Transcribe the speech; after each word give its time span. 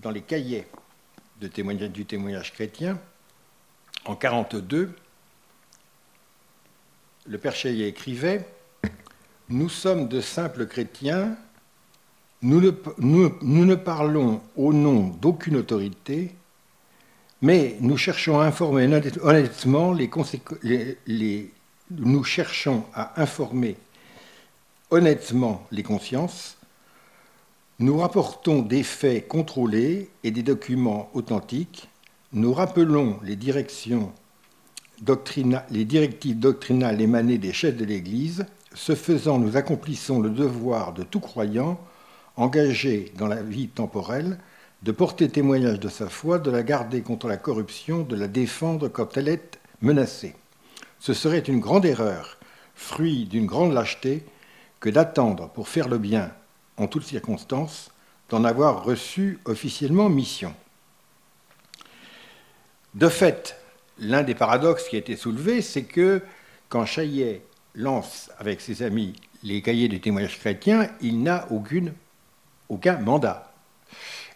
dans 0.00 0.10
les 0.10 0.22
cahiers 0.22 0.66
du 1.40 1.50
témoignage 1.50 2.52
chrétien, 2.52 2.98
en 4.04 4.14
42, 4.14 4.94
le 7.26 7.38
père 7.38 7.54
Chaillet 7.54 7.88
écrivait 7.88 8.46
Nous 9.48 9.68
sommes 9.68 10.08
de 10.08 10.20
simples 10.20 10.66
chrétiens, 10.66 11.36
nous 12.42 12.60
ne, 12.60 13.74
parlons 13.74 14.40
au 14.56 14.72
nom 14.72 15.08
d'aucune 15.08 15.56
autorité, 15.56 16.34
mais 17.42 17.76
nous 17.80 17.96
cherchons 17.96 18.40
à 18.40 18.46
nous 21.90 22.24
cherchons 22.24 22.84
à 22.94 23.20
informer 23.20 23.76
honnêtement 24.90 25.66
les 25.72 25.82
consciences. 25.82 26.57
Nous 27.80 27.96
rapportons 27.96 28.62
des 28.62 28.82
faits 28.82 29.28
contrôlés 29.28 30.10
et 30.24 30.32
des 30.32 30.42
documents 30.42 31.10
authentiques. 31.14 31.88
Nous 32.32 32.52
rappelons 32.52 33.20
les 33.22 33.36
directives 33.36 34.08
doctrinales 35.00 37.00
émanées 37.00 37.38
des 37.38 37.52
chefs 37.52 37.76
de 37.76 37.84
l'Église. 37.84 38.46
Ce 38.74 38.96
faisant, 38.96 39.38
nous 39.38 39.56
accomplissons 39.56 40.20
le 40.20 40.30
devoir 40.30 40.92
de 40.92 41.04
tout 41.04 41.20
croyant 41.20 41.78
engagé 42.34 43.12
dans 43.16 43.28
la 43.28 43.44
vie 43.44 43.68
temporelle 43.68 44.40
de 44.82 44.90
porter 44.90 45.28
témoignage 45.28 45.78
de 45.78 45.88
sa 45.88 46.08
foi, 46.08 46.40
de 46.40 46.50
la 46.50 46.64
garder 46.64 47.02
contre 47.02 47.28
la 47.28 47.36
corruption, 47.36 48.02
de 48.02 48.16
la 48.16 48.26
défendre 48.26 48.88
quand 48.88 49.16
elle 49.16 49.28
est 49.28 49.60
menacée. 49.82 50.34
Ce 50.98 51.14
serait 51.14 51.38
une 51.38 51.60
grande 51.60 51.84
erreur, 51.84 52.38
fruit 52.74 53.26
d'une 53.26 53.46
grande 53.46 53.72
lâcheté, 53.72 54.24
que 54.80 54.90
d'attendre 54.90 55.48
pour 55.50 55.68
faire 55.68 55.88
le 55.88 55.98
bien 55.98 56.32
en 56.78 56.86
toutes 56.86 57.04
circonstances, 57.04 57.90
d'en 58.30 58.44
avoir 58.44 58.84
reçu 58.84 59.38
officiellement 59.44 60.08
mission. 60.08 60.54
De 62.94 63.08
fait, 63.08 63.60
l'un 63.98 64.22
des 64.22 64.34
paradoxes 64.34 64.88
qui 64.88 64.96
a 64.96 64.98
été 64.98 65.16
soulevé, 65.16 65.62
c'est 65.62 65.84
que 65.84 66.22
quand 66.68 66.86
Chaillet 66.86 67.42
lance 67.74 68.30
avec 68.38 68.60
ses 68.60 68.82
amis 68.82 69.14
les 69.42 69.62
cahiers 69.62 69.88
du 69.88 70.00
témoignage 70.00 70.38
chrétien, 70.38 70.90
il 71.00 71.22
n'a 71.22 71.46
aucun 72.68 72.98
mandat. 72.98 73.52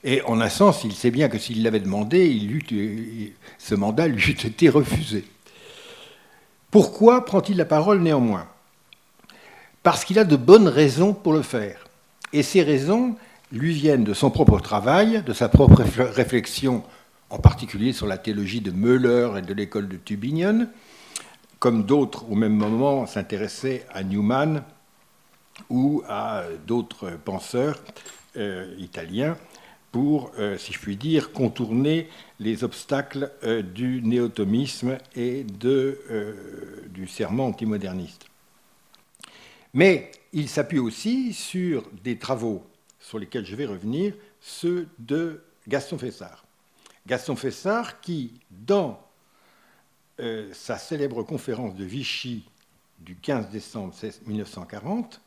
Et 0.05 0.23
en 0.23 0.41
un 0.41 0.49
sens, 0.49 0.85
il 0.85 0.95
sait 0.95 1.11
bien 1.11 1.29
que 1.29 1.39
s'il 1.39 1.63
l'avait 1.63 1.81
demandé, 1.81 3.35
ce 3.59 3.75
mandat 3.75 4.09
lui 4.09 4.23
eût 4.23 4.47
été 4.47 4.69
refusé. 4.69 5.25
Pourquoi 6.71 7.25
prend-il 7.25 7.57
la 7.57 7.65
parole 7.65 8.01
néanmoins? 8.01 8.49
Parce 9.83 10.05
qu'il 10.05 10.19
a 10.19 10.25
de 10.25 10.37
bonnes 10.37 10.69
raisons 10.69 11.13
pour 11.13 11.33
le 11.33 11.43
faire. 11.43 11.82
Et 12.33 12.43
ces 12.43 12.63
raisons 12.63 13.17
lui 13.51 13.75
viennent 13.75 14.05
de 14.05 14.15
son 14.15 14.31
propre 14.31 14.59
travail, 14.59 15.23
de 15.25 15.33
sa 15.33 15.49
propre 15.49 15.83
réflexion 15.99 16.83
en 17.29 17.39
particulier 17.39 17.93
sur 17.93 18.07
la 18.07 18.19
théologie 18.19 18.61
de 18.61 18.71
Müller 18.71 19.31
et 19.39 19.43
de 19.43 19.55
l'école 19.55 19.89
de 19.89 19.97
Tübingen, 19.97 20.69
comme 21.59 21.85
d'autres 21.85 22.31
au 22.31 22.35
même 22.35 22.55
moment 22.55 23.07
s'intéressaient 23.07 23.87
à 23.93 24.03
Newman 24.03 24.63
ou 25.71 26.03
à 26.09 26.45
d'autres 26.67 27.11
penseurs 27.25 27.83
euh, 28.37 28.75
italiens 28.79 29.37
pour, 29.93 30.33
euh, 30.39 30.57
si 30.57 30.73
je 30.73 30.79
puis 30.79 30.97
dire, 30.97 31.33
contourner 31.33 32.09
les 32.41 32.65
obstacles 32.65 33.31
euh, 33.45 33.63
du 33.63 34.01
néotomisme 34.03 34.97
et 35.15 35.45
de, 35.45 35.99
du 36.89 37.07
serment 37.07 37.47
antimoderniste. 37.47 38.25
Mais 39.75 40.11
il 40.33 40.49
s'appuie 40.49 40.79
aussi 40.79 41.33
sur 41.33 41.89
des 42.03 42.19
travaux 42.19 42.65
sur 43.01 43.19
lesquels 43.19 43.45
je 43.45 43.57
vais 43.57 43.67
revenir, 43.67 44.15
ceux 44.41 44.89
de 44.99 45.43
Gaston 45.69 45.99
Fessard. 45.99 46.45
Gaston 47.07 47.37
Fessard 47.37 48.01
qui, 48.01 48.33
dans 48.51 49.01
euh, 50.21 50.51
sa 50.53 50.79
célèbre 50.79 51.23
conférence 51.23 51.75
de 51.75 51.85
Vichy 51.85 52.45
du 53.01 53.17
15 53.17 53.51
décembre 53.51 53.95
1940, 54.27 55.21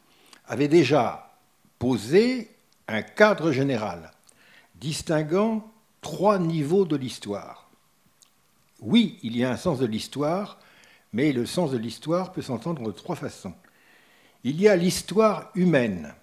avait 0.47 0.67
déjà 0.67 1.33
posé 1.77 2.49
un 2.87 3.01
cadre 3.01 3.51
général 3.51 4.11
distinguant 4.75 5.69
trois 6.01 6.39
niveaux 6.39 6.85
de 6.85 6.95
l'histoire. 6.95 7.69
Oui, 8.79 9.19
il 9.23 9.35
y 9.35 9.43
a 9.43 9.51
un 9.51 9.57
sens 9.57 9.79
de 9.79 9.85
l'histoire, 9.85 10.59
mais 11.13 11.31
le 11.31 11.45
sens 11.45 11.71
de 11.71 11.77
l'histoire 11.77 12.31
peut 12.31 12.41
s'entendre 12.41 12.83
de 12.83 12.91
trois 12.91 13.15
façons. 13.15 13.53
Il 14.47 14.61
y 14.61 14.67
a 14.67 14.75
l'histoire 14.75 15.49
humaine, 15.55 16.13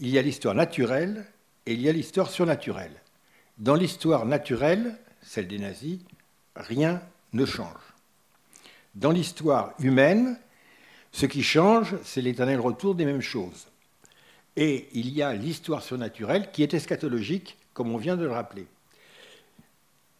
il 0.00 0.10
y 0.10 0.18
a 0.18 0.22
l'histoire 0.22 0.54
naturelle 0.54 1.24
et 1.64 1.72
il 1.72 1.80
y 1.80 1.88
a 1.88 1.92
l'histoire 1.92 2.28
surnaturelle. 2.28 2.92
Dans 3.56 3.74
l'histoire 3.74 4.26
naturelle, 4.26 4.98
celle 5.22 5.48
des 5.48 5.58
nazis, 5.58 5.98
rien 6.54 7.00
ne 7.32 7.46
change. 7.46 7.80
Dans 8.94 9.12
l'histoire 9.12 9.72
humaine, 9.78 10.38
ce 11.10 11.24
qui 11.24 11.42
change, 11.42 11.96
c'est 12.04 12.20
l'éternel 12.20 12.60
retour 12.60 12.94
des 12.94 13.06
mêmes 13.06 13.22
choses. 13.22 13.68
Et 14.56 14.90
il 14.92 15.08
y 15.08 15.22
a 15.22 15.32
l'histoire 15.32 15.82
surnaturelle 15.82 16.50
qui 16.52 16.62
est 16.62 16.74
eschatologique, 16.74 17.56
comme 17.72 17.94
on 17.94 17.96
vient 17.96 18.18
de 18.18 18.24
le 18.24 18.32
rappeler. 18.32 18.66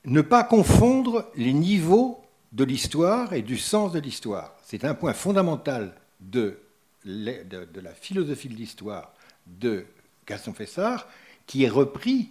Ne 0.06 0.22
pas 0.22 0.44
confondre 0.44 1.30
les 1.36 1.52
niveaux 1.52 2.24
de 2.52 2.64
l'histoire 2.64 3.34
et 3.34 3.42
du 3.42 3.58
sens 3.58 3.92
de 3.92 4.00
l'histoire. 4.00 4.54
C'est 4.62 4.86
un 4.86 4.94
point 4.94 5.12
fondamental 5.12 5.94
de, 6.20 6.58
la 7.04 7.94
philosophie 7.94 8.48
de 8.48 8.54
l'histoire 8.54 9.12
de 9.46 9.84
Gaston 10.26 10.52
Fessard, 10.52 11.08
qui 11.46 11.64
est 11.64 11.68
repris 11.68 12.30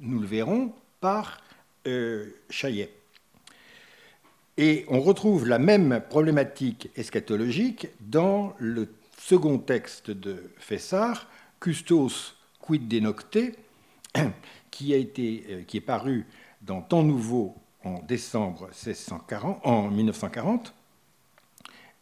nous 0.00 0.18
le 0.18 0.26
verrons, 0.26 0.72
par 1.00 1.40
euh, 1.86 2.26
Chaillet. 2.48 2.92
Et 4.56 4.84
on 4.88 5.00
retrouve 5.00 5.46
la 5.46 5.58
même 5.58 6.02
problématique 6.08 6.90
eschatologique 6.96 7.88
dans 8.00 8.54
le 8.58 8.88
second 9.18 9.58
texte 9.58 10.10
de 10.10 10.50
Fessard, 10.58 11.28
Custos 11.60 12.34
quid 12.60 12.88
denocte, 12.88 13.38
qui, 14.70 14.92
a 14.92 14.96
été, 14.96 15.46
euh, 15.48 15.62
qui 15.62 15.78
est 15.78 15.82
paru 15.82 16.26
dans 16.62 16.82
Temps 16.82 17.02
Nouveau 17.02 17.54
en 17.84 18.00
décembre 18.00 18.66
1640, 18.66 19.60
en 19.64 19.88
1940, 19.88 20.74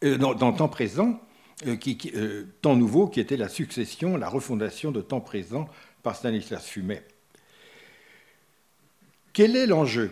euh, 0.03 0.17
dans, 0.17 0.53
Temps 0.53 0.67
Présent, 0.67 1.19
qui, 1.79 2.13
Temps 2.61 2.75
Nouveau, 2.75 3.07
qui 3.07 3.19
était 3.19 3.37
la 3.37 3.49
succession, 3.49 4.17
la 4.17 4.29
refondation 4.29 4.91
de 4.91 5.01
Temps 5.01 5.21
Présent 5.21 5.67
par 6.03 6.15
Stanislas 6.15 6.65
Fumet. 6.65 7.03
Quel 9.33 9.55
est 9.55 9.67
l'enjeu? 9.67 10.11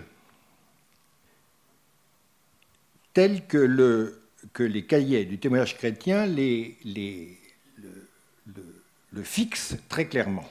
Tel 3.13 3.45
que, 3.47 3.57
le, 3.57 4.21
que, 4.53 4.63
les 4.63 4.85
cahiers 4.85 5.25
du 5.25 5.39
témoignage 5.39 5.75
chrétien 5.75 6.27
le, 6.27 6.71
fixent 9.23 9.75
très 9.89 10.05
clairement. 10.07 10.49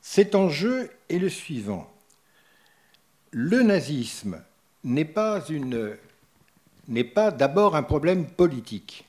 Cet 0.00 0.34
enjeu 0.34 0.90
est 1.08 1.18
le 1.18 1.28
suivant. 1.28 1.90
Le 3.30 3.62
nazisme 3.62 4.42
n'est 4.82 5.04
pas 5.04 5.40
d'abord 7.30 7.76
un 7.76 7.82
problème 7.82 8.26
politique. 8.26 9.06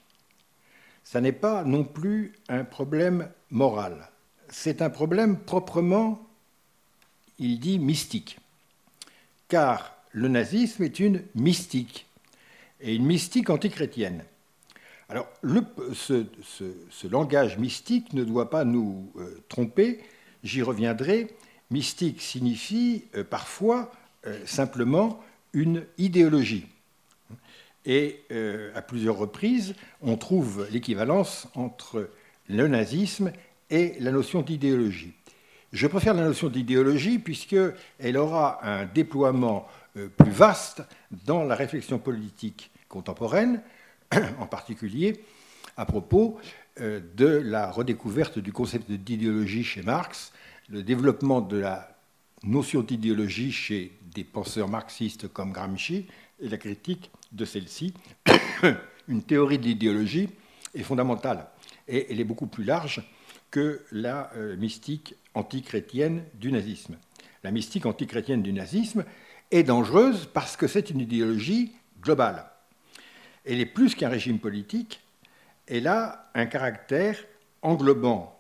Ça 1.06 1.22
n'est 1.22 1.32
pas 1.32 1.64
non 1.64 1.86
plus 1.86 2.34
un 2.50 2.66
problème 2.66 3.30
moral. 3.50 4.10
C'est 4.50 4.82
un 4.82 4.90
problème 4.90 5.38
proprement 5.40 6.26
il 7.40 7.60
dit 7.60 7.80
mystique. 7.80 8.40
Car 9.48 9.96
le 10.12 10.28
nazisme 10.28 10.84
est 10.84 11.00
une 11.00 11.22
mystique, 11.36 12.08
et 12.82 12.96
une 12.96 13.06
mystique 13.06 13.50
antichrétienne. 13.50 14.24
Alors, 15.10 15.28
ce, 15.94 16.26
langage 17.08 17.58
mystique 17.58 18.14
ne 18.14 18.24
doit 18.24 18.50
pas 18.50 18.66
nous 18.66 19.12
euh, 19.18 19.44
tromper, 19.50 20.02
j'y 20.44 20.62
reviendrai. 20.62 21.36
Mystique 21.70 22.22
signifie 22.22 23.04
euh, 23.16 23.24
parfois 23.24 23.92
euh, 24.26 24.40
simplement 24.46 25.22
une 25.54 25.86
idéologie. 25.98 26.66
Et 27.86 28.22
à 28.74 28.82
plusieurs 28.82 29.18
reprises, 29.18 29.76
on 30.02 30.18
trouve 30.18 30.68
l'équivalence 30.72 31.48
entre 31.54 32.10
le 32.50 32.68
nazisme 32.68 33.32
et 33.70 33.96
la 34.00 34.12
notion 34.12 34.42
d'idéologie. 34.42 35.14
Je 35.72 35.88
préfère 35.88 36.14
la 36.14 36.24
notion 36.24 36.50
d'idéologie 36.50 37.20
puisqu'elle 37.20 38.18
aura 38.18 38.66
un 38.66 38.86
déploiement 38.86 39.68
euh, 39.98 40.08
plus 40.08 40.32
vaste 40.32 40.84
dans 41.26 41.44
la 41.44 41.56
réflexion 41.56 42.00
politique 42.00 42.72
contemporaine, 42.88 43.62
en 44.40 44.46
particulier 44.46 45.22
à 45.78 45.86
propos 45.86 46.38
euh, 46.80 47.02
de 47.16 47.28
la 47.28 47.72
redécouverte 47.72 48.40
du 48.40 48.54
concept 48.54 48.90
d'idéologie 48.90 49.64
chez 49.64 49.82
Marx, 49.82 50.32
le 50.70 50.82
développement 50.82 51.42
de 51.42 51.58
la 51.58 51.98
notion 52.44 52.82
d'idéologie 52.82 53.52
chez 53.52 53.98
des 54.14 54.24
penseurs 54.24 54.70
marxistes 54.70 55.28
comme 55.28 55.52
Gramsci 55.52 56.08
et 56.40 56.48
la 56.48 56.58
critique 56.58 57.12
de 57.36 57.46
celle-ci. 57.46 57.94
Une 59.08 59.24
théorie 59.24 59.60
de 59.60 59.66
l'idéologie 59.66 60.30
est 60.74 60.84
fondamentale 60.84 61.48
et 61.88 62.12
elle 62.12 62.20
est 62.20 62.26
beaucoup 62.26 62.48
plus 62.48 62.64
large 62.64 63.04
que 63.52 63.84
la 63.92 64.32
mystique 64.58 65.16
antichrétienne 65.34 66.24
du 66.34 66.52
nazisme. 66.52 66.98
La 67.44 67.52
mystique 67.52 67.86
antichrétienne 67.86 68.42
du 68.42 68.52
nazisme 68.52 69.06
est 69.52 69.64
dangereuse 69.64 70.28
parce 70.34 70.58
que 70.58 70.68
c'est 70.68 70.90
une 70.90 71.00
idéologie 71.00 71.74
globale. 72.02 72.46
Elle 73.46 73.60
est 73.60 73.66
plus 73.68 73.94
qu'un 73.94 74.10
régime 74.10 74.40
politique, 74.40 75.02
elle 75.68 75.88
a 75.88 76.30
un 76.34 76.48
caractère 76.48 77.18
englobant 77.62 78.40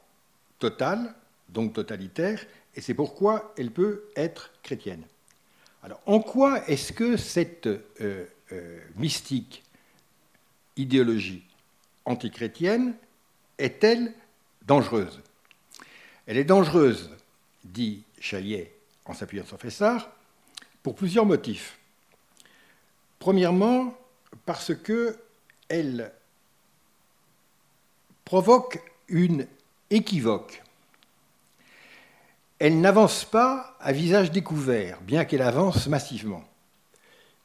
total, 0.59 1.13
donc 1.49 1.73
totalitaire, 1.73 2.43
et 2.75 2.81
c'est 2.81 2.93
pourquoi 2.93 3.53
elle 3.57 3.71
peut 3.71 4.05
être 4.15 4.51
chrétienne. 4.63 5.03
Alors, 5.83 6.01
en 6.07 6.19
quoi 6.19 6.67
est-ce 6.67 6.91
que 6.91 7.15
cette 7.15 7.67
euh, 8.01 8.25
euh, 8.51 8.79
mystique 8.95 9.63
idéologie 10.77 11.43
antichrétienne 12.05 12.95
est-elle 13.57 14.13
dangereuse? 14.65 15.21
Elle 16.27 16.37
est 16.37 16.43
dangereuse, 16.43 17.09
dit 17.63 18.03
Chaillet 18.19 18.75
en 19.05 19.13
s'appuyant 19.13 19.45
sur 19.45 19.59
Fessard, 19.59 20.09
pour 20.81 20.95
plusieurs 20.95 21.25
motifs. 21.25 21.77
Premièrement, 23.19 23.97
parce 24.45 24.73
qu'elle 24.75 26.11
provoque 28.23 28.81
une 29.07 29.47
équivoque. 29.89 30.63
Elle 32.59 32.81
n'avance 32.81 33.25
pas 33.25 33.77
à 33.79 33.91
visage 33.91 34.31
découvert, 34.31 35.01
bien 35.01 35.25
qu'elle 35.25 35.41
avance 35.41 35.87
massivement. 35.87 36.43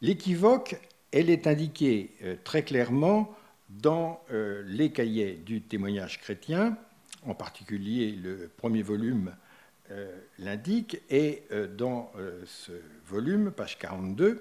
L'équivoque, 0.02 0.80
elle 1.12 1.28
est 1.28 1.46
indiquée 1.46 2.10
euh, 2.22 2.36
très 2.42 2.62
clairement 2.62 3.34
dans 3.68 4.22
euh, 4.32 4.62
les 4.66 4.90
cahiers 4.90 5.34
du 5.34 5.60
témoignage 5.60 6.20
chrétien, 6.20 6.76
en 7.26 7.34
particulier 7.34 8.12
le 8.12 8.50
premier 8.56 8.82
volume 8.82 9.34
euh, 9.90 10.10
l'indique, 10.38 11.02
et 11.10 11.42
dans 11.76 12.12
ce 12.46 12.72
volume, 13.06 13.50
page 13.50 13.78
42, 13.78 14.40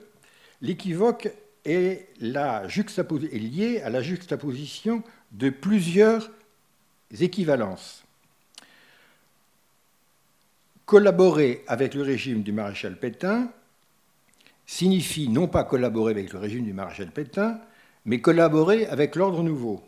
l'équivoque 0.62 1.30
est, 1.66 2.08
est 2.22 3.38
lié 3.38 3.82
à 3.82 3.90
la 3.90 4.02
juxtaposition 4.02 5.04
de 5.32 5.50
plusieurs 5.50 6.32
équivalences. 7.20 8.06
Collaborer 10.86 11.64
avec 11.68 11.96
le 11.96 12.04
régime 12.04 12.44
du 12.44 12.52
maréchal 12.52 12.98
Pétain 12.98 13.52
signifie 14.70 15.30
non 15.30 15.48
pas 15.48 15.64
collaborer 15.64 16.12
avec 16.12 16.32
le 16.32 16.38
régime 16.38 16.64
du 16.64 16.74
maréchal 16.74 17.10
Pétain, 17.10 17.60
mais 18.06 18.22
collaborer 18.22 18.86
avec 18.86 19.16
l'ordre 19.16 19.42
nouveau. 19.42 19.82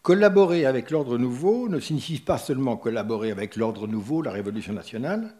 Collaborer 0.00 0.64
avec 0.64 0.90
l'ordre 0.90 1.18
nouveau 1.18 1.68
ne 1.68 1.78
signifie 1.78 2.18
pas 2.18 2.38
seulement 2.38 2.78
collaborer 2.78 3.30
avec 3.30 3.56
l'ordre 3.56 3.86
nouveau, 3.86 4.22
la 4.22 4.32
Révolution 4.32 4.72
nationale, 4.72 5.34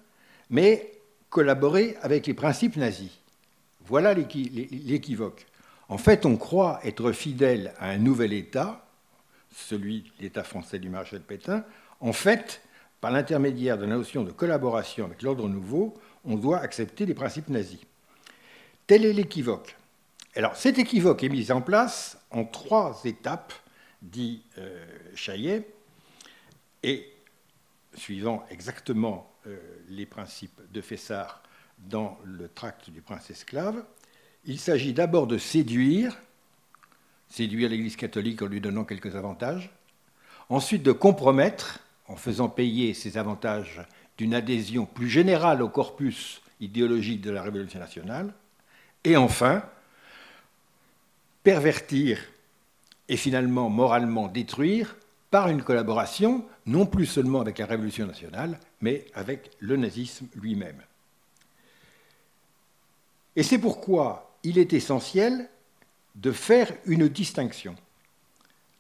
mais 0.50 0.92
collaborer 1.30 1.96
avec 2.02 2.26
les 2.26 2.34
principes 2.34 2.76
nazis. 2.76 3.18
Voilà 3.86 4.12
l'équivoque. 4.12 5.46
En 5.88 5.96
fait, 5.96 6.26
on 6.26 6.36
croit 6.36 6.80
être 6.84 7.12
fidèle 7.12 7.72
à 7.78 7.88
un 7.88 7.98
nouvel 7.98 8.34
État, 8.34 8.84
celui 9.54 10.02
de 10.18 10.24
l'État 10.24 10.44
français 10.44 10.78
du 10.78 10.90
maréchal 10.90 11.20
Pétain. 11.20 11.64
En 12.00 12.12
fait, 12.12 12.60
par 13.00 13.10
l'intermédiaire 13.10 13.78
de 13.78 13.86
la 13.86 13.96
notion 13.96 14.22
de 14.22 14.32
collaboration 14.32 15.06
avec 15.06 15.22
l'ordre 15.22 15.48
nouveau, 15.48 15.94
on 16.26 16.36
doit 16.36 16.58
accepter 16.58 17.06
les 17.06 17.14
principes 17.14 17.48
nazis. 17.48 17.80
Tel 18.92 19.06
est 19.06 19.14
l'équivoque. 19.14 19.74
Alors, 20.36 20.54
cet 20.54 20.78
équivoque 20.78 21.24
est 21.24 21.30
mis 21.30 21.50
en 21.50 21.62
place 21.62 22.18
en 22.30 22.44
trois 22.44 23.00
étapes, 23.06 23.54
dit 24.02 24.42
euh, 24.58 24.84
Chaillet, 25.14 25.66
et 26.82 27.10
suivant 27.94 28.44
exactement 28.50 29.32
euh, 29.46 29.56
les 29.88 30.04
principes 30.04 30.60
de 30.70 30.82
Fessard 30.82 31.42
dans 31.78 32.18
le 32.24 32.50
tract 32.50 32.90
du 32.90 33.00
prince 33.00 33.30
esclave, 33.30 33.82
il 34.44 34.60
s'agit 34.60 34.92
d'abord 34.92 35.26
de 35.26 35.38
séduire, 35.38 36.14
séduire 37.30 37.70
l'Église 37.70 37.96
catholique 37.96 38.42
en 38.42 38.46
lui 38.46 38.60
donnant 38.60 38.84
quelques 38.84 39.16
avantages, 39.16 39.70
ensuite 40.50 40.82
de 40.82 40.92
compromettre, 40.92 41.78
en 42.08 42.16
faisant 42.16 42.50
payer 42.50 42.92
ces 42.92 43.16
avantages 43.16 43.80
d'une 44.18 44.34
adhésion 44.34 44.84
plus 44.84 45.08
générale 45.08 45.62
au 45.62 45.70
corpus 45.70 46.42
idéologique 46.60 47.22
de 47.22 47.30
la 47.30 47.40
Révolution 47.40 47.80
nationale, 47.80 48.34
et 49.04 49.16
enfin, 49.16 49.62
pervertir 51.42 52.18
et 53.08 53.16
finalement 53.16 53.68
moralement 53.68 54.28
détruire 54.28 54.96
par 55.30 55.48
une 55.48 55.62
collaboration 55.62 56.44
non 56.66 56.86
plus 56.86 57.06
seulement 57.06 57.40
avec 57.40 57.58
la 57.58 57.66
Révolution 57.66 58.06
nationale, 58.06 58.58
mais 58.80 59.06
avec 59.14 59.50
le 59.58 59.76
nazisme 59.76 60.26
lui-même. 60.34 60.82
Et 63.34 63.42
c'est 63.42 63.58
pourquoi 63.58 64.36
il 64.42 64.58
est 64.58 64.72
essentiel 64.72 65.48
de 66.14 66.32
faire 66.32 66.70
une 66.84 67.08
distinction. 67.08 67.74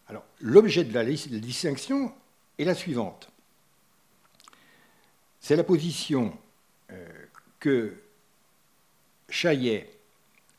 Alors, 0.08 0.24
l'objet 0.40 0.84
de 0.84 0.92
la 0.92 1.04
distinction 1.04 2.12
est 2.58 2.64
la 2.64 2.74
suivante. 2.74 3.30
C'est 5.40 5.56
la 5.56 5.64
position 5.64 6.36
euh, 6.90 7.08
que 7.58 7.94
Chaillet, 9.28 9.90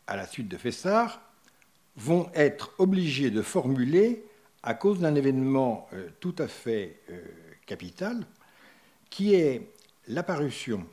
à 0.07 0.15
la 0.15 0.27
suite 0.27 0.47
de 0.47 0.57
Fessard, 0.57 1.21
vont 1.95 2.29
être 2.33 2.73
obligés 2.79 3.31
de 3.31 3.41
formuler 3.41 4.25
à 4.63 4.73
cause 4.73 4.99
d'un 4.99 5.15
événement 5.15 5.87
euh, 5.93 6.09
tout 6.19 6.35
à 6.39 6.47
fait 6.47 6.99
euh, 7.09 7.21
capital, 7.65 8.25
qui 9.09 9.35
est 9.35 9.69
l'apparition 10.07 10.85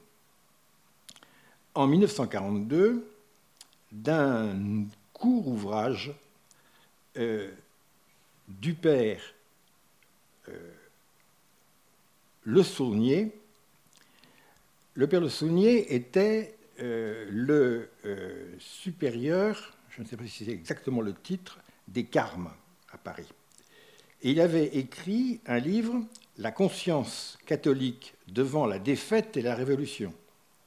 en 1.74 1.86
1942 1.86 3.08
d'un 3.92 4.86
court 5.12 5.48
ouvrage 5.48 6.12
du 8.48 8.74
père 8.74 9.20
le 12.44 12.62
Saunier. 12.62 13.32
Le 14.94 15.06
père 15.06 15.20
Le 15.20 15.28
Saunier 15.28 15.94
était 15.94 16.54
euh, 16.82 17.26
le 17.30 17.90
euh, 18.06 18.54
supérieur, 18.58 19.76
je 19.90 20.02
ne 20.02 20.06
sais 20.06 20.16
pas 20.16 20.26
si 20.26 20.44
c'est 20.44 20.50
exactement 20.50 21.00
le 21.00 21.14
titre, 21.14 21.58
des 21.88 22.04
Carmes 22.04 22.50
à 22.92 22.98
Paris. 22.98 23.28
Et 24.22 24.30
il 24.32 24.40
avait 24.40 24.76
écrit 24.76 25.40
un 25.46 25.58
livre, 25.58 26.02
La 26.38 26.52
conscience 26.52 27.38
catholique 27.46 28.14
devant 28.28 28.66
la 28.66 28.78
défaite 28.78 29.36
et 29.36 29.42
la 29.42 29.54
révolution 29.54 30.14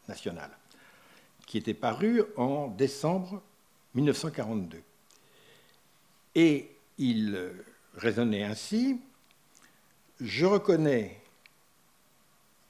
nationale, 0.07 0.51
qui 1.47 1.57
était 1.57 1.73
paru 1.73 2.21
en 2.35 2.67
décembre 2.67 3.41
1942. 3.95 4.81
Et 6.35 6.69
il 6.97 7.51
raisonnait 7.95 8.43
ainsi, 8.43 8.99
je 10.19 10.45
reconnais 10.45 11.19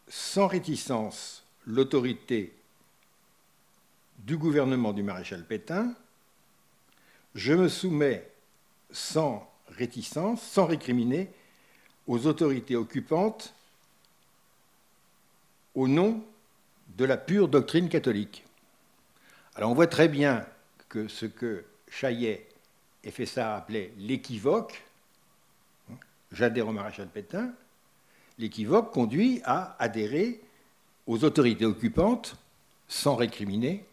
sans 0.07 0.47
réticence 0.47 1.43
l'autorité 1.65 2.53
du 4.25 4.37
gouvernement 4.37 4.93
du 4.93 5.03
maréchal 5.03 5.45
Pétain, 5.45 5.93
je 7.35 7.53
me 7.53 7.67
soumets 7.67 8.29
sans 8.91 9.51
réticence, 9.67 10.41
sans 10.41 10.65
récriminer, 10.65 11.29
aux 12.07 12.27
autorités 12.27 12.75
occupantes 12.75 13.53
au 15.75 15.87
nom 15.87 16.23
de 16.97 17.05
la 17.05 17.17
pure 17.17 17.47
doctrine 17.47 17.89
catholique. 17.89 18.45
Alors 19.55 19.71
on 19.71 19.73
voit 19.73 19.87
très 19.87 20.07
bien 20.07 20.45
que 20.89 21.07
ce 21.07 21.25
que 21.25 21.65
Chaillet 21.89 22.47
et 23.03 23.11
Fessard 23.11 23.55
appelaient 23.55 23.93
l'équivoque, 23.97 24.83
hein, 25.91 25.95
j'adhère 26.31 26.67
au 26.67 26.71
maréchal 26.71 27.07
Pétain, 27.07 27.53
l'équivoque 28.37 28.91
conduit 28.91 29.41
à 29.43 29.75
adhérer 29.79 30.41
aux 31.07 31.23
autorités 31.23 31.65
occupantes 31.65 32.37
sans 32.87 33.15
récriminer, 33.15 33.85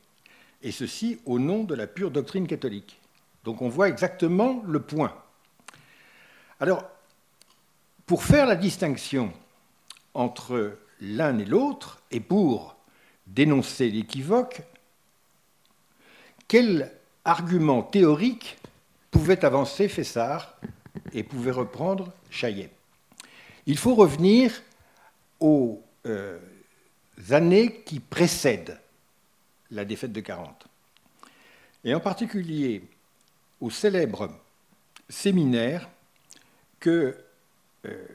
et 0.63 0.73
ceci 0.73 1.21
au 1.25 1.39
nom 1.39 1.65
de 1.65 1.75
la 1.75 1.87
pure 1.87 2.11
doctrine 2.11 2.47
catholique. 2.47 3.01
Donc 3.45 3.63
on 3.63 3.69
voit 3.69 3.89
exactement 3.89 4.63
le 4.67 4.81
point. 4.81 5.15
Alors, 6.59 6.85
pour 8.07 8.25
faire 8.25 8.47
la 8.47 8.57
distinction 8.57 9.33
entre 10.15 10.77
l'un 11.01 11.39
et 11.39 11.45
l'autre, 11.45 12.03
et 12.11 12.21
pour 12.21 12.77
dénoncer 13.27 13.91
l'équivoque, 13.91 14.63
quel 16.49 16.93
argument 17.25 17.83
théorique 17.83 18.59
pouvait 19.11 19.45
avancer 19.45 19.89
Fessard 19.89 20.57
et 21.13 21.23
pouvait 21.23 21.53
reprendre 21.53 22.13
Chaillet? 22.29 22.71
Il 23.67 23.79
faut 23.79 23.95
revenir 23.95 24.63
aux 25.39 25.83
euh, 26.07 26.39
années 27.31 27.83
qui 27.87 28.01
précèdent 28.01 28.79
la 29.71 29.85
défaite 29.85 30.13
de 30.13 30.21
40, 30.21 30.67
et 31.85 31.95
en 31.95 32.01
particulier 32.01 32.83
au 33.61 33.71
célèbre 33.71 34.31
séminaire 35.09 35.89
que 36.79 37.17
euh, 37.87 38.07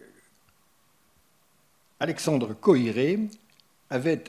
Alexandre 1.99 2.53
Coiré 2.53 3.19
avait 3.89 4.23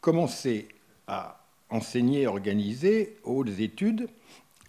commencé 0.00 0.68
à 1.06 1.40
enseigner 1.70 2.26
organiser 2.26 3.16
aux 3.24 3.40
hautes 3.40 3.58
études 3.58 4.08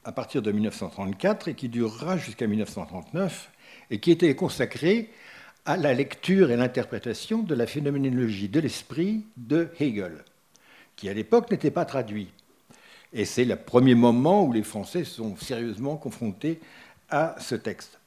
à 0.04 0.12
partir 0.12 0.42
de 0.42 0.52
1934 0.52 1.48
et 1.48 1.56
qui 1.56 1.70
durera 1.70 2.18
jusqu'à 2.18 2.48
1939 2.48 3.52
et 3.90 4.00
qui 4.00 4.12
était 4.12 4.36
consacré 4.36 5.10
à 5.66 5.78
la 5.78 5.94
lecture 5.94 6.52
et 6.52 6.58
l'interprétation 6.58 7.42
de 7.42 7.56
la 7.56 7.66
phénoménologie 7.66 8.50
de 8.50 8.60
l'esprit 8.60 9.26
de 9.38 9.70
Hegel, 9.80 10.24
qui 10.96 11.10
à 11.10 11.14
l'époque 11.14 11.52
n'était 11.52 11.72
pas 11.72 11.86
traduit. 11.86 12.30
Et 13.14 13.26
c'est 13.26 13.46
le 13.46 13.56
premier 13.56 13.96
moment 13.96 14.44
où 14.44 14.52
les 14.52 14.64
Français 14.64 15.04
sont 15.04 15.38
sérieusement 15.38 15.96
confrontés 15.96 16.60
à 17.10 17.36
ce 17.40 17.56
texte. 17.56 18.00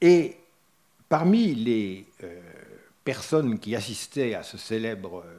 Et 0.00 0.36
parmi 1.08 1.54
les 1.54 2.06
euh, 2.22 2.40
personnes 3.04 3.58
qui 3.58 3.76
assistaient 3.76 4.34
à 4.34 4.42
ce 4.42 4.58
célèbre 4.58 5.22
euh, 5.24 5.38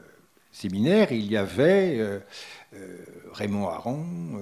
séminaire, 0.50 1.12
il 1.12 1.30
y 1.30 1.36
avait 1.36 1.98
euh, 1.98 2.20
Raymond 3.32 3.68
Aron, 3.68 4.40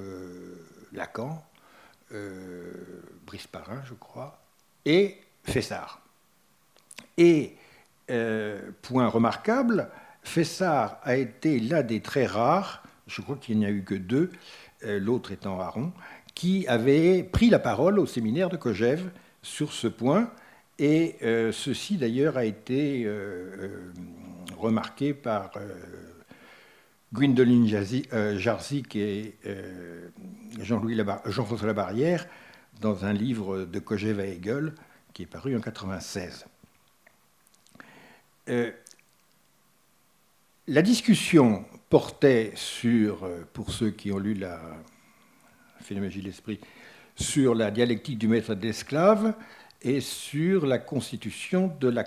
Lacan, 0.92 1.44
Brice 3.26 3.46
Parrain, 3.48 3.82
je 3.84 3.94
crois, 3.94 4.40
et 4.84 5.18
Fessard. 5.44 6.00
Et, 7.18 7.56
point 8.82 9.08
remarquable, 9.08 9.90
Fessard 10.26 10.98
a 11.02 11.16
été 11.16 11.60
l'un 11.60 11.82
des 11.82 12.00
très 12.00 12.26
rares, 12.26 12.82
je 13.06 13.22
crois 13.22 13.36
qu'il 13.36 13.58
n'y 13.58 13.66
a 13.66 13.70
eu 13.70 13.84
que 13.84 13.94
deux, 13.94 14.30
l'autre 14.82 15.32
étant 15.32 15.60
Aron, 15.60 15.92
qui 16.36 16.66
avait 16.68 17.22
pris 17.22 17.48
la 17.48 17.58
parole 17.58 17.98
au 17.98 18.06
séminaire 18.06 18.50
de 18.50 18.56
Kojève 18.56 19.10
sur 19.42 19.72
ce 19.72 19.88
point. 19.88 20.30
Et 20.78 21.16
euh, 21.22 21.50
ceci, 21.50 21.96
d'ailleurs, 21.96 22.36
a 22.36 22.44
été 22.44 23.04
euh, 23.04 23.08
euh, 23.58 23.92
remarqué 24.58 25.14
par 25.14 25.52
Gwendoline 27.14 27.66
Jarzik 27.66 28.96
et 28.96 29.36
Jean-François 30.60 31.66
Labarrière 31.66 32.26
dans 32.82 33.06
un 33.06 33.14
livre 33.14 33.64
de 33.64 33.78
Kojève 33.78 34.20
à 34.20 34.26
Hegel 34.26 34.74
qui 35.14 35.22
est 35.22 35.26
paru 35.26 35.56
en 35.56 35.60
1996. 35.64 36.44
La 40.68 40.82
discussion 40.82 41.64
portait 41.88 42.52
sur, 42.56 43.28
pour 43.52 43.70
ceux 43.70 43.90
qui 43.90 44.10
ont 44.10 44.18
lu 44.18 44.34
la 44.34 44.60
phénoménologie 45.80 46.20
de 46.20 46.26
l'esprit, 46.26 46.60
sur 47.14 47.54
la 47.54 47.70
dialectique 47.70 48.18
du 48.18 48.26
maître 48.26 48.52
et 48.52 48.56
de 48.56 48.62
l'esclave 48.62 49.34
et 49.82 50.00
sur 50.00 50.66
la 50.66 50.78
constitution 50.78 51.74
de 51.80 51.88
la 51.88 52.04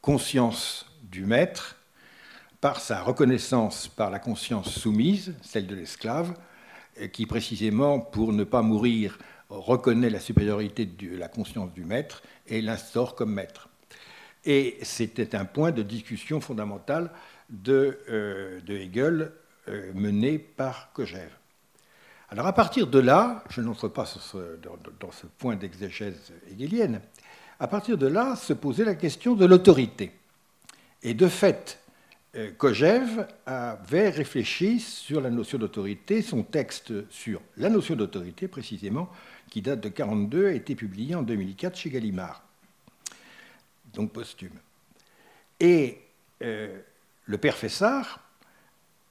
conscience 0.00 0.86
du 1.02 1.26
maître 1.26 1.76
par 2.60 2.80
sa 2.80 3.02
reconnaissance 3.02 3.88
par 3.88 4.10
la 4.10 4.18
conscience 4.18 4.70
soumise, 4.70 5.34
celle 5.42 5.66
de 5.66 5.74
l'esclave, 5.74 6.34
qui 7.12 7.26
précisément, 7.26 7.98
pour 7.98 8.32
ne 8.32 8.44
pas 8.44 8.62
mourir, 8.62 9.18
reconnaît 9.50 10.10
la 10.10 10.20
supériorité 10.20 10.86
de 10.86 11.16
la 11.16 11.28
conscience 11.28 11.72
du 11.74 11.84
maître 11.84 12.22
et 12.46 12.62
l'instaure 12.62 13.16
comme 13.16 13.34
maître. 13.34 13.68
Et 14.44 14.78
c'était 14.82 15.34
un 15.34 15.44
point 15.44 15.72
de 15.72 15.82
discussion 15.82 16.40
fondamental 16.40 17.10
de, 17.50 17.98
euh, 18.08 18.60
Hegel 18.68 19.32
euh, 19.68 19.92
mené 19.94 20.38
par 20.38 20.92
Kojève. 20.92 21.32
Alors 22.30 22.46
à 22.46 22.52
partir 22.52 22.86
de 22.86 22.98
là, 22.98 23.44
je 23.50 23.60
n'entre 23.60 23.88
pas 23.88 24.04
dans, 25.00 25.12
ce 25.12 25.26
point 25.38 25.56
d'exégèse 25.56 26.32
hegelienne, 26.50 27.00
à 27.60 27.68
partir 27.68 27.96
de 27.96 28.06
là 28.06 28.34
se 28.36 28.52
posait 28.52 28.84
la 28.84 28.94
question 28.94 29.34
de 29.34 29.44
l'autorité. 29.44 30.12
Et 31.02 31.14
de 31.14 31.28
fait, 31.28 31.78
euh, 32.36 32.50
Kojève 32.56 33.28
avait 33.46 34.10
réfléchi 34.10 34.80
sur 34.80 35.20
la 35.20 35.30
notion 35.30 35.58
d'autorité, 35.58 36.22
son 36.22 36.42
texte 36.42 37.08
sur 37.10 37.40
la 37.56 37.68
notion 37.68 37.94
d'autorité 37.94 38.48
précisément, 38.48 39.08
qui 39.50 39.62
date 39.62 39.80
de 39.80 39.88
1942, 39.88 40.46
a 40.48 40.52
été 40.52 40.74
publié 40.74 41.14
en 41.14 41.22
2004 41.22 41.76
chez 41.76 41.90
Gallimard, 41.90 42.42
donc 43.92 44.12
posthume. 44.12 44.58
Et 45.60 46.00
euh, 46.42 46.80
le 47.26 47.38
père 47.38 47.56
Fessard 47.56 48.20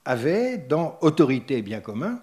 avait 0.05 0.57
dans 0.57 0.97
Autorité 1.01 1.57
et 1.57 1.61
bien 1.61 1.81
commun 1.81 2.21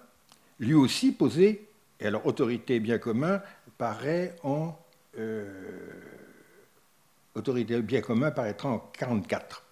lui 0.61 0.75
aussi 0.75 1.13
posé, 1.13 1.67
et 1.99 2.07
alors 2.07 2.27
autorité 2.27 2.77
et 2.77 2.81
bien 2.81 2.99
commun 2.99 3.43
paraît 3.79 4.37
en 4.45 4.79
euh, 5.19 5.51
autorité 7.35 7.81
bien 7.81 8.03
commun 8.03 8.31
paraîtra 8.31 8.69
en 8.69 8.79
44, 8.79 9.65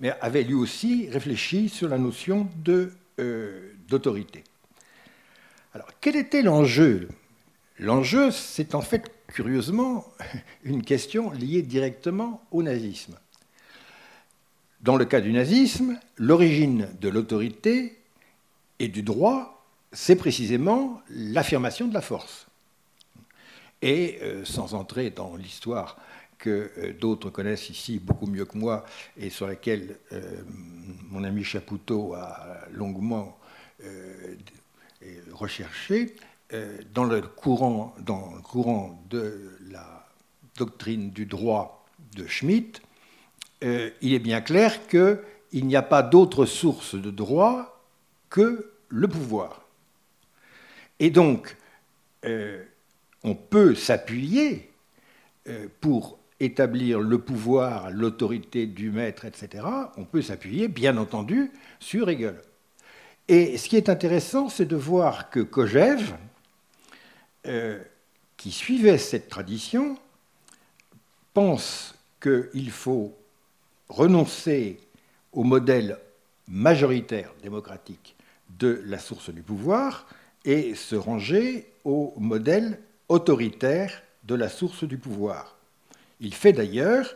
mais 0.00 0.12
avait 0.20 0.42
lui 0.42 0.54
aussi 0.54 1.08
réfléchi 1.10 1.68
sur 1.68 1.88
la 1.88 1.98
notion 1.98 2.48
euh, 3.20 3.72
d'autorité. 3.86 4.42
alors 5.74 5.88
quel 6.00 6.16
était 6.16 6.42
l'enjeu? 6.42 7.08
L'enjeu, 7.78 8.30
c'est 8.30 8.74
en 8.74 8.82
fait 8.82 9.10
curieusement 9.28 10.06
une 10.64 10.82
question 10.82 11.30
liée 11.30 11.62
directement 11.62 12.42
au 12.50 12.62
nazisme. 12.62 13.18
Dans 14.82 14.96
le 14.96 15.04
cas 15.04 15.20
du 15.20 15.30
nazisme, 15.30 15.98
l'origine 16.16 16.88
de 17.02 17.10
l'autorité 17.10 17.98
et 18.78 18.88
du 18.88 19.02
droit, 19.02 19.62
c'est 19.92 20.16
précisément 20.16 21.02
l'affirmation 21.10 21.86
de 21.86 21.92
la 21.92 22.00
force. 22.00 22.46
Et 23.82 24.18
euh, 24.22 24.44
sans 24.46 24.72
entrer 24.72 25.10
dans 25.10 25.36
l'histoire 25.36 25.98
que 26.38 26.70
euh, 26.78 26.92
d'autres 26.98 27.28
connaissent 27.28 27.68
ici 27.68 27.98
beaucoup 27.98 28.26
mieux 28.26 28.46
que 28.46 28.56
moi 28.56 28.86
et 29.18 29.28
sur 29.28 29.46
laquelle 29.46 29.98
euh, 30.12 30.42
mon 31.10 31.24
ami 31.24 31.44
Chapoutot 31.44 32.14
a 32.14 32.60
longuement 32.72 33.36
recherché, 35.32 36.14
dans 36.92 37.04
le, 37.04 37.22
courant, 37.22 37.94
dans 38.00 38.34
le 38.34 38.42
courant 38.42 39.02
de 39.08 39.56
la 39.70 40.06
doctrine 40.58 41.12
du 41.12 41.24
droit 41.24 41.86
de 42.14 42.26
Schmitt, 42.26 42.82
il 43.62 44.14
est 44.14 44.20
bien 44.20 44.40
clair 44.40 44.86
qu'il 44.88 45.66
n'y 45.66 45.76
a 45.76 45.82
pas 45.82 46.02
d'autre 46.02 46.46
source 46.46 46.94
de 46.94 47.10
droit 47.10 47.84
que 48.30 48.72
le 48.88 49.08
pouvoir. 49.08 49.62
Et 50.98 51.10
donc, 51.10 51.56
euh, 52.24 52.62
on 53.24 53.34
peut 53.34 53.74
s'appuyer 53.74 54.70
euh, 55.48 55.66
pour 55.80 56.18
établir 56.38 57.00
le 57.00 57.18
pouvoir, 57.18 57.90
l'autorité 57.90 58.66
du 58.66 58.90
maître, 58.90 59.24
etc. 59.24 59.64
On 59.96 60.04
peut 60.04 60.22
s'appuyer, 60.22 60.68
bien 60.68 60.96
entendu, 60.96 61.50
sur 61.80 62.08
Hegel. 62.08 62.40
Et 63.28 63.58
ce 63.58 63.68
qui 63.68 63.76
est 63.76 63.88
intéressant, 63.88 64.48
c'est 64.48 64.66
de 64.66 64.76
voir 64.76 65.30
que 65.30 65.40
Kojève, 65.40 66.16
euh, 67.46 67.78
qui 68.36 68.50
suivait 68.50 68.98
cette 68.98 69.28
tradition, 69.28 69.98
pense 71.32 71.94
qu'il 72.20 72.70
faut 72.70 73.16
renoncer 73.90 74.78
au 75.32 75.42
modèle 75.42 75.98
majoritaire 76.48 77.32
démocratique 77.42 78.16
de 78.58 78.82
la 78.86 78.98
source 78.98 79.30
du 79.30 79.42
pouvoir 79.42 80.06
et 80.44 80.74
se 80.74 80.96
ranger 80.96 81.70
au 81.84 82.14
modèle 82.16 82.80
autoritaire 83.08 84.02
de 84.24 84.34
la 84.34 84.48
source 84.48 84.84
du 84.84 84.96
pouvoir. 84.96 85.56
Il 86.20 86.34
fait 86.34 86.52
d'ailleurs 86.52 87.14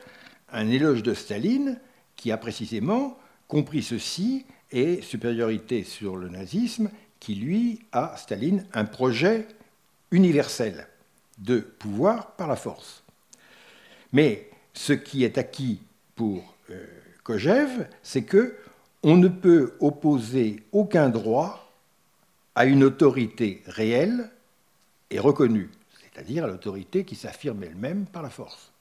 un 0.52 0.68
éloge 0.68 1.02
de 1.02 1.14
Staline 1.14 1.80
qui 2.16 2.32
a 2.32 2.36
précisément 2.36 3.18
compris 3.48 3.82
ceci 3.82 4.44
et 4.72 5.00
supériorité 5.02 5.84
sur 5.84 6.16
le 6.16 6.28
nazisme 6.28 6.90
qui, 7.20 7.36
lui, 7.36 7.80
a, 7.92 8.16
Staline, 8.16 8.66
un 8.72 8.84
projet 8.84 9.46
universel 10.10 10.88
de 11.38 11.60
pouvoir 11.60 12.32
par 12.32 12.48
la 12.48 12.56
force. 12.56 13.02
Mais 14.12 14.50
ce 14.72 14.92
qui 14.92 15.24
est 15.24 15.38
acquis 15.38 15.80
pour 16.16 16.53
Kojève, 17.22 17.88
c'est 18.02 18.24
que 18.24 18.56
on 19.02 19.16
ne 19.16 19.28
peut 19.28 19.74
opposer 19.80 20.62
aucun 20.72 21.10
droit 21.10 21.70
à 22.54 22.64
une 22.64 22.84
autorité 22.84 23.62
réelle 23.66 24.30
et 25.10 25.18
reconnue, 25.18 25.70
c'est-à-dire 26.00 26.44
à, 26.44 26.46
l'autorité 26.46 27.04
qui 27.04 27.14
s'affirme 27.14 27.62
elle-même 27.62 28.06
par 28.06 28.22
la 28.22 28.30
force. 28.30 28.72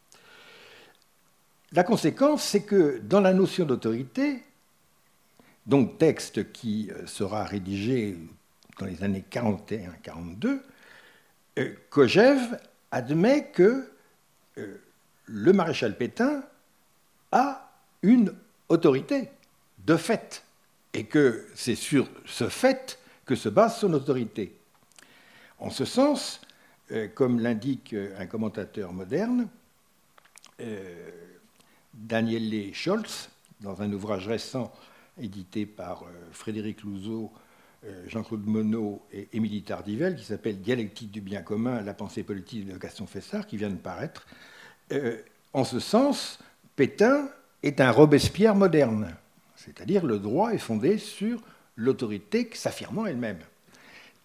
La 1.74 1.84
conséquence, 1.84 2.44
c'est 2.44 2.63
que 2.63 3.00
dans 3.00 3.20
la 3.20 3.34
notion 3.34 3.66
d'autorité, 3.66 4.44
donc 5.66 5.98
texte 5.98 6.52
qui 6.52 6.90
euh, 6.92 7.06
sera 7.08 7.44
rédigé 7.44 8.18
dans 8.80 8.86
les 8.86 9.04
années 9.04 9.25
41-42, 9.30 10.62
euh, 11.60 11.74
Kojève 11.90 12.60
admet 12.92 13.48
que 13.48 13.90
euh, 14.58 14.78
le 15.25 15.54
maréchal 15.54 15.98
Pétain 15.98 16.44
a 17.32 17.73
une 18.03 18.36
autorité 18.69 19.29
de 19.86 19.95
fait, 19.95 20.43
et 20.93 21.05
que 21.05 21.48
c'est 21.55 21.75
sur 21.75 22.07
ce 22.25 22.50
fait 22.50 23.00
que 23.25 23.36
se 23.36 23.50
base 23.50 23.79
son 23.79 23.93
autorité. 23.93 24.55
En 25.60 25.69
ce 25.69 25.86
sens, 25.86 26.41
euh, 26.91 27.07
comme 27.07 27.39
l'indique 27.39 27.95
un 28.17 28.27
commentateur 28.27 28.93
moderne, 28.93 29.48
euh, 30.62 31.10
Daniele 31.93 32.74
Scholz, 32.74 33.29
dans 33.62 33.81
un 33.81 33.91
ouvrage 33.91 34.27
récent 34.27 34.72
édité 35.22 35.65
par 35.65 36.03
Frédéric 36.31 36.81
Louzeau, 36.81 37.31
Jean-Claude 38.07 38.45
Monod 38.45 39.00
et 39.12 39.29
Émilie 39.33 39.62
Tardivelle, 39.62 40.15
qui 40.15 40.24
s'appelle 40.24 40.60
Dialectique 40.60 41.12
du 41.12 41.22
bien 41.22 41.43
commun, 41.43 41.81
la 41.81 41.93
pensée 41.93 42.24
politique 42.24 42.65
de 42.65 42.77
Gaston 42.77 43.05
Fessard, 43.05 43.45
qui 43.45 43.57
vient 43.57 43.69
de 43.69 43.75
paraître. 43.75 44.25
en 45.53 45.63
ce 45.63 45.79
sens, 45.79 46.39
Pétain 46.75 47.29
est 47.63 47.82
un 47.82 47.91
Robespierre 47.91 48.55
moderne, 48.55 49.15
c'est-à-dire 49.55 50.05
le 50.05 50.20
droit 50.20 50.53
est 50.53 50.60
fondé 50.60 50.98
sur 50.98 51.39
l'autorité 51.77 52.50
s'affirmant 52.53 53.05
elle-même. 53.05 53.39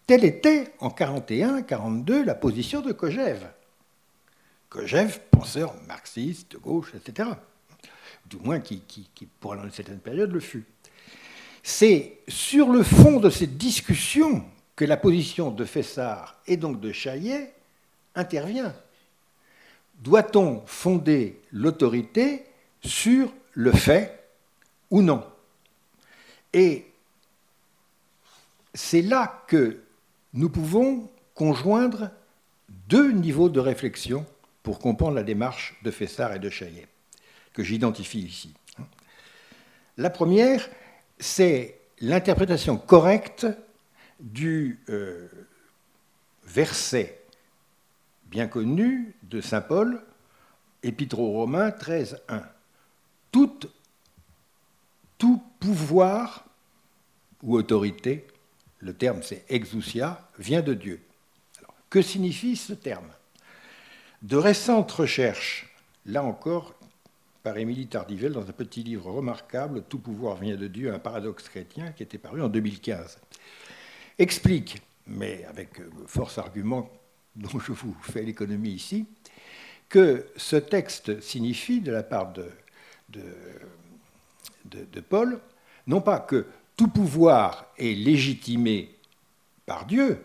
Telle 0.06 0.24
était 0.24 0.72
en 0.80 0.88
1941-1942 0.88 2.24
la 2.24 2.34
position 2.34 2.80
de 2.80 2.92
Kojève. 2.92 3.48
Kojève, 4.68 5.20
penseur 5.30 5.74
marxiste, 5.86 6.58
gauche, 6.60 6.92
etc. 6.94 7.30
Du 8.26 8.36
moins 8.38 8.60
qui, 8.60 8.80
qui, 8.80 9.08
qui 9.14 9.26
pendant 9.26 9.64
une 9.64 9.70
certaine 9.70 10.00
période, 10.00 10.32
le 10.32 10.40
fut. 10.40 10.64
C'est 11.62 12.18
sur 12.28 12.70
le 12.70 12.82
fond 12.82 13.20
de 13.20 13.30
cette 13.30 13.56
discussion 13.56 14.44
que 14.76 14.84
la 14.84 14.96
position 14.96 15.50
de 15.50 15.64
Fessard 15.64 16.40
et 16.46 16.56
donc 16.56 16.80
de 16.80 16.92
Chaillet 16.92 17.52
intervient. 18.14 18.74
Doit-on 20.00 20.62
fonder 20.66 21.40
l'autorité 21.52 22.44
sur 22.82 23.32
le 23.52 23.72
fait 23.72 24.28
ou 24.90 25.02
non 25.02 25.24
Et 26.52 26.86
c'est 28.74 29.02
là 29.02 29.42
que 29.48 29.80
nous 30.32 30.50
pouvons 30.50 31.10
conjoindre 31.34 32.10
deux 32.68 33.12
niveaux 33.12 33.48
de 33.48 33.60
réflexion 33.60 34.26
pour 34.62 34.78
comprendre 34.78 35.14
la 35.14 35.22
démarche 35.22 35.76
de 35.82 35.90
Fessard 35.90 36.34
et 36.34 36.38
de 36.38 36.50
Chaillet, 36.50 36.86
que 37.52 37.62
j'identifie 37.62 38.20
ici. 38.20 38.54
La 39.96 40.10
première, 40.10 40.68
c'est 41.18 41.80
l'interprétation 42.00 42.76
correcte 42.76 43.46
du 44.20 44.80
euh, 44.88 45.28
verset 46.44 47.18
bien 48.28 48.46
connu 48.46 49.14
de 49.22 49.40
Saint 49.40 49.60
Paul, 49.60 50.02
Épître 50.82 51.18
aux 51.18 51.32
Romains 51.32 51.70
13.1. 51.70 52.42
Tout, 55.18 55.42
pouvoir 55.60 56.44
ou 57.42 57.56
autorité 57.56 58.26
le 58.80 58.94
terme 58.94 59.22
c'est 59.22 59.44
exousia, 59.48 60.28
vient 60.38 60.62
de 60.62 60.74
Dieu. 60.74 61.00
que 61.90 62.02
signifie 62.02 62.56
ce 62.56 62.72
terme? 62.72 63.08
De 64.22 64.36
récentes 64.36 64.90
recherches, 64.92 65.74
là 66.06 66.22
encore, 66.22 66.74
par 67.42 67.56
Émilie 67.56 67.86
Tardivelle, 67.86 68.32
dans 68.32 68.48
un 68.48 68.52
petit 68.52 68.82
livre 68.82 69.10
remarquable, 69.10 69.82
Tout 69.88 69.98
pouvoir 69.98 70.36
vient 70.36 70.56
de 70.56 70.66
Dieu, 70.66 70.92
un 70.92 70.98
paradoxe 70.98 71.48
chrétien, 71.48 71.92
qui 71.92 72.02
était 72.02 72.18
paru 72.18 72.42
en 72.42 72.48
2015, 72.48 73.18
explique, 74.18 74.82
mais 75.06 75.44
avec 75.48 75.80
force 76.06 76.38
argument 76.38 76.90
dont 77.36 77.58
je 77.58 77.72
vous 77.72 77.96
fais 78.02 78.22
l'économie 78.22 78.72
ici, 78.72 79.06
que 79.88 80.26
ce 80.36 80.56
texte 80.56 81.20
signifie, 81.20 81.80
de 81.80 81.92
la 81.92 82.02
part 82.02 82.32
de, 82.32 82.50
de, 83.08 85.00
Paul, 85.08 85.40
non 85.86 86.00
pas 86.00 86.20
que 86.20 86.46
tout 86.76 86.88
pouvoir 86.88 87.66
est 87.78 87.94
légitimé 87.94 88.94
par 89.66 89.86
Dieu, 89.86 90.24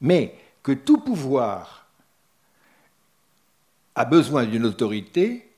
mais 0.00 0.34
que 0.62 0.72
tout 0.72 0.98
pouvoir 0.98 1.86
a 3.94 4.04
besoin 4.04 4.44
d'une 4.44 4.66
autorité, 4.66 5.48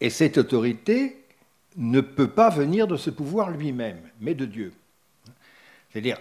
et 0.00 0.10
cette 0.10 0.38
autorité 0.38 1.24
ne 1.76 2.00
peut 2.00 2.28
pas 2.28 2.50
venir 2.50 2.86
de 2.86 2.96
ce 2.96 3.10
pouvoir 3.10 3.50
lui-même, 3.50 4.00
mais 4.20 4.34
de 4.34 4.44
Dieu. 4.44 4.72
C'est-à-dire, 5.90 6.18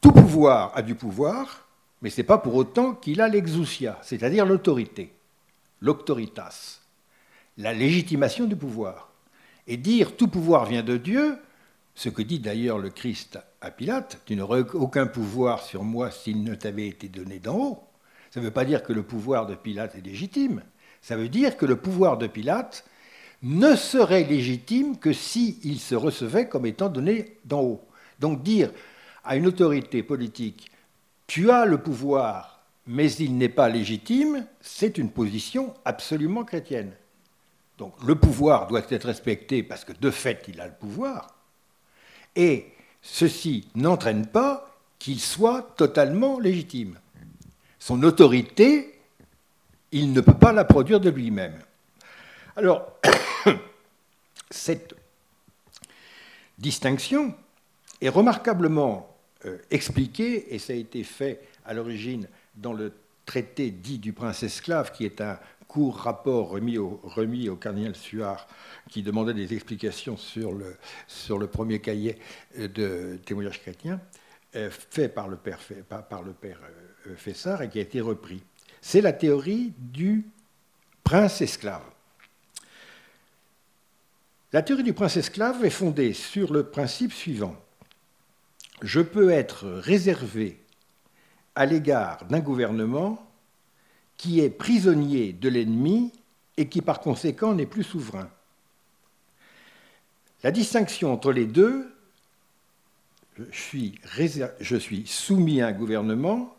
tout 0.00 0.12
pouvoir 0.12 0.72
a 0.76 0.82
du 0.82 0.94
pouvoir, 0.94 1.66
mais 2.02 2.10
ce 2.10 2.20
n'est 2.20 2.26
pas 2.26 2.38
pour 2.38 2.54
autant 2.54 2.94
qu'il 2.94 3.20
a 3.20 3.28
l'exousia, 3.28 3.98
c'est-à-dire 4.02 4.46
l'autorité, 4.46 5.12
l'auctoritas, 5.80 6.80
la 7.58 7.72
légitimation 7.72 8.46
du 8.46 8.56
pouvoir. 8.56 9.10
Et 9.66 9.76
dire 9.76 10.16
tout 10.16 10.28
pouvoir 10.28 10.66
vient 10.66 10.82
de 10.82 10.96
Dieu, 10.96 11.38
ce 11.94 12.08
que 12.08 12.22
dit 12.22 12.38
d'ailleurs 12.38 12.78
le 12.78 12.90
Christ 12.90 13.38
à 13.60 13.70
Pilate, 13.70 14.20
tu 14.26 14.36
n'aurais 14.36 14.64
aucun 14.74 15.06
pouvoir 15.06 15.62
sur 15.62 15.82
moi 15.82 16.10
s'il 16.10 16.44
ne 16.44 16.54
t'avait 16.54 16.88
été 16.88 17.08
donné 17.08 17.38
d'en 17.38 17.56
haut. 17.56 17.82
Ça 18.30 18.40
ne 18.40 18.44
veut 18.44 18.52
pas 18.52 18.64
dire 18.64 18.82
que 18.82 18.92
le 18.92 19.02
pouvoir 19.02 19.46
de 19.46 19.54
Pilate 19.54 19.94
est 19.94 20.06
légitime. 20.06 20.62
Ça 21.00 21.16
veut 21.16 21.28
dire 21.28 21.56
que 21.56 21.66
le 21.66 21.76
pouvoir 21.76 22.18
de 22.18 22.26
Pilate 22.26 22.84
ne 23.42 23.74
serait 23.74 24.24
légitime 24.24 24.98
que 24.98 25.12
s'il 25.12 25.80
se 25.80 25.94
recevait 25.94 26.48
comme 26.48 26.66
étant 26.66 26.88
donné 26.88 27.38
d'en 27.44 27.62
haut. 27.62 27.84
Donc 28.20 28.42
dire 28.42 28.70
à 29.24 29.36
une 29.36 29.46
autorité 29.46 30.02
politique, 30.02 30.70
tu 31.26 31.50
as 31.50 31.64
le 31.64 31.78
pouvoir, 31.78 32.66
mais 32.86 33.10
il 33.12 33.36
n'est 33.36 33.48
pas 33.48 33.68
légitime, 33.68 34.46
c'est 34.60 34.98
une 34.98 35.10
position 35.10 35.74
absolument 35.84 36.44
chrétienne. 36.44 36.92
Donc 37.78 37.94
le 38.04 38.14
pouvoir 38.14 38.66
doit 38.66 38.82
être 38.88 39.06
respecté 39.06 39.62
parce 39.62 39.84
que 39.84 39.92
de 39.92 40.10
fait 40.10 40.44
il 40.48 40.60
a 40.60 40.66
le 40.66 40.74
pouvoir, 40.74 41.34
et 42.34 42.72
ceci 43.02 43.68
n'entraîne 43.74 44.26
pas 44.26 44.76
qu'il 44.98 45.20
soit 45.20 45.74
totalement 45.76 46.38
légitime. 46.38 46.98
Son 47.78 48.02
autorité, 48.02 48.98
il 49.92 50.12
ne 50.12 50.20
peut 50.20 50.34
pas 50.34 50.52
la 50.52 50.64
produire 50.64 51.00
de 51.00 51.10
lui-même. 51.10 51.58
Alors, 52.56 52.98
cette 54.50 54.94
distinction 56.58 57.34
est 58.00 58.08
remarquablement 58.08 59.14
euh, 59.44 59.58
expliquée, 59.70 60.54
et 60.54 60.58
ça 60.58 60.72
a 60.72 60.76
été 60.76 61.04
fait 61.04 61.46
à 61.64 61.74
l'origine 61.74 62.26
dans 62.56 62.72
le 62.72 62.92
traité 63.26 63.70
dit 63.70 63.98
du 63.98 64.12
prince 64.12 64.42
esclave, 64.42 64.92
qui 64.92 65.04
est 65.04 65.20
un 65.20 65.38
court 65.68 65.96
rapport 65.96 66.50
remis 66.50 66.78
au, 66.78 67.56
cardinal 67.56 67.94
Suard 67.94 68.46
qui 68.88 69.02
demandait 69.02 69.34
des 69.34 69.54
explications 69.54 70.16
sur 70.16 70.52
le, 70.52 71.46
premier 71.46 71.80
cahier 71.80 72.18
de 72.56 73.18
témoignage 73.24 73.60
chrétien, 73.60 74.00
euh, 74.54 74.70
fait 74.70 75.08
par 75.08 75.28
le 75.28 75.36
père, 75.36 75.58
par 76.08 76.22
le 76.22 76.32
père 76.32 76.60
euh, 77.06 77.14
Fessard 77.16 77.62
et 77.62 77.68
qui 77.68 77.78
a 77.78 77.82
été 77.82 78.00
repris. 78.00 78.42
C'est 78.80 79.00
la 79.00 79.12
théorie 79.12 79.72
du 79.78 80.24
prince 81.02 81.40
esclave. 81.40 81.82
La 84.52 84.62
théorie 84.62 84.84
du 84.84 84.92
prince 84.92 85.16
esclave 85.16 85.64
est 85.64 85.70
fondée 85.70 86.12
sur 86.12 86.52
le 86.52 86.64
principe 86.64 87.12
suivant. 87.12 87.56
Je 88.82 89.00
peux 89.00 89.30
être 89.30 89.66
réservé 89.66 90.62
à 91.54 91.66
l'égard 91.66 92.24
d'un 92.26 92.40
gouvernement 92.40 93.25
qui 94.16 94.40
est 94.40 94.50
prisonnier 94.50 95.32
de 95.32 95.48
l'ennemi 95.48 96.12
et 96.56 96.68
qui 96.68 96.80
par 96.80 97.00
conséquent 97.00 97.54
n'est 97.54 97.66
plus 97.66 97.84
souverain. 97.84 98.30
La 100.42 100.50
distinction 100.50 101.12
entre 101.12 101.32
les 101.32 101.46
deux, 101.46 101.92
je 103.38 103.60
suis, 103.60 103.98
je 104.60 104.76
suis 104.76 105.06
soumis 105.06 105.60
à 105.60 105.68
un 105.68 105.72
gouvernement, 105.72 106.56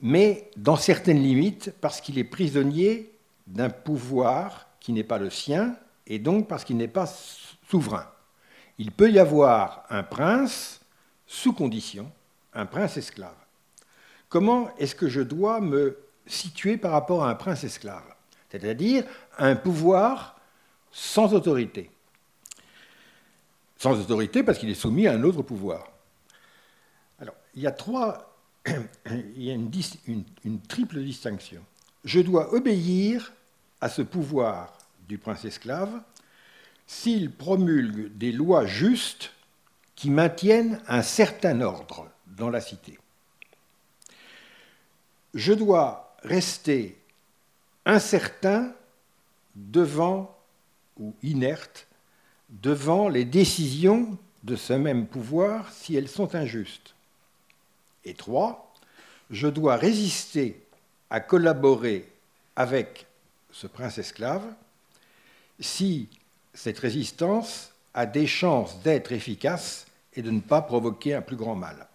mais 0.00 0.50
dans 0.56 0.76
certaines 0.76 1.22
limites, 1.22 1.72
parce 1.80 2.00
qu'il 2.00 2.18
est 2.18 2.24
prisonnier 2.24 3.12
d'un 3.46 3.70
pouvoir 3.70 4.68
qui 4.80 4.92
n'est 4.92 5.04
pas 5.04 5.18
le 5.18 5.30
sien, 5.30 5.76
et 6.06 6.18
donc 6.18 6.48
parce 6.48 6.64
qu'il 6.64 6.76
n'est 6.76 6.88
pas 6.88 7.06
souverain. 7.68 8.06
Il 8.78 8.90
peut 8.92 9.10
y 9.10 9.18
avoir 9.18 9.84
un 9.90 10.02
prince 10.02 10.80
sous 11.26 11.52
condition, 11.52 12.10
un 12.54 12.66
prince 12.66 12.96
esclave. 12.96 13.36
Comment 14.28 14.74
est-ce 14.78 14.94
que 14.94 15.08
je 15.08 15.20
dois 15.20 15.60
me 15.60 15.98
situé 16.26 16.76
par 16.76 16.92
rapport 16.92 17.24
à 17.24 17.30
un 17.30 17.34
prince 17.34 17.64
esclave, 17.64 18.14
c'est-à-dire 18.50 19.04
un 19.38 19.56
pouvoir 19.56 20.40
sans 20.90 21.34
autorité. 21.34 21.90
Sans 23.78 23.98
autorité 23.98 24.42
parce 24.42 24.58
qu'il 24.58 24.70
est 24.70 24.74
soumis 24.74 25.06
à 25.06 25.12
un 25.12 25.22
autre 25.22 25.42
pouvoir. 25.42 25.90
Alors, 27.18 27.34
il 27.54 27.62
y 27.62 27.66
a 27.66 27.72
trois, 27.72 28.36
il 28.66 29.42
y 29.42 29.50
a 29.50 29.54
une, 29.54 30.60
triple 30.68 31.02
distinction. 31.02 31.62
Je 32.04 32.20
dois 32.20 32.54
obéir 32.54 33.32
à 33.80 33.88
ce 33.88 34.02
pouvoir 34.02 34.76
du 35.08 35.18
prince 35.18 35.44
esclave 35.44 36.02
s'il 36.86 37.30
promulgue 37.30 38.16
des 38.16 38.32
lois 38.32 38.66
justes 38.66 39.32
qui 39.94 40.10
maintiennent 40.10 40.80
un 40.88 41.02
certain 41.02 41.60
ordre 41.60 42.08
dans 42.26 42.50
la 42.50 42.60
cité. 42.60 42.98
Je 45.34 45.52
dois 45.52 46.09
rester 46.22 46.98
incertain 47.86 48.72
devant, 49.54 50.36
ou 50.98 51.14
inerte, 51.22 51.86
devant 52.48 53.08
les 53.08 53.24
décisions 53.24 54.18
de 54.42 54.56
ce 54.56 54.72
même 54.72 55.06
pouvoir 55.06 55.72
si 55.72 55.96
elles 55.96 56.08
sont 56.08 56.34
injustes. 56.34 56.94
Et 58.04 58.14
trois, 58.14 58.74
je 59.30 59.46
dois 59.46 59.76
résister 59.76 60.62
à 61.10 61.20
collaborer 61.20 62.08
avec 62.56 63.06
ce 63.52 63.66
prince 63.66 63.98
esclave 63.98 64.44
si 65.58 66.08
cette 66.54 66.78
résistance 66.78 67.72
a 67.94 68.06
des 68.06 68.26
chances 68.26 68.80
d'être 68.82 69.12
efficace 69.12 69.86
et 70.14 70.22
de 70.22 70.30
ne 70.30 70.40
pas 70.40 70.62
provoquer 70.62 71.14
un 71.14 71.22
plus 71.22 71.36
grand 71.36 71.54
mal. 71.54 71.86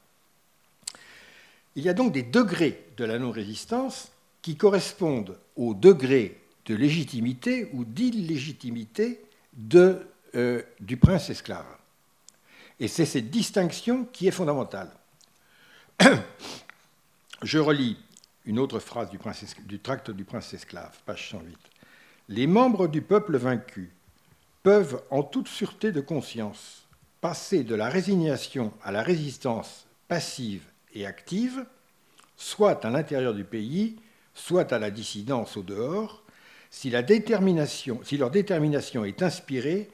Il 1.75 1.83
y 1.83 1.89
a 1.89 1.93
donc 1.93 2.13
des 2.13 2.23
degrés 2.23 2.85
de 2.97 3.05
la 3.05 3.19
non-résistance 3.19 4.11
qui 4.45 4.55
correspondent 4.55 5.39
au 5.55 5.73
degré 5.73 6.39
de 6.67 6.75
légitimité 6.75 7.67
ou 7.73 7.84
d'illégitimité 7.84 9.25
euh, 9.73 10.62
du 10.79 10.97
prince 10.97 11.31
esclave. 11.31 11.65
Et 12.79 12.88
c'est 12.88 13.08
cette 13.08 13.31
distinction 13.31 14.05
qui 14.05 14.27
est 14.27 14.31
fondamentale. 14.31 14.91
Je 17.41 17.58
relis 17.58 17.97
une 18.45 18.60
autre 18.60 18.77
phrase 18.77 19.10
du, 19.10 19.17
du 19.65 19.79
tract 19.79 20.12
du 20.12 20.25
prince 20.25 20.53
esclave, 20.53 20.95
page 21.08 21.31
108. 21.31 21.58
Les 22.29 22.45
membres 22.45 22.88
du 22.88 23.01
peuple 23.01 23.38
vaincu 23.38 23.89
peuvent, 24.62 25.01
en 25.10 25.23
toute 25.23 25.47
sûreté 25.47 25.91
de 25.91 26.01
conscience, 26.01 26.86
passer 27.19 27.63
de 27.63 27.73
la 27.73 27.89
résignation 27.89 28.71
à 28.84 28.91
la 28.91 29.01
résistance 29.01 29.88
passive 30.08 30.62
et 30.93 31.08
active, 31.08 31.65
soit 32.38 32.86
à 32.86 32.91
l'intérieur 32.91 33.34
du 33.34 33.43
pays, 33.43 33.97
soit 34.35 34.73
à 34.73 34.79
la 34.79 34.91
dissidence 34.91 35.57
au 35.57 35.63
dehors, 35.63 36.21
si, 36.69 36.89
leur 36.89 37.03
détermination 37.03 39.05
est 39.05 39.23
inspirée 39.23 39.89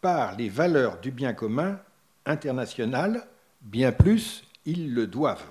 par 0.00 0.36
les 0.36 0.48
valeurs 0.48 1.00
du 1.00 1.10
bien 1.10 1.34
commun 1.34 1.78
international, 2.24 3.26
bien 3.60 3.92
plus 3.92 4.44
ils 4.64 4.94
le 4.94 5.08
doivent. 5.08 5.44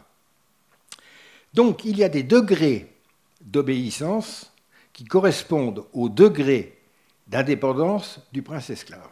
Donc 1.54 1.84
il 1.84 1.98
y 1.98 2.04
a 2.04 2.10
des 2.10 2.24
degrés 2.24 2.94
d'obéissance 3.42 4.54
qui 4.94 5.04
correspondent 5.04 5.84
au 5.92 6.08
degré 6.08 6.80
d'indépendance 7.28 8.22
du 8.32 8.42
prince 8.42 8.70
esclave. 8.70 9.10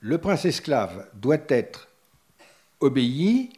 Le 0.00 0.16
prince 0.16 0.46
esclave 0.46 1.06
doit 1.14 1.44
être 1.48 1.88
obéi 2.80 3.50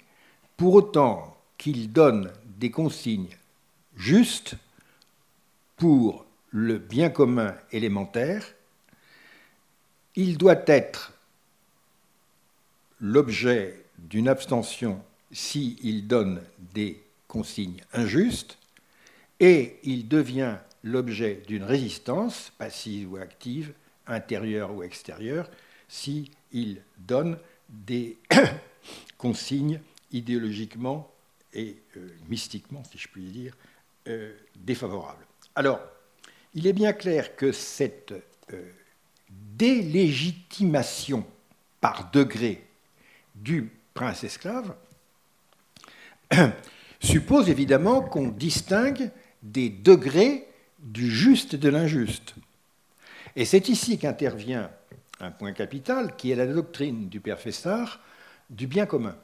pour 0.57 0.75
autant 0.75 1.37
qu'il 1.59 1.93
donne 1.93 2.33
des 2.59 2.73
consignes 2.73 3.29
justes 3.97 4.55
pour 5.77 6.25
le 6.51 6.79
bien 6.79 7.11
commun 7.11 7.57
élémentaire. 7.73 8.47
Il 10.15 10.39
doit 10.39 10.63
être 10.67 11.13
l'objet 13.01 13.85
d'une 13.99 14.29
abstention 14.29 15.03
s'il 15.33 16.07
donne 16.07 16.43
des 16.75 17.03
consignes 17.27 17.83
injustes, 17.93 18.59
et 19.41 19.79
il 19.83 20.07
devient 20.07 20.57
l'objet 20.85 21.43
d'une 21.47 21.65
résistance, 21.65 22.53
passive 22.59 23.13
ou 23.13 23.17
active, 23.17 23.73
intérieure 24.07 24.73
ou 24.75 24.83
extérieure, 24.83 25.51
s'il 25.89 26.29
donne 26.99 27.39
des 27.69 28.19
consignes 29.19 29.81
idéologiquement 30.13 31.11
et 31.55 31.77
euh, 31.97 32.09
mystiquement, 32.29 32.83
si 32.85 32.99
je 32.99 33.09
puis 33.09 33.23
dire, 33.25 33.57
euh, 34.09 34.33
défavorables. 34.57 35.27
Alors, 35.55 35.81
il 36.55 36.67
est 36.67 36.73
bien 36.73 36.93
clair 36.93 37.37
que 37.37 37.53
cette 37.53 38.13
euh, 38.53 38.71
délégitimation 39.29 41.25
par 41.81 42.11
degré 42.11 42.67
du 43.35 43.71
prince 43.95 44.25
esclave 44.25 44.75
suppose 47.01 47.49
évidemment 47.49 48.03
qu'on 48.03 48.29
distingue 48.29 49.11
des 49.43 49.69
degrés 49.69 50.49
du 50.79 51.11
juste 51.11 51.57
de 51.57 51.69
l'injuste. 51.69 52.35
Et 53.37 53.45
c'est 53.45 53.69
ici 53.69 53.99
qu'intervient 53.99 54.71
un 55.21 55.31
point 55.31 55.53
capital 55.53 56.17
qui 56.17 56.31
est 56.31 56.37
la 56.37 56.47
doctrine 56.47 57.09
du 57.09 57.21
père 57.21 57.39
Fessard 57.39 58.01
du 58.51 58.67
bien 58.67 58.87
commun. 58.87 59.17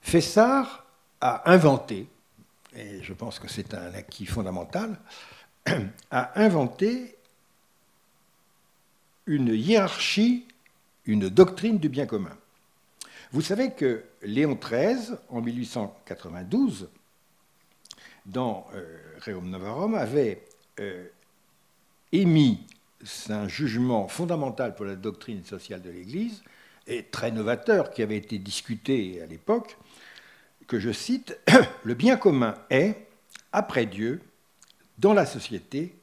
Fessard 0.00 0.84
a 1.20 1.50
inventé, 1.50 2.06
et 2.74 3.02
je 3.02 3.12
pense 3.12 3.38
que 3.38 3.48
c'est 3.48 3.74
un 3.74 3.94
acquis 3.94 4.26
fondamental, 4.26 4.98
a 6.10 6.40
inventé 6.40 7.16
une 9.26 9.48
hiérarchie, 9.48 10.46
une 11.06 11.28
doctrine 11.28 11.78
du 11.78 11.88
bien 11.88 12.06
commun. 12.06 12.36
Vous 13.32 13.40
savez 13.40 13.72
que 13.72 14.04
Léon 14.22 14.58
XIII, 14.60 15.16
en 15.28 15.40
1892, 15.40 16.88
dans 18.26 18.66
euh, 18.74 18.98
Reum 19.24 19.48
Novarum, 19.48 19.94
avait 19.94 20.44
euh, 20.80 21.06
émis 22.12 22.66
un 23.30 23.48
jugement 23.48 24.06
fondamental 24.06 24.74
pour 24.74 24.84
la 24.84 24.96
doctrine 24.96 25.44
sociale 25.44 25.82
de 25.82 25.90
l'Église, 25.90 26.42
et 26.86 27.04
très 27.04 27.30
novateur, 27.30 27.90
qui 27.90 28.02
avait 28.02 28.16
été 28.16 28.38
discuté 28.38 29.20
à 29.22 29.26
l'époque, 29.26 29.76
je 30.78 30.92
cite, 30.92 31.38
Le 31.84 31.94
bien 31.94 32.16
commun 32.16 32.54
est, 32.70 33.06
après 33.52 33.86
Dieu, 33.86 34.20
dans 34.98 35.14
la 35.14 35.26
société, 35.26 35.94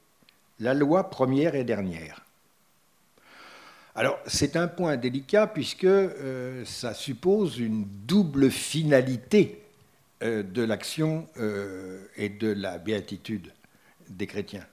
la 0.59 0.73
loi 0.73 1.09
première 1.09 1.55
et 1.55 1.63
dernière. 1.63 2.25
Alors, 3.95 4.19
c'est 4.27 4.55
un 4.55 4.67
point 4.67 4.97
délicat 4.97 5.47
puisque 5.47 5.83
euh, 5.83 6.63
ça 6.65 6.93
suppose 6.93 7.59
une 7.59 7.85
double 8.05 8.49
finalité 8.49 9.63
euh, 10.21 10.43
de 10.43 10.63
l'action 10.63 11.27
euh, 11.37 12.05
et 12.15 12.29
de 12.29 12.47
la 12.49 12.77
béatitude 12.77 13.51
des 14.09 14.27
chrétiens. 14.27 14.65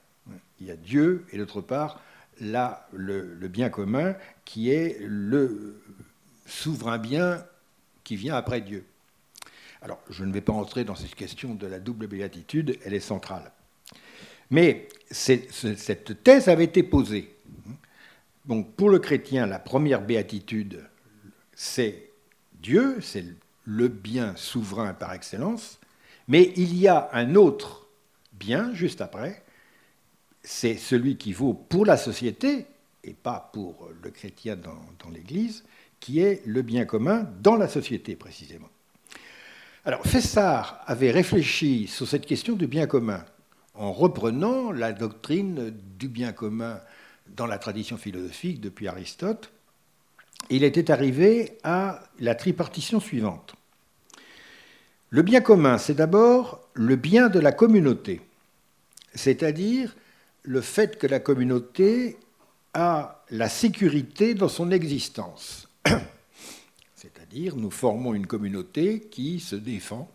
Il 0.61 0.66
y 0.66 0.70
a 0.70 0.76
Dieu 0.76 1.24
et 1.32 1.38
d'autre 1.38 1.61
part, 1.61 2.00
là, 2.40 2.88
le, 2.92 3.37
bien 3.48 3.68
commun 3.68 4.14
qui 4.44 4.70
est 4.70 4.98
le 5.00 5.82
souverain 6.46 6.98
bien 6.98 7.44
qui 8.04 8.16
vient 8.16 8.37
après 8.37 8.61
Dieu. 8.61 8.85
Alors, 9.83 10.01
je 10.11 10.25
ne 10.25 10.33
vais 10.33 10.41
pas 10.41 10.53
entrer 10.53 10.85
dans 10.85 10.95
cette 10.95 11.15
question 11.15 11.55
de 11.55 11.67
la 11.67 11.79
double 11.79 12.07
béatitude, 12.07 12.79
elle 12.85 12.95
est 12.95 13.01
centrale. 13.01 13.53
Mais 14.51 14.89
cette 15.11 16.23
thèse 16.23 16.49
avait 16.49 16.65
été 16.65 16.83
posée 16.83 17.37
donc 18.47 18.75
pour 18.75 18.91
le 18.91 18.99
chrétien, 18.99 19.47
la 19.47 19.59
première 19.59 20.03
béatitude, 20.03 20.85
c'est 21.55 22.11
Dieu, 22.62 22.99
c'est 23.01 23.25
le 23.65 23.89
bien 23.89 24.35
souverain 24.37 24.95
par 24.95 25.12
excellence, 25.12 25.81
mais 26.29 26.53
il 26.57 26.77
y 26.77 26.87
a 26.87 27.11
un 27.12 27.35
autre 27.35 27.89
bien 28.33 28.73
juste 28.73 29.01
après, 29.01 29.45
c'est 30.43 30.77
celui 30.77 31.17
qui 31.17 31.33
vaut 31.33 31.55
pour 31.55 31.85
la 31.85 31.97
société 31.97 32.67
et 33.03 33.15
pas 33.15 33.51
pour 33.53 33.89
le 34.03 34.11
chrétien 34.11 34.57
dans, 34.57 35.11
l'Église, 35.11 35.65
qui 35.99 36.21
est 36.21 36.45
le 36.47 36.62
bien 36.62 36.85
commun 36.85 37.29
dans 37.43 37.57
la 37.57 37.69
société 37.69 38.15
précisément. 38.15 38.69
Alors 39.87 40.05
Fessard 40.05 40.81
avait 40.88 41.12
réfléchi 41.12 41.87
sur 41.87 42.09
cette 42.09 42.27
question 42.27 42.57
du 42.57 42.66
bien 42.66 42.88
commun 42.88 43.25
en 43.75 43.92
reprenant 43.92 44.72
la 44.72 44.92
doctrine 44.92 45.72
du 45.96 46.09
bien 46.09 46.33
commun 46.33 46.81
dans 47.37 47.46
la 47.46 47.59
tradition 47.59 47.96
philosophique 47.96 48.61
depuis 48.61 48.88
Aristote, 48.88 49.53
il 50.51 50.64
était 50.64 50.90
arrivé 50.90 51.59
à 51.62 52.03
la 52.18 52.35
tripartition 52.35 52.99
suivante. 52.99 53.55
Le 55.11 55.22
bien 55.22 55.40
commun, 55.40 55.79
c'est 55.79 55.94
d'abord 55.94 56.68
le 56.75 56.96
bien 56.96 57.29
de 57.29 57.38
la 57.38 57.53
communauté, 57.53 58.22
c'est-à-dire 59.14 59.94
le 60.42 60.62
fait 60.62 60.99
que 60.99 61.07
la 61.07 61.20
communauté 61.20 62.16
a 62.75 63.22
la 63.31 63.49
sécurité 63.49 64.35
dans 64.35 64.49
son 64.49 64.72
existence. 64.72 65.68
Nous 67.37 67.70
formons 67.70 68.14
une 68.14 68.27
communauté 68.27 69.01
qui 69.01 69.40
se 69.40 69.57
défend 69.57 70.11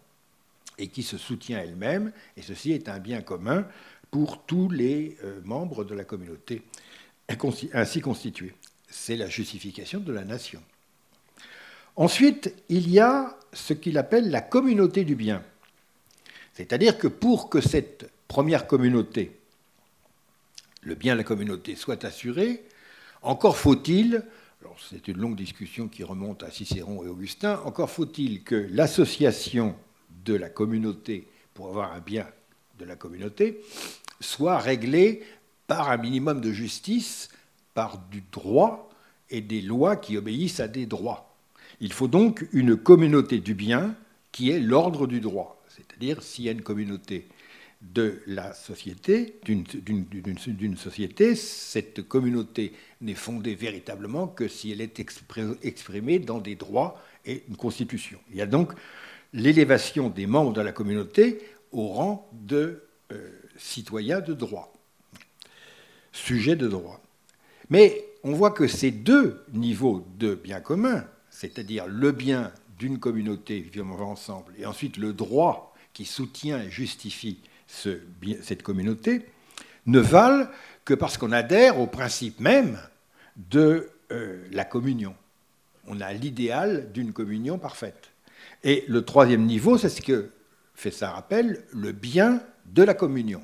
et 0.78 0.88
qui 0.88 1.04
se 1.04 1.18
soutient 1.18 1.60
elle-même, 1.60 2.12
et 2.36 2.42
ceci 2.42 2.72
est 2.72 2.90
un 2.90 3.00
bien 3.00 3.22
commun 3.22 3.68
pour 4.10 4.44
tous 4.44 4.70
les 4.70 5.18
euh, 5.24 5.40
membres 5.44 5.84
de 5.84 5.94
la 5.94 6.04
communauté 6.04 6.64
ainsi 7.74 8.02
constitué. 8.02 8.54
C'est 8.90 9.16
la 9.16 9.28
justification 9.28 10.00
de 10.00 10.12
la 10.12 10.26
nation. 10.26 10.62
Ensuite, 11.96 12.54
il 12.68 12.90
y 12.90 13.00
a 13.00 13.38
ce 13.54 13.74
qu'il 13.74 13.98
appelle 13.98 14.32
la 14.32 14.42
communauté 14.42 15.04
du 15.04 15.16
bien. 15.16 15.44
C'est-à-dire 16.54 16.98
que 16.98 17.08
pour 17.08 17.50
que 17.50 17.62
cette 17.62 18.10
première 18.28 18.68
communauté, 18.68 19.40
le 20.82 20.96
bien 20.96 21.14
de 21.14 21.20
la 21.20 21.24
communauté, 21.24 21.76
soit 21.76 22.04
assuré, 22.04 22.64
encore 23.22 23.58
faut-il, 23.58 24.24
c'est 24.90 25.08
une 25.08 25.18
longue 25.18 25.36
discussion 25.36 25.88
qui 25.88 26.04
remonte 26.04 26.44
à 26.44 26.52
Cicéron 26.52 27.04
et 27.04 27.08
Augustin, 27.08 27.60
encore 27.66 27.90
faut-il 27.90 28.44
que 28.44 28.68
l'association 28.72 29.76
de 30.26 30.34
la 30.34 30.50
communauté 30.50 31.28
pour 31.54 31.68
avoir 31.68 31.94
un 31.94 32.00
bien 32.00 32.28
de 32.80 32.86
la 32.86 32.96
communauté 32.96 33.62
soit 34.20 34.58
réglée 34.58 35.24
par 35.68 35.90
un 35.90 35.98
minimum 35.98 36.42
de 36.42 36.52
justice, 36.52 37.30
par 37.74 37.98
du 38.10 38.24
droit 38.32 38.90
et 39.30 39.42
des 39.42 39.62
lois 39.62 39.96
qui 39.96 40.18
obéissent 40.18 40.60
à 40.60 40.68
des 40.68 40.86
droits. 40.86 41.36
Il 41.80 41.94
faut 41.94 42.08
donc 42.08 42.48
une 42.52 42.76
communauté 42.76 43.40
du 43.40 43.54
bien 43.54 43.96
qui 44.32 44.52
est 44.52 44.60
l'ordre 44.60 45.08
du 45.08 45.22
droit. 45.22 45.64
C'est-à-dire, 45.70 46.22
s'il 46.22 46.46
y 46.46 46.50
a 46.50 46.52
une 46.52 46.62
communauté 46.62 47.28
de 47.82 48.22
la 48.28 48.54
société, 48.54 49.40
d'une 49.44 50.78
société, 50.78 51.36
cette 51.36 52.08
communauté 52.08 52.74
n'est 53.02 53.16
fondée 53.16 53.56
véritablement 53.56 54.28
que 54.28 54.48
si 54.48 54.72
elle 54.72 54.82
est 54.82 55.00
exprimée 55.00 56.20
dans 56.20 56.40
des 56.40 56.56
droits 56.56 57.02
et 57.26 57.44
une 57.50 57.58
constitution. 57.58 58.20
Il 58.30 58.38
y 58.38 58.42
a 58.42 58.46
donc 58.46 58.74
l'élévation 59.34 60.10
des 60.10 60.28
membres 60.28 60.54
de 60.54 60.62
la 60.62 60.72
communauté 60.72 61.40
au 61.72 61.88
rang 61.88 62.30
de 62.34 62.84
euh, 63.12 63.30
citoyens 63.58 64.22
de 64.22 64.34
droit, 64.34 64.74
sujet 66.12 66.56
de 66.56 66.68
droit. 66.68 67.02
Mais 67.70 68.06
on 68.24 68.34
voit 68.34 68.52
que 68.52 68.68
ces 68.68 68.92
deux 68.92 69.44
niveaux 69.54 70.06
de 70.20 70.36
bien 70.36 70.60
commun, 70.60 71.06
c'est-à-dire 71.30 71.88
le 71.88 72.12
bien 72.12 72.52
d'une 72.78 73.00
communauté 73.00 73.60
vivant 73.60 74.12
ensemble 74.12 74.54
et 74.58 74.66
ensuite 74.66 74.98
le 74.98 75.14
droit 75.14 75.74
qui 75.94 76.06
soutient 76.06 76.62
et 76.62 76.70
justifie 76.70 77.40
cette 78.42 78.64
communauté, 78.64 79.26
ne 79.86 80.00
valent 80.00 80.48
que 80.86 80.94
parce 80.94 81.18
qu'on 81.18 81.32
adhère 81.32 81.80
au 81.80 81.88
principe 81.88 82.40
même 82.40 82.80
de 83.38 83.90
euh, 84.12 84.46
la 84.52 84.66
communion. 84.66 85.16
On 85.88 86.02
a 86.02 86.14
l'idéal 86.14 86.92
d'une 86.92 87.14
communion 87.14 87.58
parfaite. 87.58 88.12
Et 88.64 88.84
le 88.88 89.04
troisième 89.04 89.46
niveau, 89.46 89.78
c'est 89.78 89.90
ce 89.90 90.02
que 90.02 90.32
fait 90.76 90.92
ça 90.92 91.12
rappelle 91.12 91.64
le 91.72 91.92
bien 91.92 92.42
de 92.66 92.84
la 92.84 92.94
communion. 92.94 93.44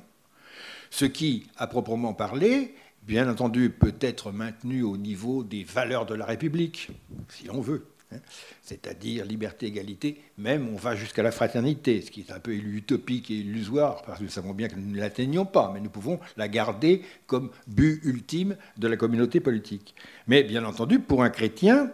Ce 0.90 1.04
qui, 1.04 1.48
à 1.56 1.66
proprement 1.66 2.14
parler, 2.14 2.74
bien 3.02 3.28
entendu, 3.28 3.70
peut 3.70 3.94
être 4.00 4.32
maintenu 4.32 4.82
au 4.82 4.96
niveau 4.96 5.44
des 5.44 5.64
valeurs 5.64 6.06
de 6.06 6.14
la 6.14 6.24
République, 6.24 6.88
si 7.28 7.44
l'on 7.44 7.60
veut. 7.60 7.86
Hein. 8.12 8.18
C'est-à-dire 8.62 9.24
liberté, 9.24 9.66
égalité, 9.66 10.22
même 10.38 10.68
on 10.68 10.76
va 10.76 10.96
jusqu'à 10.96 11.22
la 11.22 11.30
fraternité, 11.30 12.00
ce 12.00 12.10
qui 12.10 12.20
est 12.20 12.32
un 12.32 12.40
peu 12.40 12.52
utopique 12.52 13.30
et 13.30 13.34
illusoire, 13.34 14.02
parce 14.02 14.18
que 14.18 14.24
nous 14.24 14.30
savons 14.30 14.54
bien 14.54 14.68
que 14.68 14.76
nous 14.76 14.92
ne 14.92 14.98
l'atteignons 14.98 15.44
pas, 15.44 15.70
mais 15.72 15.80
nous 15.80 15.90
pouvons 15.90 16.18
la 16.36 16.48
garder 16.48 17.02
comme 17.26 17.50
but 17.66 18.00
ultime 18.04 18.56
de 18.76 18.88
la 18.88 18.96
communauté 18.96 19.40
politique. 19.40 19.94
Mais 20.26 20.42
bien 20.42 20.64
entendu, 20.64 21.00
pour 21.00 21.22
un 21.22 21.30
chrétien, 21.30 21.92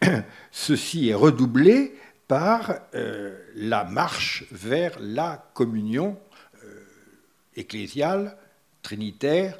ceci 0.50 1.08
est 1.08 1.14
redoublé 1.14 1.94
par 2.26 2.74
euh, 2.94 3.36
la 3.56 3.84
marche 3.84 4.44
vers 4.52 4.96
la 5.00 5.50
communion 5.52 6.16
euh, 6.64 6.84
ecclésiale, 7.56 8.36
trinitaire 8.82 9.58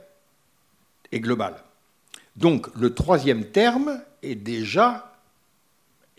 et 1.13 1.21
globale. 1.21 1.57
Donc 2.37 2.69
le 2.77 2.95
troisième 2.95 3.47
terme 3.47 4.01
est 4.23 4.37
déjà, 4.37 5.10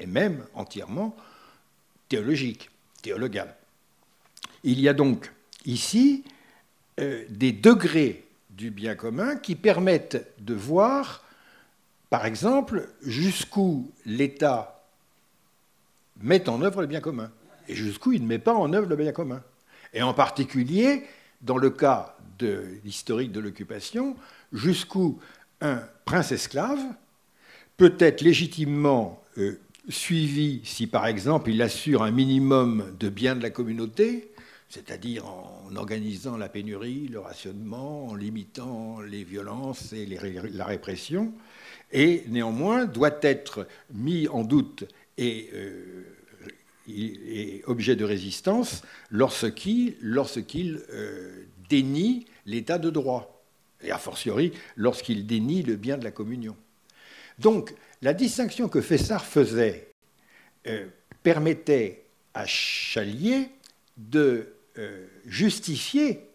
et 0.02 0.08
même 0.08 0.44
entièrement, 0.56 1.16
théologique, 2.10 2.70
théologal. 3.02 3.56
Il 4.64 4.80
y 4.80 4.90
a 4.90 4.94
donc 4.94 5.32
ici 5.66 6.24
euh, 7.00 7.24
des 7.30 7.52
degrés 7.52 8.26
du 8.50 8.72
bien 8.72 8.96
commun 8.96 9.38
qui 9.38 9.56
permettent 9.56 10.28
de 10.40 10.54
voir, 10.54 11.24
par 12.10 12.26
exemple, 12.26 12.90
jusqu'où 13.02 13.92
l'État 14.06 14.84
met 16.20 16.50
en 16.50 16.62
œuvre 16.62 16.82
le 16.82 16.88
bien 16.88 17.00
commun 17.00 17.32
et 17.68 17.76
jusqu'où 17.76 18.12
il 18.12 18.24
ne 18.24 18.28
met 18.28 18.40
pas 18.40 18.54
en 18.54 18.74
œuvre 18.74 18.88
le 18.88 18.96
bien 18.96 19.12
commun. 19.12 19.42
Et 19.94 20.02
en 20.02 20.14
particulier, 20.14 21.04
dans 21.42 21.58
le 21.58 21.70
cas 21.70 22.18
de 22.40 22.66
l'historique 22.84 23.32
de 23.32 23.40
l'occupation, 23.40 24.16
jusqu'où 24.52 25.20
un 25.62 25.84
prince 26.06 26.32
esclave 26.32 26.80
peut 27.78 27.96
être 28.00 28.22
légitimement 28.22 29.24
euh, 29.38 29.60
suivi 29.90 30.62
si 30.64 30.88
par 30.88 31.08
exemple 31.08 31.50
il 31.50 31.62
assure 31.62 32.04
un 32.04 32.12
minimum 32.12 32.96
de 33.00 33.10
biens 33.10 33.36
de 33.36 33.42
la 33.42 33.50
communauté, 33.50 34.32
c'est-à-dire 34.70 35.26
en 35.26 35.76
organisant 35.76 36.38
la 36.38 36.50
pénurie, 36.50 37.08
le 37.08 37.20
rationnement, 37.20 38.08
en 38.08 38.16
limitant 38.16 39.02
les 39.02 39.24
violences 39.24 39.92
et 39.94 40.06
la 40.06 40.66
répression, 40.66 41.34
et 41.92 42.24
néanmoins 42.28 42.86
doit 42.86 43.20
être 43.22 43.68
mis 43.94 44.28
en 44.28 44.44
doute 44.44 44.86
et, 45.18 45.50
euh, 45.54 46.06
objet 47.66 47.96
de 47.96 48.04
résistance 48.04 48.82
lorsqu'il 49.10 49.96
euh, 50.02 51.46
dénie 51.70 52.26
l'état 52.46 52.78
de 52.78 52.90
droit, 52.90 53.44
et 53.82 53.92
a 53.92 53.98
fortiori 53.98 54.52
lorsqu'il 54.76 55.26
dénie 55.26 55.64
le 55.64 55.76
bien 55.76 55.98
de 55.98 56.04
la 56.04 56.12
communion. 56.12 56.56
Donc, 57.40 57.74
la 58.02 58.14
distinction 58.14 58.70
que 58.70 58.82
Fessard 58.82 59.26
faisait 59.26 59.92
euh, 60.68 60.88
permettait 61.24 62.06
à 62.34 62.46
Chalier 62.46 63.50
de 63.98 64.56
justifier 65.26 66.30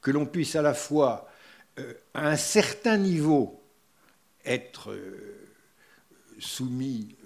que 0.00 0.12
l'on 0.12 0.26
puisse 0.26 0.54
à 0.54 0.62
la 0.62 0.74
fois, 0.74 1.28
à 2.14 2.28
un 2.28 2.36
certain 2.36 2.96
niveau, 2.96 3.60
être 4.44 4.96
soumis 6.38 7.16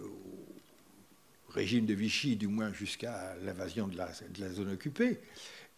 régime 1.59 1.87
de 1.87 1.95
Vichy, 1.95 2.37
du 2.37 2.47
moins 2.47 2.73
jusqu'à 2.73 3.35
l'invasion 3.45 3.89
de 3.89 3.97
la, 3.97 4.13
zone 4.51 4.73
occupée, 4.73 5.19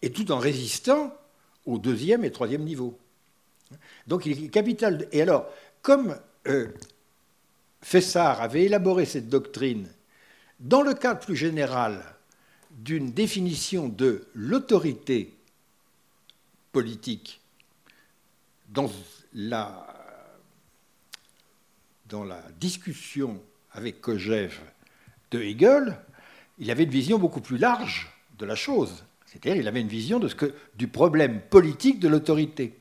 et 0.01 0.11
tout 0.11 0.31
en 0.31 0.37
résistant 0.37 1.15
au 1.65 1.77
deuxième 1.77 2.23
et 2.23 2.31
troisième 2.31 2.63
niveau. 2.63 2.97
Donc 4.07 4.25
il 4.25 4.45
est 4.45 4.49
capital. 4.49 5.07
Et 5.11 5.21
alors, 5.21 5.47
comme 5.81 6.17
euh, 6.47 6.67
Fessard 7.81 8.41
avait 8.41 8.63
élaboré 8.63 9.05
cette 9.05 9.29
doctrine 9.29 9.87
dans 10.59 10.81
le 10.81 10.93
cadre 10.93 11.19
plus 11.19 11.35
général 11.35 12.03
d'une 12.71 13.11
définition 13.11 13.89
de 13.89 14.27
l'autorité 14.33 15.33
politique 16.71 17.41
dans 18.69 18.89
la, 19.33 19.87
discussion 22.59 23.41
avec 23.71 24.01
Kojève 24.01 24.59
de 25.31 25.41
Hegel, 25.41 25.97
il 26.59 26.69
avait 26.69 26.83
une 26.83 26.89
vision 26.89 27.17
beaucoup 27.17 27.41
plus 27.41 27.57
large 27.57 28.11
de 28.37 28.45
la 28.45 28.55
chose. 28.55 29.03
C'est-à-dire 29.25 29.55
il 29.55 29.67
avait 29.67 29.81
une 29.81 29.87
vision 29.87 30.19
du 30.75 30.87
problème 30.87 31.41
politique 31.41 31.99
de 31.99 32.07
l'autorité. 32.07 32.77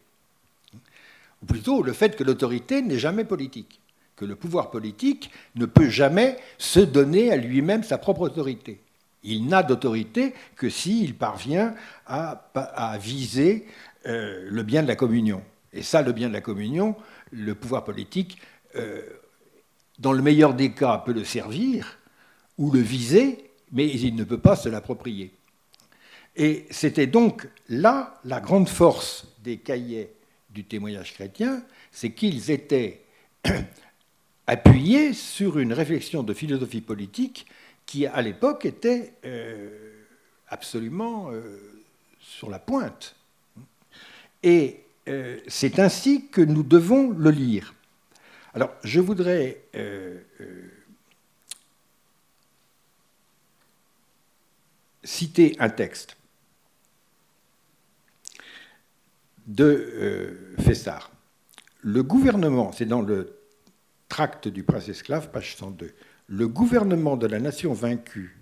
Ou 1.42 1.46
plutôt 1.46 1.82
le 1.82 1.92
fait 1.92 2.16
que 2.16 2.24
l'autorité 2.24 2.82
n'est 2.82 2.98
jamais 2.98 3.24
politique, 3.24 3.79
le 4.24 4.36
pouvoir 4.36 4.70
politique 4.70 5.30
ne 5.54 5.66
peut 5.66 5.88
jamais 5.88 6.36
se 6.58 6.80
donner 6.80 7.32
à 7.32 7.36
lui-même 7.36 7.82
sa 7.82 7.98
propre 7.98 8.22
autorité. 8.22 8.80
Il 9.22 9.46
n'a 9.46 9.62
d'autorité 9.62 10.34
que 10.56 10.68
s'il 10.68 11.14
parvient 11.14 11.74
à, 12.06 12.98
viser 13.00 13.66
euh, 14.06 14.48
le 14.48 14.62
bien 14.62 14.82
de 14.82 14.88
la 14.88 14.96
communion. 14.96 15.42
Et 15.72 15.82
ça, 15.82 16.02
le 16.02 16.12
bien 16.12 16.28
de 16.28 16.32
la 16.32 16.40
communion, 16.40 16.96
le 17.30 17.54
pouvoir 17.54 17.84
politique, 17.84 18.38
euh, 18.76 19.02
dans 19.98 20.12
le 20.12 20.22
meilleur 20.22 20.54
des 20.54 20.72
cas, 20.72 20.98
peut 20.98 21.12
le 21.12 21.24
servir, 21.24 21.98
ou 22.56 22.70
le 22.70 22.80
viser, 22.80 23.50
mais 23.72 23.86
il 23.86 24.14
ne 24.14 24.24
peut 24.24 24.38
pas 24.38 24.56
se 24.56 24.68
l'approprier. 24.68 25.34
Et 26.36 26.66
c'était 26.70 27.06
donc 27.06 27.48
là 27.68 28.20
la 28.24 28.40
grande 28.40 28.68
force 28.68 29.26
des 29.42 29.58
cahiers 29.58 30.12
du 30.50 30.64
témoignage 30.64 31.14
chrétien, 31.14 31.62
c'est 31.90 32.12
qu'ils 32.12 32.50
étaient 32.50 33.04
appuyés 34.50 35.12
sur 35.12 35.60
une 35.60 35.72
réflexion 35.72 36.24
de 36.24 36.34
philosophie 36.34 36.80
politique 36.80 37.46
qui, 37.86 38.04
à 38.06 38.20
l'époque, 38.20 38.66
était 38.66 39.14
euh, 39.24 39.92
absolument 40.48 41.30
euh, 41.30 41.84
sur 42.18 42.50
la 42.50 42.58
pointe. 42.58 43.14
Et 44.42 44.82
euh, 45.06 45.38
c'est 45.46 45.78
ainsi 45.78 46.26
que 46.26 46.40
nous 46.40 46.64
devons 46.64 47.10
le 47.10 47.30
lire. 47.30 47.74
Alors, 48.52 48.72
je 48.82 48.98
voudrais 48.98 49.62
citer 55.04 55.54
un 55.60 55.68
texte 55.68 56.16
de 59.46 60.56
Fessard. 60.58 61.12
Le 61.82 62.02
gouvernement, 62.02 62.72
c'est 62.72 62.86
dans 62.86 63.00
le 63.00 63.39
tract 64.10 64.48
du 64.48 64.62
prince 64.62 64.90
esclave, 64.90 65.30
page 65.30 65.56
102, 65.56 65.94
le 66.26 66.48
gouvernement 66.48 67.16
de 67.16 67.26
la 67.26 67.40
nation 67.40 67.72
vaincue 67.72 68.36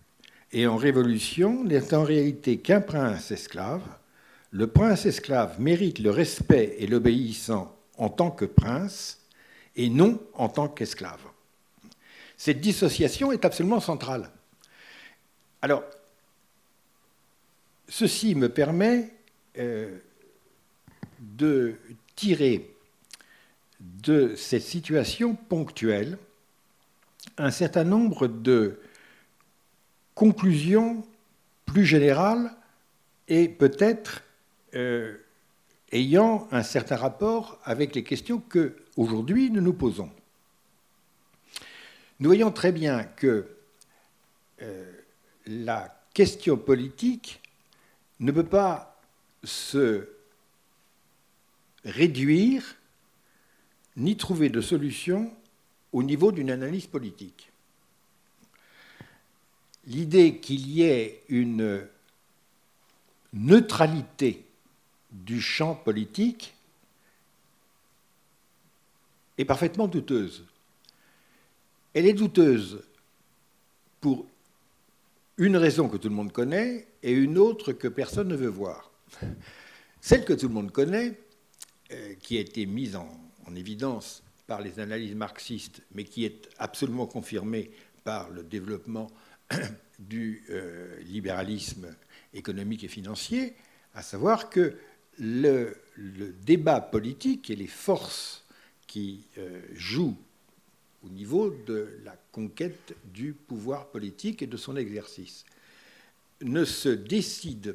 et 0.51 0.67
en 0.67 0.77
révolution 0.77 1.63
n'est 1.63 1.95
en 1.95 2.03
réalité 2.03 2.59
qu'un 2.59 2.81
prince 2.81 3.31
esclave. 3.31 3.83
Le 4.51 4.67
prince 4.67 5.07
esclave 5.07 5.61
mérite 5.61 6.01
le 6.01 6.11
respect 6.11 6.75
et 6.81 6.89
l'obéissant 6.89 7.77
en 7.99 8.09
tant 8.09 8.33
que 8.33 8.47
prince 8.47 9.21
et 9.77 9.89
non 9.89 10.21
en 10.35 10.49
tant 10.49 10.67
qu'esclave. 10.67 11.21
Cette 12.37 12.61
dissociation 12.61 13.31
est 13.31 13.45
absolument 13.45 13.81
centrale. 13.81 14.31
Alors, 15.63 15.85
Ceci 17.89 18.35
me 18.35 18.51
permet 18.51 19.09
euh, 19.57 19.99
de 21.21 21.75
tirer 22.15 22.71
de 23.81 24.35
cette 24.35 24.63
situation 24.63 25.35
ponctuelle 25.35 26.19
un 27.37 27.51
certain 27.51 27.85
nombre 27.85 28.27
de 28.27 28.81
conclusions 30.15 31.07
plus 31.67 31.85
générales 31.85 32.57
et 33.29 33.49
peut-être 33.49 34.25
ayant 35.93 36.49
un 36.51 36.63
certain 36.63 36.97
rapport 36.97 37.61
avec 37.65 37.95
les 37.95 38.03
questions 38.03 38.41
que 38.41 38.77
aujourd'hui 38.97 39.51
nous 39.51 39.61
nous 39.61 39.75
posons. 39.75 40.11
Nous 42.21 42.29
voyons 42.29 42.51
très 42.51 42.73
bien 42.73 43.05
que 43.05 43.49
la 45.47 46.03
question 46.15 46.57
politique 46.57 47.41
ne 48.19 48.33
peut 48.33 48.47
pas 48.47 49.01
se 49.45 50.09
réduire 51.85 52.78
ni 53.99 54.17
trouver 54.17 54.49
de 54.49 54.61
solution 54.61 55.31
au 55.93 56.03
niveau 56.03 56.33
d'une 56.33 56.51
analyse 56.51 56.87
politique. 56.87 57.51
L'idée 59.87 60.39
qu'il 60.39 60.69
y 60.71 60.83
ait 60.83 61.23
une 61.29 61.87
neutralité 63.33 64.45
du 65.11 65.41
champ 65.41 65.75
politique 65.75 66.55
est 69.37 69.45
parfaitement 69.45 69.89
douteuse. 69.89 70.45
Elle 71.95 72.07
est 72.07 72.13
douteuse 72.13 72.83
pour 74.01 74.27
une 75.39 75.57
raison 75.57 75.89
que 75.89 75.97
tout 75.97 76.09
le 76.09 76.15
monde 76.15 76.33
connaît 76.33 76.87
et 77.03 77.13
une 77.13 77.39
autre 77.39 77.73
que 77.73 77.89
personne 77.89 78.29
ne 78.29 78.37
veut 78.37 78.49
voir. 78.49 78.91
Celle 80.01 80.25
que 80.25 80.33
tout 80.33 80.49
le 80.49 80.55
monde 80.55 80.71
connaît, 80.71 81.19
euh, 81.91 82.15
qui 82.21 82.37
a 82.37 82.41
été 82.41 82.67
mise 82.67 82.95
en, 82.95 83.09
évidence 83.55 84.23
par 84.47 84.61
les 84.61 84.81
analyses 84.81 85.15
marxistes, 85.15 85.83
mais 85.95 86.05
qui 86.05 86.25
est 86.25 86.49
absolument 86.59 87.07
confirmée 87.07 87.71
par 88.05 88.31
le 88.31 88.43
développement 88.43 89.11
du 89.99 90.45
euh, 90.51 90.99
libéralisme 91.03 91.95
économique 92.35 92.85
et 92.85 92.89
financier, 92.89 93.55
à 93.95 94.03
savoir 94.03 94.49
que 94.49 94.77
le, 95.19 95.77
débat 96.43 96.81
politique 96.81 97.51
et 97.51 97.57
les 97.57 97.67
forces 97.67 98.45
qui 98.87 99.25
euh, 99.37 99.61
jouent 99.75 100.17
au 101.05 101.09
niveau 101.09 101.51
de 101.67 101.99
la 102.05 102.17
conquête 102.33 102.95
du 103.13 103.33
pouvoir 103.33 103.89
politique 103.89 104.43
et 104.43 104.47
de 104.47 104.57
son 104.57 104.77
exercice 104.77 105.45
ne 106.43 106.65
se 106.65 106.89
décident 106.89 107.73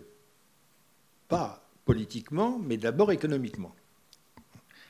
pas 1.28 1.70
politiquement, 1.86 2.60
mais 2.60 2.78
d'abord 2.78 3.12
économiquement. 3.12 3.76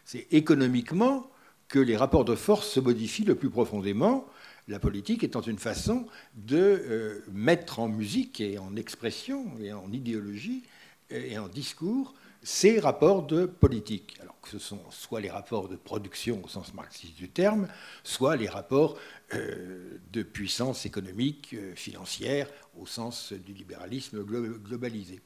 C'est 0.06 0.28
économiquement 0.32 1.30
que 1.68 1.80
les 1.80 1.98
rapports 1.98 2.26
de 2.26 2.36
force 2.36 2.70
se 2.70 2.80
modifient 2.80 3.26
le 3.26 3.36
plus 3.36 3.50
profondément, 3.50 4.26
la 4.68 4.80
politique 4.80 5.24
étant 5.24 5.42
une 5.42 5.58
façon 5.58 6.06
de 6.36 6.58
euh, 6.58 7.26
mettre 7.32 7.80
en 7.80 7.88
musique 7.90 8.40
et 8.40 8.58
en 8.58 8.76
expression 8.76 9.46
et 9.60 9.74
en 9.74 9.92
idéologie 9.92 10.64
et 11.10 11.38
en 11.38 11.48
discours 11.48 12.14
ces 12.44 12.80
rapports 12.80 13.24
de 13.24 13.46
politique. 13.46 14.18
Alors 14.22 14.40
que 14.42 14.50
ce 14.50 14.60
sont 14.60 14.82
soit 14.92 15.22
les 15.22 15.30
rapports 15.30 15.70
de 15.70 15.76
production 15.76 16.42
au 16.44 16.48
sens 16.48 16.74
marxiste 16.74 17.16
du 17.16 17.30
terme, 17.30 17.68
soit 18.04 18.36
les 18.36 18.50
rapports 18.50 18.98
euh, 19.34 19.98
de 20.12 20.24
puissance 20.24 20.86
économique, 20.86 21.54
euh, 21.54 21.74
financière, 21.76 22.50
au 22.78 22.86
sens 22.86 23.32
du 23.32 23.54
libéralisme 23.54 24.24
globalisé. 24.24 25.22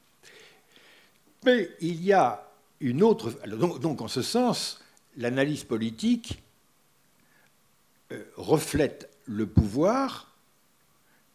Mais 1.44 1.70
il 1.82 2.04
y 2.04 2.14
a 2.14 2.47
une 2.80 3.04
autre. 3.04 3.32
Donc, 3.48 4.02
en 4.02 4.08
ce 4.08 4.22
sens, 4.22 4.84
l'analyse 5.16 5.64
politique 5.64 6.42
euh, 8.12 8.24
reflète 8.36 9.10
le 9.26 9.48
pouvoir, 9.48 10.34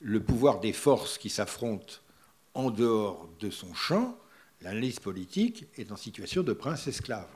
le 0.00 0.22
pouvoir 0.22 0.60
des 0.60 0.72
forces 0.72 1.18
qui 1.18 1.30
s'affrontent 1.30 1.94
en 2.54 2.70
dehors 2.70 3.28
de 3.40 3.50
son 3.50 3.74
champ. 3.74 4.18
L'analyse 4.62 5.00
politique 5.00 5.66
est 5.76 5.90
en 5.92 5.96
situation 5.96 6.42
de 6.42 6.52
prince 6.52 6.86
esclave. 6.86 7.28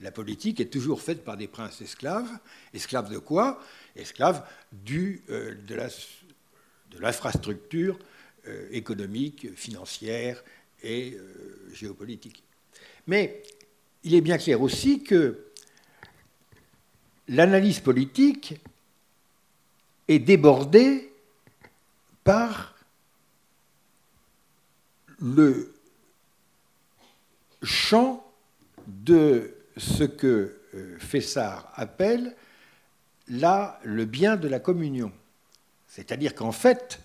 La 0.00 0.10
politique 0.10 0.60
est 0.60 0.72
toujours 0.72 1.02
faite 1.02 1.24
par 1.24 1.36
des 1.36 1.48
princes 1.48 1.82
esclaves. 1.82 2.30
Esclaves 2.72 3.10
de 3.10 3.18
quoi? 3.18 3.62
Esclaves 3.96 4.42
du, 4.72 5.22
euh, 5.28 5.54
de 5.66 6.98
l'infrastructure 6.98 7.98
euh, 8.46 8.68
économique, 8.70 9.54
financière 9.54 10.42
et 10.82 11.18
géopolitique. 11.74 12.42
Mais 13.06 13.42
il 14.04 14.14
est 14.14 14.20
bien 14.20 14.38
clair 14.38 14.60
aussi 14.60 15.02
que 15.02 15.46
l'analyse 17.28 17.80
politique 17.80 18.60
est 20.08 20.18
débordée 20.18 21.12
par 22.24 22.74
le 25.20 25.74
champ 27.62 28.24
de 28.86 29.54
ce 29.76 30.04
que 30.04 30.58
euh, 30.74 30.98
Fessard 30.98 31.70
appelle 31.74 32.34
là 33.28 33.78
le 33.84 34.04
bien 34.04 34.36
de 34.36 34.48
la 34.48 34.58
communion. 34.58 35.12
C'est-à-dire 35.86 36.34
qu'en 36.34 36.52
fait, 36.52 37.00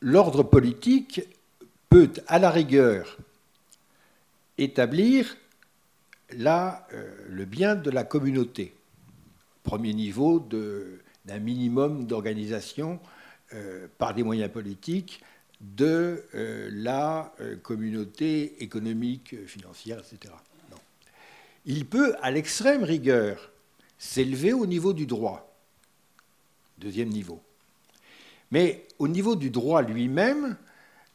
l'ordre 0.00 0.42
politique 0.42 1.22
peut, 1.88 2.12
à 2.26 2.38
la 2.38 2.50
rigueur, 2.50 3.16
établir 4.58 5.36
euh, 6.32 6.78
le 7.28 7.44
bien 7.44 7.76
de 7.76 7.90
la 7.90 8.04
communauté. 8.04 8.74
Premier 9.62 9.94
niveau 9.94 10.40
d'un 10.40 11.38
minimum 11.38 12.06
d'organisation 12.06 13.00
euh, 13.54 13.86
par 13.98 14.14
des 14.14 14.22
moyens 14.22 14.50
politiques 14.50 15.22
de 15.60 16.24
euh, 16.34 16.68
la 16.72 17.32
communauté 17.62 18.62
économique, 18.62 19.46
financière, 19.46 19.98
etc. 19.98 20.34
Il 21.64 21.86
peut, 21.86 22.14
à 22.22 22.30
l'extrême 22.30 22.84
rigueur, 22.84 23.50
s'élever 23.98 24.52
au 24.52 24.66
niveau 24.66 24.92
du 24.92 25.06
droit. 25.06 25.52
Deuxième 26.78 27.08
niveau. 27.08 27.42
Mais 28.50 28.86
au 28.98 29.08
niveau 29.08 29.34
du 29.34 29.50
droit 29.50 29.82
lui-même, 29.82 30.56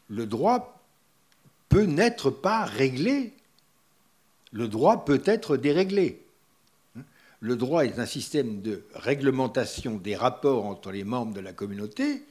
le 0.10 0.26
droit 0.26 0.81
peut 1.72 1.84
n'être 1.84 2.30
pas 2.30 2.66
réglé. 2.66 3.34
Le 4.52 4.68
droit 4.68 5.06
peut 5.06 5.24
être 5.26 5.56
déréglé. 5.56 6.22
Le 7.40 7.56
droit 7.56 7.86
est 7.86 7.98
un 7.98 8.06
système 8.06 8.62
de 8.62 8.84
réglementation 8.94 9.96
des 9.96 10.16
rapports 10.16 10.66
entre 10.66 10.92
les 10.92 11.06
membres 11.06 11.34
de 11.34 11.40
la 11.40 11.54
communauté, 11.54 12.24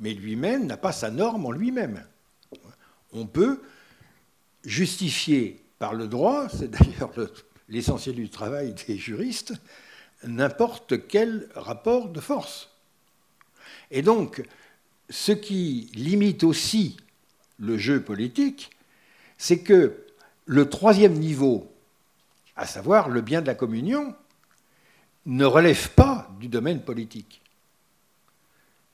mais 0.00 0.14
lui-même 0.14 0.66
n'a 0.66 0.78
pas 0.78 0.92
sa 0.92 1.10
norme 1.10 1.44
en 1.44 1.52
lui-même. 1.52 2.04
On 3.12 3.26
peut 3.26 3.60
justifier 4.64 5.62
par 5.78 5.94
le 5.94 6.08
droit, 6.08 6.48
c'est 6.48 6.70
d'ailleurs 6.70 7.12
l'essentiel 7.68 8.16
du 8.16 8.30
travail 8.30 8.74
des 8.88 8.96
juristes, 8.96 9.52
n'importe 10.24 11.06
quel 11.06 11.48
rapport 11.54 12.08
de 12.08 12.20
force. 12.20 12.70
Et 13.90 14.00
donc, 14.00 14.42
ce 15.10 15.32
qui 15.32 15.90
limite 15.94 16.44
aussi 16.44 16.96
le 17.58 17.76
jeu 17.76 18.02
politique, 18.02 18.70
c'est 19.38 19.60
que 19.60 20.04
le 20.46 20.68
troisième 20.68 21.14
niveau, 21.14 21.70
à 22.56 22.66
savoir 22.66 23.08
le 23.08 23.20
bien 23.20 23.42
de 23.42 23.46
la 23.46 23.54
communion, 23.54 24.14
ne 25.26 25.44
relève 25.44 25.90
pas 25.90 26.30
du 26.40 26.48
domaine 26.48 26.80
politique. 26.80 27.42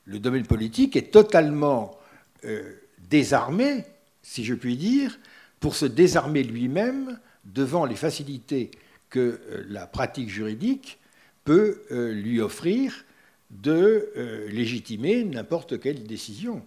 Le 0.05 0.19
domaine 0.19 0.45
politique 0.45 0.95
est 0.95 1.11
totalement 1.11 1.97
euh, 2.43 2.73
désarmé, 3.09 3.85
si 4.21 4.43
je 4.43 4.53
puis 4.53 4.75
dire, 4.75 5.17
pour 5.59 5.75
se 5.75 5.85
désarmer 5.85 6.43
lui-même 6.43 7.19
devant 7.45 7.85
les 7.85 7.95
facilités 7.95 8.71
que 9.09 9.19
euh, 9.19 9.65
la 9.69 9.87
pratique 9.87 10.29
juridique 10.29 10.99
peut 11.45 11.83
euh, 11.91 12.11
lui 12.11 12.41
offrir 12.41 13.05
de 13.51 14.09
légitimer 14.49 15.23
n'importe 15.23 15.79
quelle 15.79 16.07
décision. 16.07 16.65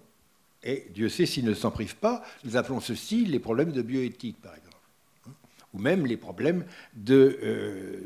Et 0.66 0.88
Dieu 0.92 1.08
sait 1.08 1.26
s'il 1.26 1.44
ne 1.44 1.54
s'en 1.54 1.70
prive 1.70 1.94
pas, 1.94 2.24
nous 2.44 2.56
appelons 2.56 2.80
ceci 2.80 3.24
les 3.24 3.38
problèmes 3.38 3.70
de 3.70 3.82
bioéthique, 3.82 4.42
par 4.42 4.52
exemple, 4.52 4.76
ou 5.72 5.78
même 5.78 6.06
les 6.06 6.16
problèmes 6.16 6.66
euh, 7.08 8.00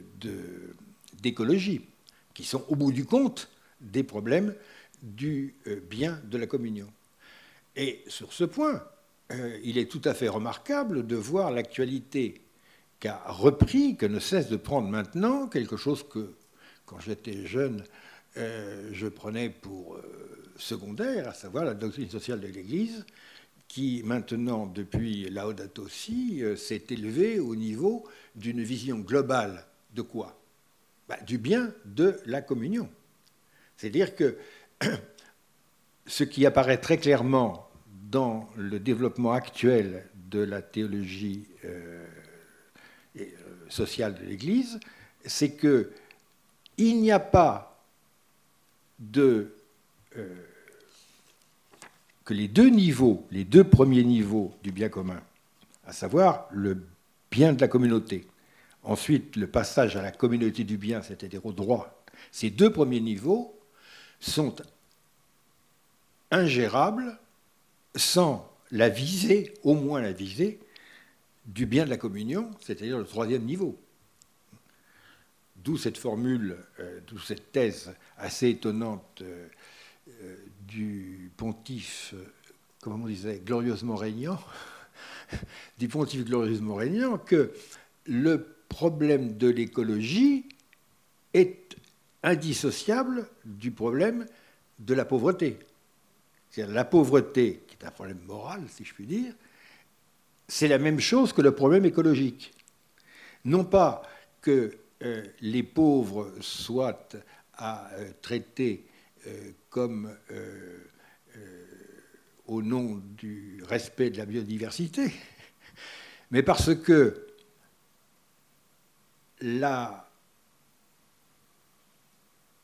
d'écologie, 1.23 1.87
qui 2.35 2.45
sont 2.45 2.63
au 2.69 2.77
bout 2.77 2.93
du 2.93 3.07
compte 3.07 3.49
des 3.81 4.03
problèmes 4.03 4.55
du 5.03 5.55
euh, 5.69 5.81
bien 5.89 6.21
de 6.25 6.37
la 6.37 6.47
communion. 6.47 6.87
Et 7.77 8.05
sur 8.09 8.35
ce 8.35 8.45
point, 8.45 8.85
euh, 9.33 9.59
il 9.65 9.79
est 9.79 9.91
tout 9.91 10.03
à 10.05 10.13
fait 10.13 10.29
remarquable 10.29 11.07
de 11.07 11.17
voir 11.17 11.51
l'actualité 11.51 12.43
qu'a 12.99 13.23
repris, 13.27 13.97
que 13.97 14.05
ne 14.05 14.21
cesse 14.21 14.51
de 14.51 14.57
prendre 14.57 14.89
maintenant, 14.89 15.49
quelque 15.49 15.79
chose 15.79 16.07
que, 16.07 16.35
quand 16.85 17.01
j'étais 17.01 17.47
jeune, 17.47 17.85
je 18.37 19.09
prenais 19.09 19.49
pour 19.49 19.99
secondaire, 20.61 21.29
à 21.29 21.35
savoir 21.35 21.65
la 21.65 21.75
doctrine 21.75 22.09
sociale 22.09 22.41
de 22.41 22.47
l'Église, 22.47 23.05
qui 23.71 24.03
maintenant, 24.05 24.67
depuis 24.67 25.31
Laudato 25.31 25.89
Si, 25.89 26.43
euh, 26.43 26.57
s'est 26.57 26.83
élevée 26.91 27.39
au 27.39 27.55
niveau 27.55 28.05
d'une 28.35 28.63
vision 28.63 28.99
globale 28.99 29.65
de 29.95 30.03
quoi? 30.03 30.37
Bah, 31.09 31.19
Du 31.25 31.39
bien 31.39 31.73
de 31.85 32.19
la 32.27 32.43
communion. 32.43 32.89
C'est-à-dire 33.77 34.17
que 34.17 34.37
ce 36.07 36.25
qui 36.25 36.45
apparaît 36.47 36.79
très 36.79 36.99
clairement 36.99 37.71
dans 38.11 38.49
le 38.57 38.81
développement 38.81 39.33
actuel 39.33 40.05
de 40.31 40.41
la 40.41 40.63
théologie 40.63 41.47
euh, 41.65 42.05
euh, 43.21 43.25
sociale 43.69 44.15
de 44.15 44.25
l'Église, 44.25 44.81
c'est 45.25 45.53
que 45.53 45.93
il 46.77 47.01
n'y 47.01 47.13
a 47.13 47.21
pas 47.21 47.85
de 48.99 49.55
que 52.31 52.35
les 52.35 52.47
deux 52.47 52.69
niveaux, 52.69 53.27
les 53.33 53.43
deux 53.43 53.65
premiers 53.65 54.05
niveaux 54.05 54.55
du 54.63 54.71
bien 54.71 54.89
commun, 54.89 55.21
à 55.85 55.93
savoir 55.93 56.47
le 56.53 56.81
bien 57.29 57.53
de 57.53 57.61
la 57.61 57.67
communauté, 57.67 58.25
ensuite 58.85 59.35
le 59.35 59.49
passage 59.49 59.97
à 59.97 60.03
la 60.03 60.13
communauté 60.13 60.63
du 60.63 60.77
bien, 60.77 61.03
c'est-à-dire 61.03 61.45
au 61.45 61.53
droit, 61.53 62.05
ces 62.31 62.51
deux 62.51 62.71
premiers 62.71 63.01
niveaux 63.01 63.59
sont 64.21 64.55
ingérables 66.31 67.19
sans 67.97 68.49
la 68.71 68.89
visée, 68.89 69.53
au 69.65 69.75
moins 69.75 70.01
la 70.01 70.13
visée, 70.13 70.61
du 71.47 71.67
bien 71.67 71.85
de 71.85 71.91
la 71.91 71.97
communion, 71.97 72.49
c'est-à-dire 72.61 72.99
le 72.99 73.07
troisième 73.07 73.43
niveau. 73.43 73.77
D'où 75.57 75.77
cette 75.77 75.99
formule, 75.99 76.59
euh, 76.79 77.01
d'où 77.09 77.19
cette 77.19 77.51
thèse 77.51 77.93
assez 78.19 78.51
étonnante 78.51 79.21
euh, 79.23 79.49
du 80.67 81.31
pontife, 81.37 82.15
comment 82.81 83.05
on 83.05 83.09
disait, 83.09 83.41
glorieusement 83.45 83.97
régnant, 83.97 84.39
du 85.79 85.89
pontife 85.89 86.25
glorieusement 86.25 86.75
régnant, 86.75 87.19
que 87.19 87.53
le 88.07 88.57
problème 88.69 89.37
de 89.37 89.49
l'écologie 89.49 90.47
est 91.35 91.77
indissociable 92.23 93.29
du 93.45 93.71
problème 93.71 94.27
de 94.79 94.95
la 94.95 95.05
pauvreté. 95.05 95.59
C'est-à-dire 96.51 96.75
la 96.75 96.85
pauvreté, 96.85 97.63
qui 97.67 97.77
est 97.77 97.87
un 97.87 97.91
problème 97.91 98.21
moral, 98.27 98.65
si 98.69 98.85
je 98.85 98.95
puis 98.95 99.07
dire, 99.07 99.35
c'est 100.49 100.69
la 100.69 100.79
même 100.79 100.99
chose 100.99 101.33
que 101.33 101.43
le 101.43 101.55
problème 101.55 101.85
écologique. 101.85 102.53
Non 103.45 103.65
pas 103.65 104.03
que 104.43 104.77
euh, 105.03 105.25
les 105.41 105.63
pauvres 105.63 106.33
soient 106.41 107.09
à 107.55 107.91
euh, 107.93 108.11
traiter 108.21 108.85
euh, 108.85 108.90
comme 109.69 110.15
au 112.47 112.63
nom 112.63 113.03
du 113.17 113.63
respect 113.67 114.11
de 114.11 114.19
la 114.19 114.27
biodiversité, 114.27 115.13
mais 116.31 116.43
parce 116.43 116.75
que 116.75 117.27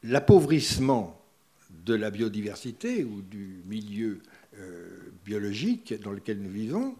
l'appauvrissement 0.03 1.21
de 1.71 1.95
la 1.95 2.11
biodiversité 2.11 3.05
ou 3.05 3.23
du 3.23 3.63
milieu 3.67 4.21
biologique 5.25 6.01
dans 6.01 6.13
lequel 6.13 6.41
nous 6.41 6.51
vivons 6.51 6.97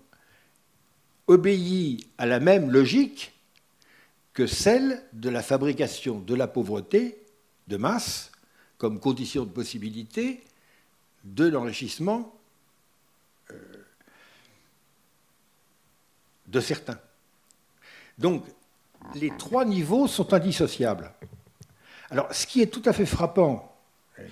obéit 1.27 2.09
à 2.19 2.27
la 2.27 2.41
même 2.41 2.71
logique 2.71 3.33
que 4.33 4.47
celle 4.47 5.03
de 5.13 5.29
la 5.29 5.43
fabrication 5.43 6.21
de 6.21 6.35
la 6.35 6.47
pauvreté 6.47 7.17
de 7.69 7.77
masse 7.77 8.31
comme 8.79 9.01
condition 9.01 9.45
de 9.45 9.51
possibilité 9.51 10.45
de 11.25 11.47
l'enrichissement 11.47 12.35
euh, 13.51 13.55
de 16.47 16.61
certains. 16.61 16.99
Donc, 18.19 18.45
les 19.15 19.31
trois 19.37 19.65
niveaux 19.65 20.07
sont 20.07 20.33
indissociables. 20.33 21.13
Alors, 22.11 22.33
ce 22.33 22.47
qui 22.47 22.63
est 22.63 22.67
tout 22.67 22.83
à 22.85 22.93
fait 22.93 23.07
frappant 23.07 23.77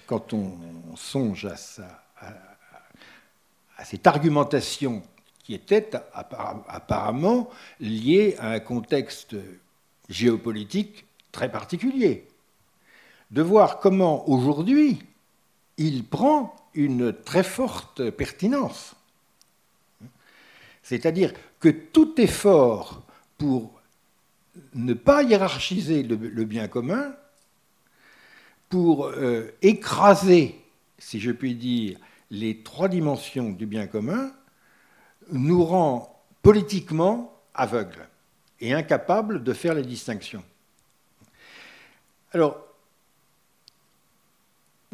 quand 0.06 0.32
on 0.32 0.96
songe 0.96 1.46
à 1.46 1.56
cette 3.84 4.06
argumentation 4.06 5.02
qui 5.42 5.54
était 5.54 5.90
apparemment 6.14 7.50
liée 7.80 8.34
à 8.38 8.50
un 8.50 8.60
contexte 8.60 9.36
géopolitique 10.08 11.04
très 11.32 11.50
particulier. 11.50 12.26
De 13.30 13.42
voir 13.42 13.80
comment 13.80 14.28
aujourd'hui 14.28 15.00
il 15.76 16.04
prend 16.04 16.54
une 16.74 17.12
très 17.12 17.42
forte 17.42 18.10
pertinence. 18.10 18.94
C'est-à-dire 20.82 21.32
que 21.60 21.68
tout 21.68 22.20
effort 22.20 23.02
pour 23.38 23.80
ne 24.74 24.94
pas 24.94 25.22
hiérarchiser 25.22 26.02
le, 26.02 26.44
bien 26.44 26.68
commun, 26.68 27.14
pour 28.68 29.06
euh, 29.06 29.50
écraser, 29.62 30.60
si 30.98 31.20
je 31.20 31.30
puis 31.30 31.54
dire, 31.54 31.98
les 32.30 32.62
trois 32.62 32.88
dimensions 32.88 33.50
du 33.50 33.66
bien 33.66 33.86
commun, 33.86 34.32
nous 35.32 35.64
rend 35.64 36.22
politiquement 36.42 37.40
aveugles 37.54 38.08
et 38.60 38.72
incapables 38.72 39.42
de 39.42 39.52
faire 39.52 39.74
les 39.74 39.82
distinctions. 39.82 40.44
Alors, 42.32 42.63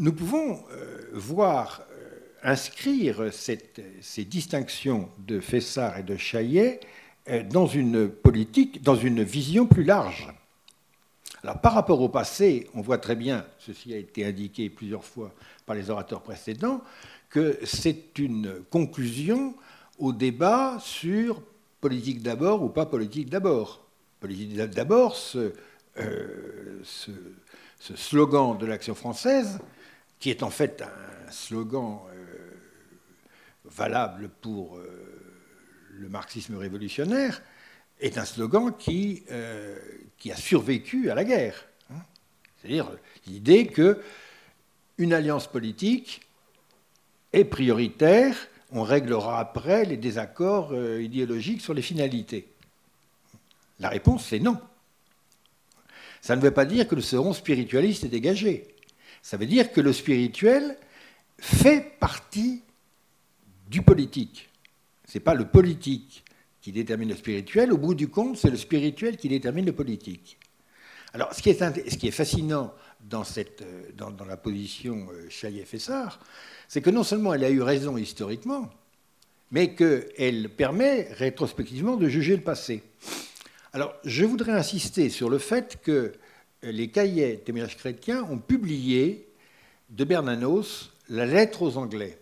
nous 0.01 0.14
pouvons 0.14 0.59
euh, 0.72 1.11
voir 1.12 1.82
euh, 1.92 2.18
inscrire 2.42 3.30
ces 3.32 4.24
distinctions 4.24 5.11
de 5.18 5.40
Fessard 5.40 5.98
et 5.98 6.03
de 6.03 6.16
Chaillet 6.16 6.80
euh, 7.28 7.42
dans 7.42 7.66
une 7.66 8.09
politique, 8.09 8.82
dans 8.82 8.96
une 8.96 9.22
vision 9.22 9.66
plus 9.66 9.84
large. 9.84 10.32
Alors, 11.42 11.61
par 11.61 11.74
rapport 11.74 12.01
au 12.01 12.09
passé, 12.09 12.68
on 12.74 12.80
voit 12.80 12.96
très 12.96 13.14
bien, 13.14 13.44
ceci 13.59 13.92
a 13.92 13.98
été 13.98 14.24
indiqué 14.24 14.70
plusieurs 14.70 15.05
fois 15.05 15.34
par 15.66 15.76
les 15.76 15.90
orateurs 15.90 16.22
précédents, 16.22 16.82
que 17.28 17.59
c'est 17.64 18.18
une 18.18 18.62
conclusion 18.70 19.55
au 19.98 20.12
débat 20.12 20.78
sur 20.80 21.42
politique 21.80 22.22
d'abord 22.22 22.62
ou 22.62 22.70
pas 22.70 22.86
politique 22.86 23.28
d'abord. 23.28 23.84
Politique 24.18 24.55
d'abord, 24.57 25.16
ce, 25.16 25.53
ce, 26.82 27.11
slogan 27.96 28.59
de 28.59 28.66
l'action 28.66 28.94
française, 28.94 29.61
qui 30.20 30.30
est 30.30 30.44
en 30.44 30.50
fait 30.50 30.82
un 30.82 31.30
slogan 31.30 31.98
euh, 32.12 32.52
valable 33.64 34.30
pour 34.40 34.76
euh, 34.76 34.86
le 35.90 36.08
marxisme 36.08 36.56
révolutionnaire, 36.56 37.42
est 37.98 38.16
un 38.16 38.24
slogan 38.24 38.72
qui, 38.78 39.24
qui 40.16 40.32
a 40.32 40.36
survécu 40.36 41.10
à 41.10 41.14
la 41.14 41.22
guerre. 41.22 41.66
Hein. 41.90 42.00
C'est-à-dire 42.56 42.90
l'idée 43.26 43.66
que 43.66 44.00
une 44.96 45.12
alliance 45.12 45.46
politique 45.46 46.22
est 47.34 47.44
prioritaire 47.44 48.34
on 48.72 48.82
réglera 48.82 49.40
après 49.40 49.84
les 49.84 49.96
désaccords 49.96 50.70
euh, 50.72 51.02
idéologiques 51.02 51.60
sur 51.60 51.74
les 51.74 51.82
finalités 51.82 52.46
La 53.78 53.88
réponse, 53.88 54.26
c'est 54.26 54.38
non. 54.38 54.58
Ça 56.20 56.36
ne 56.36 56.40
veut 56.40 56.50
pas 56.50 56.64
dire 56.64 56.86
que 56.86 56.94
nous 56.94 57.00
serons 57.00 57.32
spiritualistes 57.32 58.04
et 58.04 58.08
dégagés. 58.08 58.68
Ça 59.22 59.36
veut 59.36 59.46
dire 59.46 59.72
que 59.72 59.80
le 59.80 59.92
spirituel 59.92 60.76
fait 61.38 61.98
partie 61.98 62.62
du 63.68 63.82
politique. 63.82 64.48
Ce 65.06 65.18
n'est 65.18 65.24
pas 65.24 65.34
le 65.34 65.46
politique 65.46 66.24
qui 66.60 66.72
détermine 66.72 67.08
le 67.08 67.16
spirituel. 67.16 67.72
Au 67.72 67.78
bout 67.78 67.94
du 67.94 68.08
compte, 68.08 68.36
c'est 68.36 68.50
le 68.50 68.56
spirituel 68.56 69.16
qui 69.16 69.28
détermine 69.28 69.66
le 69.66 69.72
politique. 69.72 70.38
Alors, 71.12 71.34
ce 71.34 71.42
qui 71.42 71.50
est, 71.50 72.10
fascinant 72.10 72.72
dans, 73.00 73.24
la 74.28 74.36
position 74.36 75.08
euh, 75.12 75.28
Chaillet-Fessard, 75.28 76.20
c'est 76.68 76.80
que 76.80 76.90
non 76.90 77.02
seulement 77.02 77.34
elle 77.34 77.42
a 77.42 77.50
eu 77.50 77.62
raison 77.62 77.96
historiquement, 77.96 78.70
mais 79.50 79.74
qu'elle 79.74 80.50
permet 80.50 81.08
rétrospectivement 81.12 81.96
de 81.96 82.08
juger 82.08 82.36
le 82.36 82.42
passé. 82.42 82.84
Alors, 83.72 83.94
je 84.04 84.24
voudrais 84.24 84.52
insister 84.52 85.10
sur 85.10 85.28
le 85.30 85.38
fait 85.38 85.80
que 85.82 86.12
les 86.62 86.88
cahiers 86.88 87.38
témoignages 87.38 87.76
chrétiens 87.76 88.22
ont 88.24 88.38
publié 88.38 89.28
de 89.88 90.04
Bernanos 90.04 90.92
la 91.08 91.26
lettre 91.26 91.62
aux 91.62 91.76
Anglais. 91.76 92.18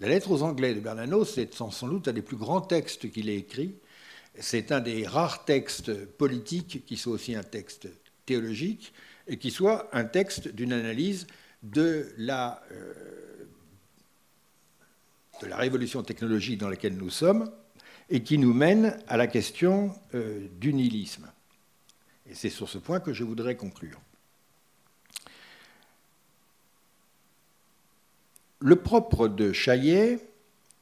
La 0.00 0.08
lettre 0.08 0.32
aux 0.32 0.42
Anglais 0.42 0.74
de 0.74 0.80
Bernanos, 0.80 1.34
c'est 1.34 1.54
sans, 1.54 1.70
doute 1.86 2.08
un 2.08 2.12
des 2.12 2.22
plus 2.22 2.36
grands 2.36 2.60
textes 2.60 3.10
qu'il 3.10 3.28
ait 3.28 3.36
écrit. 3.36 3.76
C'est 4.38 4.72
un 4.72 4.80
des 4.80 5.06
rares 5.06 5.44
textes 5.44 5.94
politiques 6.04 6.84
qui 6.86 6.96
soit 6.96 7.12
aussi 7.12 7.34
un 7.34 7.44
texte 7.44 7.88
théologique 8.26 8.92
et 9.28 9.38
qui 9.38 9.50
soit 9.50 9.88
un 9.92 10.04
texte 10.04 10.48
d'une 10.48 10.72
analyse 10.72 11.26
de 11.62 12.12
la 12.18 12.60
euh, 12.72 13.46
révolution 15.42 16.02
technologique 16.02 16.58
dans 16.58 16.68
laquelle 16.68 16.96
nous 16.96 17.10
sommes 17.10 17.50
et 18.10 18.22
qui 18.22 18.38
nous 18.38 18.52
mène 18.52 18.98
à 19.06 19.16
la 19.16 19.28
question 19.28 19.94
euh, 20.14 20.48
du 20.58 20.72
nihilisme. 20.72 21.31
Et 22.28 22.34
c'est 22.34 22.50
sur 22.50 22.68
ce 22.68 22.78
point 22.78 23.00
que 23.00 23.12
je 23.12 23.24
voudrais 23.24 23.56
conclure. 23.56 24.00
Le 28.60 28.76
propre 28.76 29.26
de 29.26 29.52
Chaillet 29.52 30.20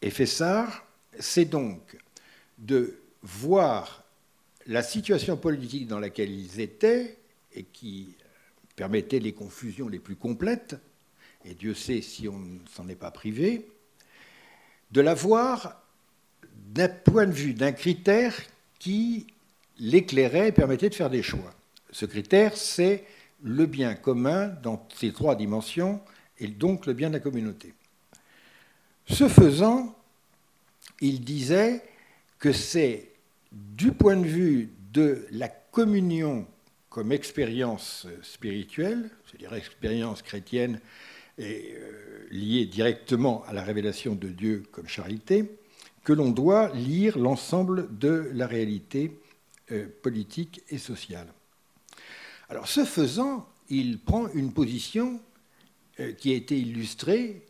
et 0.03 0.11
Fessard, 0.11 0.85
c'est 1.19 1.47
donc 1.47 1.99
de 2.59 2.99
voir 3.23 4.05
la 4.67 4.83
situation 4.83 5.37
politique 5.37 5.87
dans 5.87 5.99
laquelle 5.99 6.31
ils 6.31 6.61
étaient 6.61 7.17
et 7.55 7.65
qui 7.65 8.15
permettait 8.77 9.19
les 9.19 9.33
confusions 9.33 9.89
les 9.89 9.99
plus 9.99 10.17
complètes, 10.17 10.77
et 11.45 11.55
Dieu 11.55 11.75
sait 11.75 12.03
si 12.03 12.29
on 12.29 12.39
ne 12.39 12.59
s'en 12.67 12.89
est 12.89 12.97
pas 12.97 13.11
privé, 13.11 13.67
de 14.91 15.01
la 15.01 15.15
voir 15.15 15.83
d'un 16.69 16.89
point 16.89 17.27
de 17.27 17.33
vue, 17.33 17.55
d'un 17.55 17.73
critère 17.73 18.35
qui 18.79 19.27
l'éclairait 19.81 20.49
et 20.49 20.53
permettait 20.53 20.89
de 20.89 20.95
faire 20.95 21.11
des 21.11 21.23
choix. 21.23 21.55
Ce 21.91 22.07
critère, 22.07 22.57
c'est 22.57 23.05
le 23.43 23.67
bien 23.67 23.95
commun 23.95 24.49
dans 24.63 24.87
ces 24.95 25.13
trois 25.13 25.35
dimensions 25.35 26.01
et 26.39 26.47
donc 26.47 26.87
le 26.87 26.93
bien 26.93 27.09
de 27.09 27.15
la 27.15 27.21
communauté. 27.21 27.75
Ce 29.09 29.29
faisant, 29.29 29.97
il 31.01 31.23
disait 31.23 31.83
que 32.39 32.53
c'est 32.53 33.09
du 33.51 33.93
point 33.93 34.17
de 34.17 34.27
vue 34.27 34.71
de 34.93 35.27
la 35.33 35.49
communion 35.49 36.47
comme 36.89 37.13
expérience 37.13 38.07
spirituelle, 38.23 39.11
c'est-à-dire 39.27 39.55
expérience 39.55 40.23
chrétienne 40.23 40.81
et 41.39 41.75
euh, 41.75 42.27
liée 42.31 42.67
directement 42.67 43.45
à 43.47 43.53
la 43.53 43.63
révélation 43.63 44.15
de 44.15 44.29
Dieu 44.29 44.65
comme 44.73 44.89
charité, 44.89 45.51
que 46.05 46.13
l'on 46.13 46.31
doit 46.31 46.71
lire 46.75 47.19
l'ensemble 47.19 47.89
de 47.99 48.31
la 48.33 48.47
réalité 48.47 49.13
politique 50.03 50.63
et 50.69 50.79
sociale. 50.79 51.33
Alors, 52.51 52.67
ce 52.67 52.85
faisant, 52.85 53.49
il 53.69 54.01
prend 54.01 54.29
une 54.31 54.53
position 54.53 55.21
euh, 56.01 56.13
qui 56.13 56.33
a 56.33 56.35
été 56.35 56.59
illustrée, 56.59 57.47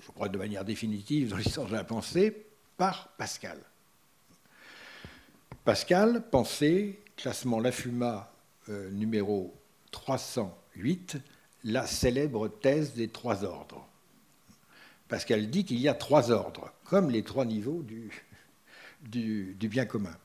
je 0.00 0.12
crois 0.12 0.28
de 0.28 0.38
manière 0.38 0.64
définitive 0.64 1.30
dans 1.30 1.36
l'histoire 1.36 1.66
de 1.66 1.72
la 1.72 1.82
pensée, 1.82 2.46
par 2.76 3.08
Pascal. 3.18 3.58
Pascal 5.64 6.22
pensait, 6.30 7.00
classement 7.16 7.58
Lafuma 7.58 8.32
euh, 8.68 8.90
numéro 8.90 9.52
308, 9.90 11.16
la 11.64 11.86
célèbre 11.86 12.48
thèse 12.48 12.94
des 12.94 13.08
trois 13.08 13.42
ordres. 13.42 13.88
Pascal 15.08 15.50
dit 15.50 15.64
qu'il 15.64 15.80
y 15.80 15.88
a 15.88 15.94
trois 15.94 16.30
ordres, 16.30 16.72
comme 16.84 17.10
les 17.10 17.24
trois 17.24 17.44
niveaux 17.44 17.82
du 19.02 19.50
bien 19.68 19.84
commun. 19.84 20.16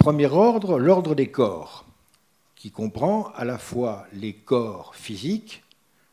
Premier 0.00 0.28
ordre, 0.28 0.78
l'ordre 0.78 1.14
des 1.14 1.30
corps, 1.30 1.84
qui 2.56 2.70
comprend 2.70 3.30
à 3.34 3.44
la 3.44 3.58
fois 3.58 4.06
les 4.14 4.32
corps 4.32 4.94
physiques, 4.94 5.62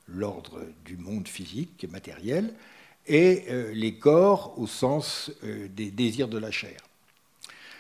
l'ordre 0.09 0.59
du 0.83 0.97
monde 0.97 1.25
physique 1.25 1.85
et 1.85 1.87
matériel, 1.87 2.53
et 3.05 3.45
euh, 3.47 3.71
les 3.73 3.97
corps 3.97 4.59
au 4.59 4.67
sens 4.67 5.31
euh, 5.45 5.69
des 5.69 5.89
désirs 5.89 6.27
de 6.27 6.37
la 6.37 6.51
chair, 6.51 6.81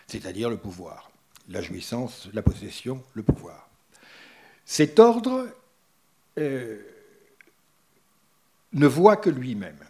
c'est-à-dire 0.07 0.49
le 0.49 0.55
pouvoir, 0.55 1.11
la 1.49 1.61
jouissance, 1.61 2.29
la 2.31 2.41
possession, 2.41 3.03
le 3.13 3.23
pouvoir. 3.23 3.67
Cet 4.63 4.99
ordre 4.99 5.45
euh, 6.37 6.81
ne 8.71 8.87
voit 8.87 9.17
que 9.17 9.29
lui-même. 9.29 9.83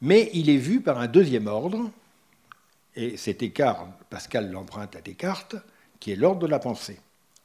Mais 0.00 0.30
il 0.32 0.48
est 0.48 0.56
vu 0.56 0.80
par 0.80 0.98
un 0.98 1.06
deuxième 1.06 1.48
ordre, 1.48 1.90
et 2.96 3.16
cet 3.16 3.42
écart, 3.42 3.88
Pascal 4.10 4.50
l'emprunte 4.50 4.96
à 4.96 5.00
Descartes, 5.00 5.56
qui 6.00 6.12
est 6.12 6.16
l'ordre 6.16 6.40
de 6.40 6.46
la 6.46 6.58
pensée. 6.58 7.00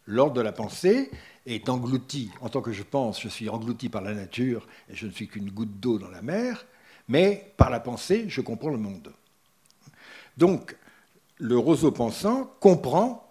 L'ordre 0.05 0.33
de 0.33 0.41
la 0.41 0.51
pensée 0.51 1.11
est 1.45 1.69
englouti, 1.69 2.31
en 2.41 2.49
tant 2.49 2.61
que 2.61 2.71
je 2.71 2.83
pense, 2.83 3.21
je 3.21 3.29
suis 3.29 3.49
englouti 3.49 3.89
par 3.89 4.01
la 4.01 4.13
nature 4.13 4.67
et 4.89 4.95
je 4.95 5.05
ne 5.05 5.11
suis 5.11 5.27
qu'une 5.27 5.51
goutte 5.51 5.79
d'eau 5.79 5.99
dans 5.99 6.09
la 6.09 6.21
mer, 6.21 6.65
mais 7.07 7.53
par 7.57 7.69
la 7.69 7.79
pensée, 7.79 8.25
je 8.27 8.41
comprends 8.41 8.69
le 8.69 8.77
monde. 8.77 9.11
Donc, 10.37 10.75
le 11.37 11.57
roseau 11.57 11.91
pensant 11.91 12.51
comprend 12.59 13.25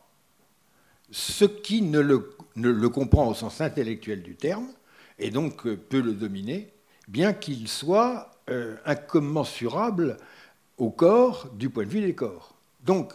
ce 1.11 1.45
qui 1.45 1.83
ne 1.83 2.01
le, 2.01 2.89
comprend 2.89 3.29
au 3.29 3.35
sens 3.35 3.61
intellectuel 3.61 4.23
du 4.23 4.35
terme, 4.35 4.69
et 5.19 5.31
donc 5.31 5.67
euh, 5.67 5.77
peut 5.77 6.01
le 6.01 6.13
dominer, 6.13 6.73
bien 7.09 7.33
qu'il 7.33 7.69
soit 7.69 8.31
euh, 8.51 8.77
incommensurable 8.85 10.17
au 10.79 10.91
corps 10.91 11.49
du 11.53 11.71
point 11.71 11.85
de 11.85 11.91
vue 11.91 12.01
des 12.01 12.15
corps. 12.15 12.55
Donc, 12.81 13.13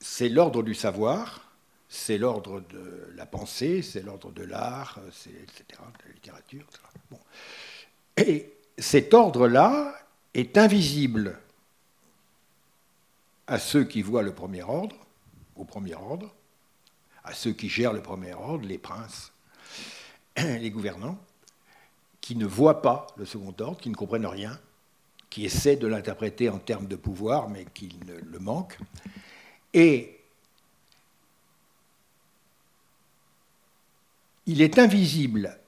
c'est 0.00 0.28
l'ordre 0.28 0.62
du 0.62 0.74
savoir, 0.74 1.52
c'est 1.88 2.18
l'ordre 2.18 2.60
de 2.60 3.12
la 3.14 3.26
pensée, 3.26 3.82
c'est 3.82 4.02
l'ordre 4.02 4.32
de 4.32 4.42
l'art, 4.42 4.98
etc., 5.06 5.64
de 5.68 6.08
la 6.08 6.14
littérature. 6.14 6.66
Bon. 7.10 7.18
Et 8.16 8.52
cet 8.78 9.14
ordre-là 9.14 9.94
est 10.34 10.56
invisible 10.56 11.38
à 13.46 13.58
ceux 13.58 13.84
qui 13.84 14.02
voient 14.02 14.22
le 14.22 14.34
premier 14.34 14.62
ordre, 14.62 14.96
au 15.56 15.64
premier 15.64 15.94
ordre, 15.94 16.32
à 17.24 17.34
ceux 17.34 17.52
qui 17.52 17.68
gèrent 17.68 17.92
le 17.92 18.02
premier 18.02 18.32
ordre, 18.32 18.66
les 18.66 18.78
princes, 18.78 19.32
les 20.36 20.70
gouvernants, 20.70 21.18
qui 22.20 22.36
ne 22.36 22.46
voient 22.46 22.80
pas 22.82 23.08
le 23.16 23.26
second 23.26 23.54
ordre, 23.60 23.80
qui 23.80 23.90
ne 23.90 23.94
comprennent 23.94 24.26
rien, 24.26 24.58
qui 25.32 25.46
essaient 25.46 25.76
de 25.76 25.86
l'interpréter 25.86 26.50
en 26.50 26.58
termes 26.58 26.86
de 26.86 26.94
pouvoir, 26.94 27.48
mais 27.48 27.64
qui 27.72 27.88
le 28.06 28.38
manquent. 28.38 28.76
Et 29.72 30.20
il 34.44 34.60
est 34.60 34.78
invisible, 34.78 35.58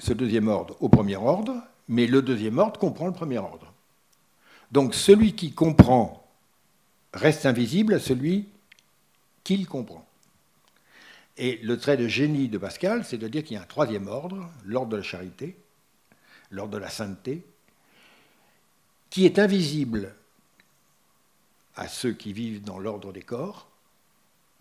ce 0.00 0.12
deuxième 0.12 0.48
ordre, 0.48 0.76
au 0.80 0.88
premier 0.88 1.14
ordre, 1.14 1.62
mais 1.86 2.08
le 2.08 2.22
deuxième 2.22 2.58
ordre 2.58 2.80
comprend 2.80 3.06
le 3.06 3.12
premier 3.12 3.38
ordre. 3.38 3.72
Donc 4.72 4.96
celui 4.96 5.36
qui 5.36 5.52
comprend 5.52 6.28
reste 7.14 7.46
invisible 7.46 7.94
à 7.94 8.00
celui 8.00 8.48
qu'il 9.44 9.68
comprend. 9.68 10.04
Et 11.36 11.58
le 11.58 11.78
trait 11.78 11.96
de 11.96 12.08
génie 12.08 12.48
de 12.48 12.58
Pascal, 12.58 13.04
c'est 13.04 13.18
de 13.18 13.28
dire 13.28 13.44
qu'il 13.44 13.54
y 13.54 13.60
a 13.60 13.62
un 13.62 13.66
troisième 13.66 14.08
ordre, 14.08 14.50
l'ordre 14.64 14.90
de 14.90 14.96
la 14.96 15.02
charité, 15.04 15.56
l'ordre 16.50 16.72
de 16.72 16.78
la 16.78 16.90
sainteté, 16.90 17.46
qui 19.12 19.26
est 19.26 19.38
invisible 19.38 20.14
à 21.76 21.86
ceux 21.86 22.14
qui 22.14 22.32
vivent 22.32 22.62
dans 22.62 22.78
l'ordre 22.78 23.12
des 23.12 23.20
corps, 23.20 23.68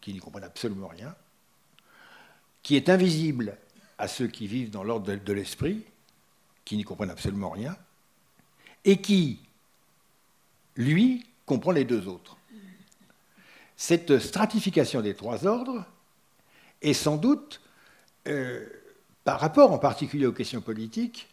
qui 0.01 0.11
n'y 0.11 0.19
comprennent 0.19 0.43
absolument 0.43 0.89
rien, 0.89 1.15
qui 2.61 2.75
est 2.75 2.89
invisible 2.89 3.57
à 3.97 4.09
ceux 4.09 4.27
qui 4.27 4.47
vivent 4.47 4.69
dans 4.69 4.83
l'ordre 4.83 5.15
de 5.15 5.33
l'esprit, 5.33 5.85
qui 6.65 6.75
n'y 6.75 6.83
comprennent 6.83 7.11
absolument 7.11 7.49
rien, 7.49 7.77
et 8.83 8.99
qui, 8.99 9.39
lui, 10.75 11.25
comprend 11.45 11.71
les 11.71 11.85
deux 11.85 12.09
autres. 12.09 12.35
Cette 13.77 14.19
stratification 14.19 14.99
des 14.99 15.15
trois 15.15 15.47
ordres 15.47 15.85
est 16.81 16.91
sans 16.91 17.15
doute, 17.15 17.61
euh, 18.27 18.67
par 19.23 19.39
rapport 19.39 19.71
en 19.71 19.79
particulier 19.79 20.25
aux 20.25 20.33
questions 20.33 20.59
politiques, 20.59 21.29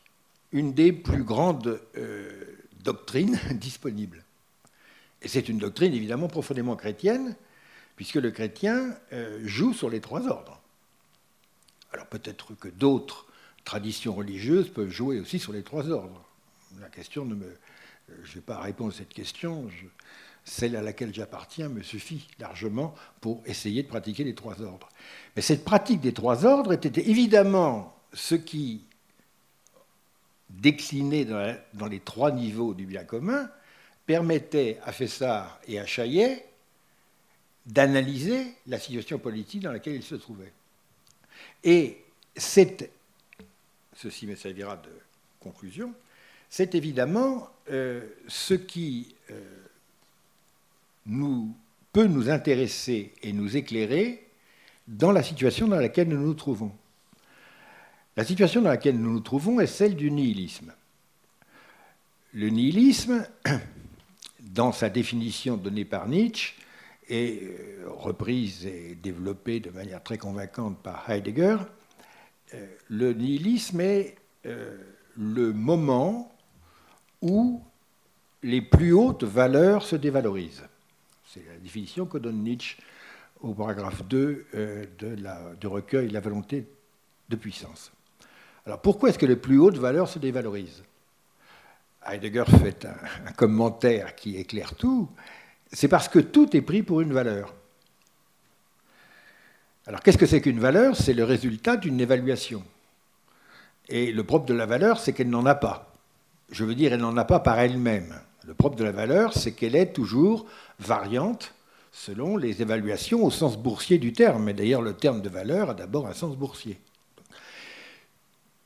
une 0.53 0.73
des 0.73 0.93
plus 0.93 1.25
grandes 1.25 1.81
euh, 1.97 2.48
doctrine 2.89 3.39
disponible. 3.53 4.25
Et 5.21 5.29
c'est 5.29 5.51
une 5.51 5.59
doctrine 5.59 5.93
évidemment 5.93 6.29
profondément 6.29 6.75
chrétienne, 6.75 7.37
puisque 7.97 8.15
le 8.15 8.31
chrétien 8.31 8.97
euh, 9.13 9.41
joue 9.45 9.75
sur 9.75 9.91
les 9.91 10.01
trois 10.01 10.27
ordres. 10.27 10.59
Alors 11.93 12.07
peut-être 12.07 12.55
que 12.55 12.69
d'autres 12.69 13.27
traditions 13.65 14.15
religieuses 14.15 14.71
peuvent 14.71 14.91
jouer 14.91 15.21
aussi 15.21 15.39
sur 15.39 15.53
les 15.53 15.63
trois 15.63 15.91
ordres. 15.91 16.25
La 16.81 16.89
question 16.89 17.27
ne 17.27 17.35
me... 17.35 17.47
Euh, 17.47 18.15
je 18.25 18.31
ne 18.31 18.35
vais 18.37 18.41
pas 18.41 18.61
répondre 18.61 18.95
à 18.95 18.97
cette 18.97 19.13
question. 19.13 19.69
celle 20.45 20.75
à 20.75 20.81
laquelle 20.81 21.13
j'appartiens 21.13 21.69
me 21.69 21.83
suffit 21.83 22.27
largement 22.39 22.95
pour 23.21 23.43
essayer 23.45 23.83
de 23.83 23.89
pratiquer 23.89 24.25
les 24.25 24.35
trois 24.35 24.63
ordres. 24.63 24.89
Mais 25.37 25.43
cette 25.43 25.63
pratique 25.63 26.01
des 26.01 26.15
trois 26.15 26.47
ordres 26.47 26.73
était 26.73 27.11
évidemment 27.11 27.95
ce 28.15 28.35
qui 28.35 28.88
décliné 30.51 31.25
dans, 31.25 31.87
les 31.89 32.01
trois 32.01 32.31
niveaux 32.33 32.75
du 32.75 32.87
bien 32.87 33.05
commun, 33.05 33.51
permettait 34.07 34.79
à 34.85 34.93
Fessard 34.93 35.61
et 35.67 35.79
à 35.79 35.87
Chaillet 35.87 36.45
d'analyser 37.67 38.55
la 38.67 38.79
situation 38.79 39.19
politique 39.19 39.63
dans 39.63 39.73
laquelle 39.73 39.97
ils 39.97 40.03
se 40.03 40.15
trouvaient. 40.15 40.53
Et 41.63 41.99
c'est, 42.35 42.91
ceci 43.95 44.27
me 44.27 44.35
servira 44.37 44.77
de 44.77 44.91
conclusion, 45.41 45.93
c'est 46.49 46.75
évidemment 46.75 47.51
euh, 47.71 48.07
ce 48.27 48.55
qui 48.55 49.15
euh, 49.31 49.43
peut 51.93 52.07
nous 52.07 52.31
intéresser 52.31 53.13
et 53.23 53.33
nous 53.33 53.57
éclairer 53.57 54.27
dans 54.87 55.13
la 55.13 55.23
situation 55.23 55.69
dans 55.69 55.79
laquelle 55.79 56.09
nous 56.09 56.21
nous 56.21 56.35
trouvons. 56.35 56.73
La 58.19 58.25
situation 58.25 58.63
dans 58.63 58.71
laquelle 58.71 58.99
nous 58.99 59.13
nous 59.13 59.21
trouvons 59.21 59.61
est 59.61 59.69
celle 59.69 59.95
du 59.95 60.11
nihilisme. 60.11 60.75
Le 62.33 62.49
nihilisme, 62.49 63.25
dans 64.41 64.73
sa 64.73 64.91
définition 64.91 65.57
donnée 65.57 65.85
par 65.85 66.09
Nietzsche, 66.09 66.57
et 67.09 67.41
euh, 67.45 67.85
reprise 67.87 68.67
et 68.67 68.97
développée 69.01 69.61
de 69.61 69.71
manière 69.71 70.03
très 70.03 70.19
convaincante 70.19 70.83
par 70.83 71.09
Heidegger, 71.09 71.59
euh, 72.55 72.67
le 72.89 73.13
nihilisme 73.13 73.81
est 73.83 74.17
euh, 74.47 74.77
le 75.17 75.53
moment 75.53 76.37
où 77.23 77.63
les 78.43 78.63
plus 78.63 78.95
hautes 78.95 79.23
valeurs 79.23 79.85
se 79.85 79.95
dévalorisent. 79.95 80.65
C'est 81.25 81.47
la 81.47 81.59
définition 81.59 82.05
que 82.05 82.19
donne 82.19 82.43
Nietzsche 82.43 82.79
au 83.43 83.55
paragraphe 83.55 84.05
2 84.09 84.47
de 84.99 85.07
la, 85.23 85.55
du 85.61 85.69
recueil 85.69 86.11
La 86.11 86.19
volonté 86.19 86.67
de 87.29 87.37
puissance. 87.37 87.93
Alors 88.69 88.81
pourquoi 88.83 89.09
est-ce 89.09 89.19
que 89.19 89.25
les 89.25 89.35
plus 89.35 89.59
hautes 89.59 89.79
valeurs 89.79 90.11
se 90.11 90.19
dévalorisent? 90.19 90.83
Heidegger 92.07 92.45
fait 92.45 92.87
un, 93.27 93.33
commentaire 93.33 94.15
qui 94.15 94.37
éclaire 94.37 94.75
tout. 94.75 95.09
C'est 95.73 95.89
parce 95.89 96.07
que 96.07 96.19
tout 96.19 96.55
est 96.55 96.61
pris 96.61 96.83
pour 96.83 97.01
une 97.01 97.15
valeur. 97.15 97.55
Alors 99.87 100.03
qu'est-ce 100.03 100.19
que 100.19 100.27
c'est 100.27 100.43
qu'une 100.43 100.61
valeur? 100.61 100.97
C'est 100.97 101.15
le 101.15 101.25
résultat 101.25 101.79
d'une 101.79 101.99
évaluation. 101.99 102.63
Et 103.89 104.13
le 104.13 104.23
propre 104.23 104.45
de 104.45 104.53
la 104.53 104.67
valeur, 104.67 105.01
c'est 105.01 105.15
qu'elle 105.15 105.31
n'en 105.31 105.47
a 105.47 105.55
pas. 105.55 105.91
Je 106.51 106.67
veux 106.67 106.75
dire, 106.75 106.93
elle 106.93 107.01
n'en 107.01 107.17
a 107.17 107.25
pas 107.25 107.41
par 107.41 107.59
elle-même. 107.59 108.21
Le 108.47 108.53
propre 108.53 108.77
de 108.77 108.85
la 108.85 108.93
valeur, 108.93 109.33
c'est 109.33 109.53
qu'elle 109.53 109.77
est 109.77 109.95
toujours 109.95 110.45
variante 110.79 111.55
selon 111.91 112.37
les 112.37 112.61
évaluations 112.61 113.25
au 113.25 113.31
sens 113.31 113.57
boursier 113.57 113.97
du 113.97 114.13
terme. 114.13 114.51
Et 114.51 114.53
d'ailleurs, 114.53 114.83
le 114.83 114.93
terme 114.93 115.23
de 115.23 115.31
valeur 115.31 115.71
a 115.71 115.75
d'abord 115.75 116.07
un 116.07 116.13
sens 116.13 116.37
boursier. 116.37 116.79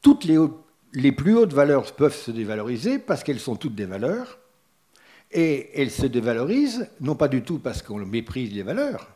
Toutes 0.03 0.24
les, 0.24 1.12
plus 1.12 1.36
hautes 1.36 1.53
valeurs 1.53 1.92
peuvent 1.94 2.14
se 2.14 2.32
dévaloriser 2.32 2.98
parce 2.98 3.22
qu'elles 3.22 3.40
sont 3.40 3.57
toutes 3.57 3.76
des 3.76 3.86
valeurs. 3.86 4.38
Et 5.30 5.80
elles 5.80 5.92
se 5.92 6.05
dévalorisent, 6.07 6.90
non 7.00 7.14
pas 7.14 7.28
du 7.28 7.42
tout 7.42 7.59
parce 7.59 7.80
qu'on 7.80 8.05
méprise 8.05 8.53
les 8.53 8.62
valeurs, 8.62 9.09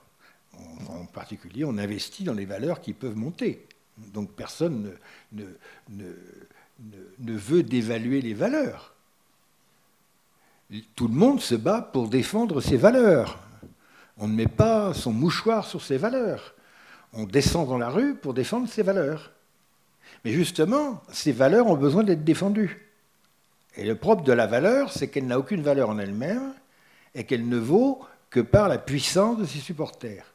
en 0.89 1.05
particulier 1.05 1.65
on 1.65 1.77
investit 1.77 2.25
dans 2.25 2.33
les 2.33 2.47
valeurs 2.47 2.81
qui 2.81 2.95
peuvent 2.95 3.17
monter. 3.17 3.67
Donc 3.99 4.33
personne 4.33 4.93
ne, 5.33 5.45
ne, 5.91 6.07
ne, 7.19 7.37
veut 7.37 7.63
dévaluer 7.63 8.23
les 8.23 8.33
valeurs. 8.33 8.95
Tout 10.95 11.09
le 11.09 11.15
monde 11.15 11.41
se 11.41 11.55
bat 11.55 11.83
pour 11.83 12.09
défendre 12.09 12.63
ses 12.63 12.79
valeurs. 12.79 13.39
On 14.17 14.27
ne 14.27 14.35
met 14.35 14.49
pas 14.49 14.95
son 14.95 15.13
mouchoir 15.13 15.67
sur 15.67 15.83
ses 15.83 15.99
valeurs. 15.99 16.55
On 17.13 17.25
descend 17.25 17.69
dans 17.69 17.79
la 17.79 17.91
rue 17.91 18.15
pour 18.15 18.33
défendre 18.33 18.69
ses 18.69 18.83
valeurs. 18.83 19.33
Mais 20.25 20.33
justement, 20.33 21.03
ces 21.13 21.33
valeurs 21.33 21.67
ont 21.67 21.77
besoin 21.77 22.03
d'être 22.03 22.25
défendues. 22.25 22.91
Et 23.77 23.85
le 23.85 23.95
propre 23.95 24.25
de 24.25 24.33
la 24.33 24.47
valeur, 24.47 24.93
c'est 24.93 25.09
qu'elle 25.09 25.27
n'a 25.27 25.39
aucune 25.39 25.63
valeur 25.63 25.91
en 25.91 25.99
elle-même 25.99 26.55
et 27.15 27.25
qu'elle 27.25 27.49
ne 27.49 27.59
vaut 27.59 28.01
que 28.31 28.41
par 28.41 28.69
la 28.69 28.79
puissance 28.79 29.39
de 29.39 29.45
ses 29.45 29.59
supporters. 29.59 30.33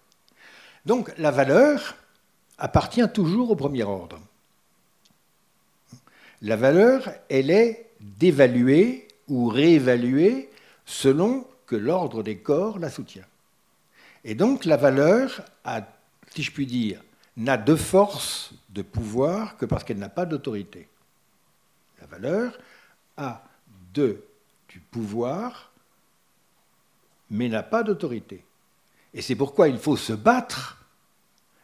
Donc 0.86 1.12
la 1.18 1.32
valeur 1.32 1.96
appartient 2.58 3.08
toujours 3.14 3.52
au 3.52 3.56
premier 3.56 3.84
ordre. 3.84 4.20
La 6.42 6.56
valeur, 6.56 7.10
elle 7.30 7.52
est 7.52 7.92
dévaluée 8.00 9.08
ou 9.28 9.48
réévaluée 9.48 10.50
selon 10.86 11.46
que 11.68 11.76
l'ordre 11.76 12.24
des 12.24 12.38
corps 12.38 12.80
la 12.80 12.90
soutient. 12.90 13.26
Et 14.24 14.36
donc 14.36 14.66
la 14.66 14.78
valeur, 14.78 15.42
a, 15.64 15.82
si 16.34 16.44
je 16.44 16.52
puis 16.52 16.66
dire, 16.66 17.02
n'a 17.38 17.58
de 17.58 17.76
force, 17.76 18.52
de 18.72 18.82
pouvoir, 18.82 19.58
que 19.58 19.66
parce 19.66 19.84
qu'elle 19.84 20.00
n'a 20.00 20.10
pas 20.10 20.26
d'autorité. 20.26 20.88
La 22.00 22.08
valeur 22.08 22.58
a 23.18 23.44
de, 23.94 24.24
du 24.70 24.80
pouvoir, 24.80 25.72
mais 27.30 27.50
n'a 27.50 27.64
pas 27.64 27.84
d'autorité. 27.84 28.44
Et 29.14 29.22
c'est 29.22 29.36
pourquoi 29.36 29.68
il 29.68 29.78
faut 29.78 29.98
se 29.98 30.14
battre 30.14 30.84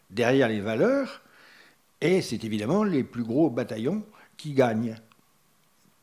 derrière 0.09 0.47
les 0.47 0.61
valeurs, 0.61 1.21
et 2.01 2.21
c'est 2.21 2.43
évidemment 2.43 2.83
les 2.83 3.03
plus 3.03 3.23
gros 3.23 3.49
bataillons 3.49 4.05
qui 4.37 4.53
gagnent, 4.53 4.95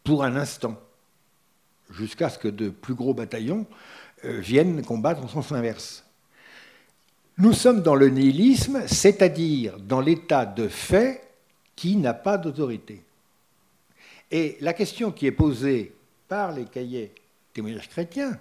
pour 0.02 0.24
un 0.24 0.36
instant, 0.36 0.78
jusqu'à 1.90 2.28
ce 2.28 2.38
que 2.38 2.48
de 2.48 2.68
plus 2.68 2.94
gros 2.94 3.14
bataillons 3.14 3.66
euh, 4.24 4.38
viennent 4.40 4.84
combattre 4.84 5.22
en 5.22 5.28
sens 5.28 5.52
inverse. 5.52 6.03
Nous 7.37 7.53
sommes 7.53 7.82
dans 7.82 7.97
le 7.97 8.11
nihilisme, 8.11 8.87
c'est-à-dire 8.87 9.78
dans 9.80 10.01
l'état 10.01 10.47
de 10.47 10.68
fait 10.68 11.20
qui 11.74 11.97
n'a 11.97 12.14
pas 12.14 12.39
d'autorité. 12.39 13.03
Et 14.30 14.57
la 14.61 14.72
question 14.72 15.11
qui 15.11 15.26
est 15.26 15.32
posée 15.32 15.95
par 16.28 16.53
les 16.53 16.64
cahiers 16.64 17.12
témoignages 17.53 17.89
chrétiens, 17.89 18.39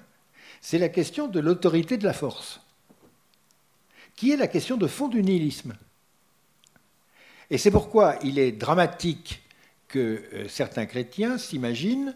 c'est 0.61 0.77
la 0.77 0.89
question 0.89 1.27
de 1.27 1.39
l'autorité 1.39 1.97
de 1.97 2.03
la 2.03 2.13
force, 2.13 2.61
qui 4.15 4.31
est 4.31 4.37
la 4.37 4.47
question 4.47 4.77
de 4.77 4.87
fond 4.87 5.07
du 5.07 5.23
nihilisme. 5.23 5.75
Et 7.49 7.57
c'est 7.57 7.71
pourquoi 7.71 8.17
il 8.23 8.37
est 8.37 8.51
dramatique 8.51 9.41
que 9.87 10.23
euh, 10.33 10.47
certains 10.47 10.85
chrétiens 10.85 11.37
s'imaginent, 11.37 12.15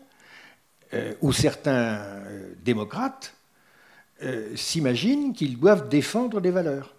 euh, 0.93 1.13
ou 1.21 1.34
certains 1.34 1.97
euh, 1.97 2.53
démocrates, 2.63 3.36
euh, 4.24 4.55
s'imaginent 4.55 5.34
qu'ils 5.34 5.59
doivent 5.59 5.89
défendre 5.89 6.41
des 6.41 6.51
valeurs. 6.51 6.93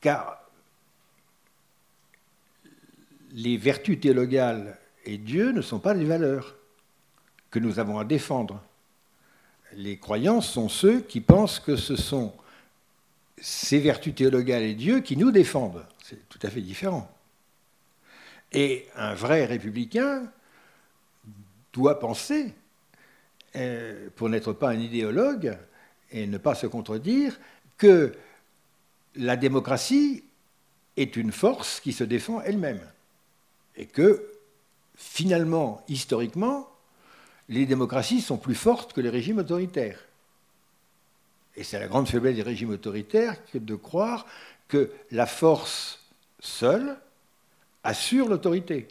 Car 0.00 0.42
les 3.32 3.56
vertus 3.56 4.00
théologales 4.00 4.78
et 5.04 5.18
Dieu 5.18 5.52
ne 5.52 5.62
sont 5.62 5.78
pas 5.78 5.94
des 5.94 6.04
valeurs 6.04 6.54
que 7.50 7.58
nous 7.58 7.78
avons 7.78 7.98
à 7.98 8.04
défendre. 8.04 8.62
Les 9.74 9.98
croyants 9.98 10.40
sont 10.40 10.68
ceux 10.68 11.00
qui 11.00 11.20
pensent 11.20 11.60
que 11.60 11.76
ce 11.76 11.96
sont 11.96 12.32
ces 13.40 13.78
vertus 13.78 14.14
théologales 14.14 14.62
et 14.62 14.74
Dieu 14.74 15.00
qui 15.00 15.16
nous 15.16 15.30
défendent. 15.30 15.84
C'est 16.02 16.28
tout 16.28 16.38
à 16.42 16.50
fait 16.50 16.60
différent. 16.60 17.10
Et 18.52 18.86
un 18.96 19.14
vrai 19.14 19.46
républicain 19.46 20.30
doit 21.72 21.98
penser 21.98 22.54
pour 24.16 24.28
n'être 24.28 24.52
pas 24.52 24.70
un 24.70 24.80
idéologue 24.80 25.56
et 26.10 26.26
ne 26.26 26.38
pas 26.38 26.54
se 26.54 26.66
contredire, 26.66 27.38
que 27.78 28.12
la 29.16 29.36
démocratie 29.36 30.24
est 30.96 31.16
une 31.16 31.32
force 31.32 31.80
qui 31.80 31.92
se 31.92 32.04
défend 32.04 32.40
elle-même. 32.42 32.80
Et 33.76 33.86
que, 33.86 34.30
finalement, 34.94 35.82
historiquement, 35.88 36.68
les 37.48 37.66
démocraties 37.66 38.20
sont 38.20 38.36
plus 38.36 38.54
fortes 38.54 38.92
que 38.92 39.00
les 39.00 39.08
régimes 39.10 39.38
autoritaires. 39.38 40.00
Et 41.56 41.64
c'est 41.64 41.78
la 41.78 41.88
grande 41.88 42.08
faiblesse 42.08 42.36
des 42.36 42.42
régimes 42.42 42.70
autoritaires 42.70 43.36
de 43.54 43.74
croire 43.74 44.26
que 44.68 44.90
la 45.10 45.26
force 45.26 46.00
seule 46.40 46.96
assure 47.84 48.28
l'autorité. 48.28 48.88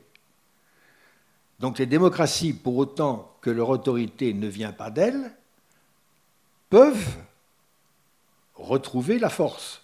Donc 1.62 1.78
les 1.78 1.86
démocraties, 1.86 2.54
pour 2.54 2.76
autant 2.78 3.38
que 3.40 3.52
leur 3.52 3.70
autorité 3.70 4.34
ne 4.34 4.48
vient 4.48 4.72
pas 4.72 4.90
d'elles, 4.90 5.32
peuvent 6.72 7.18
retrouver 8.56 9.20
la 9.20 9.30
force. 9.30 9.84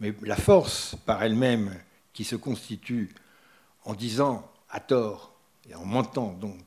Mais 0.00 0.12
la 0.22 0.34
force 0.34 0.96
par 1.06 1.22
elle-même 1.22 1.78
qui 2.12 2.24
se 2.24 2.34
constitue 2.34 3.14
en 3.84 3.94
disant 3.94 4.50
à 4.68 4.80
tort 4.80 5.32
et 5.70 5.76
en 5.76 5.84
mentant 5.84 6.32
donc 6.32 6.58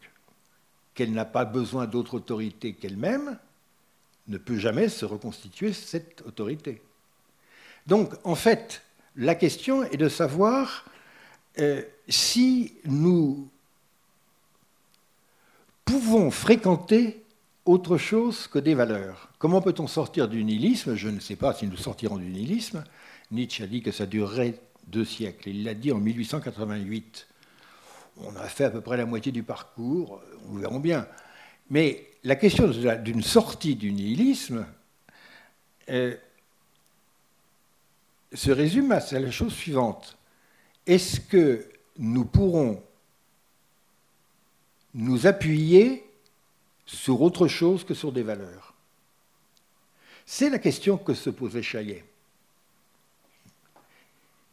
qu'elle 0.94 1.12
n'a 1.12 1.26
pas 1.26 1.44
besoin 1.44 1.86
d'autre 1.86 2.14
autorité 2.14 2.76
qu'elle-même, 2.76 3.38
ne 4.30 4.38
peut 4.38 4.58
jamais 4.58 4.88
se 4.88 5.04
reconstituer 5.04 5.74
cette 5.74 6.22
autorité. 6.22 6.82
Donc 7.88 8.14
en 8.24 8.36
fait, 8.36 8.84
la 9.18 9.36
question 9.36 9.84
est 9.84 9.98
de 9.98 10.08
savoir 10.08 10.86
euh, 11.60 11.84
si 12.08 12.74
nous 12.86 13.50
pouvons 15.86 16.32
fréquenter 16.32 17.24
autre 17.66 17.98
chose 17.98 18.48
que 18.48 18.60
des 18.60 18.74
valeurs. 18.74 19.30
Comment 19.40 19.62
peut-on 19.62 19.88
sortir 19.88 20.28
du 20.28 20.44
nihilisme? 20.44 20.96
Je 20.96 21.10
ne 21.10 21.20
sais 21.20 21.36
pas 21.36 21.54
si 21.54 21.68
nous 21.68 21.78
sortirons 21.78 22.18
du 22.18 22.26
nihilisme. 22.26 22.84
Nietzsche 23.32 23.64
a 23.64 23.68
dit 23.68 23.82
que 23.82 23.92
ça 23.92 24.06
durerait 24.06 24.60
deux 24.88 25.06
siècles. 25.06 25.50
Il 25.50 25.64
l'a 25.64 25.74
dit 25.74 25.92
en 25.92 26.00
1888. 26.00 27.28
On 28.18 28.36
a 28.36 28.48
fait 28.48 28.66
à 28.66 28.70
peu 28.70 28.82
près 28.82 28.98
la 28.98 29.06
moitié 29.06 29.32
du 29.32 29.44
parcours, 29.44 30.22
nous 30.48 30.60
verrons 30.60 30.80
bien. 30.80 31.08
Mais 31.70 32.08
la 32.24 32.36
question 32.36 32.68
d'une 32.68 33.24
sortie 33.24 33.76
du 33.76 33.92
nihilisme 33.92 34.66
euh, 35.90 36.16
se 38.34 38.52
résume 38.52 38.92
à 38.92 39.00
la 39.12 39.32
chose 39.32 39.54
suivante. 39.54 40.18
Est-ce 40.88 41.20
que 41.20 41.68
nous 41.98 42.26
pourrons 42.26 42.82
nous 44.96 45.28
appuyer 45.28 46.10
sur 46.86 47.22
autre 47.22 47.48
chose 47.48 47.84
que 47.84 47.94
sur 47.94 48.12
des 48.12 48.24
valeurs 48.24 48.74
C'est 50.26 50.50
la 50.50 50.60
question 50.60 50.98
que 50.98 51.14
se 51.14 51.30
posait 51.30 51.62
Chaillet. 51.62 52.04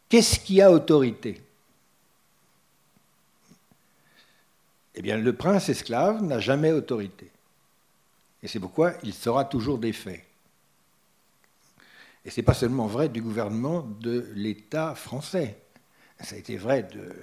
Qu'est-ce 0.08 0.40
qui 0.40 0.60
a 0.60 0.70
autorité? 0.70 1.40
Eh 4.94 5.00
bien, 5.00 5.16
le 5.16 5.32
prince 5.32 5.70
esclave 5.70 6.22
n'a 6.22 6.38
jamais 6.38 6.72
autorité. 6.72 7.30
Et 8.42 8.48
c'est 8.48 8.60
pourquoi 8.60 8.92
il 9.04 9.14
sera 9.14 9.44
toujours 9.44 9.78
défait. 9.78 10.26
Et 12.24 12.30
ce 12.30 12.40
n'est 12.40 12.44
pas 12.44 12.52
seulement 12.52 12.88
vrai 12.88 13.08
du 13.08 13.22
gouvernement 13.22 13.82
de 14.00 14.28
l'État 14.34 14.94
français. 14.94 15.56
Ça 16.20 16.34
a 16.34 16.38
été 16.38 16.56
vrai 16.56 16.82
de 16.82 17.14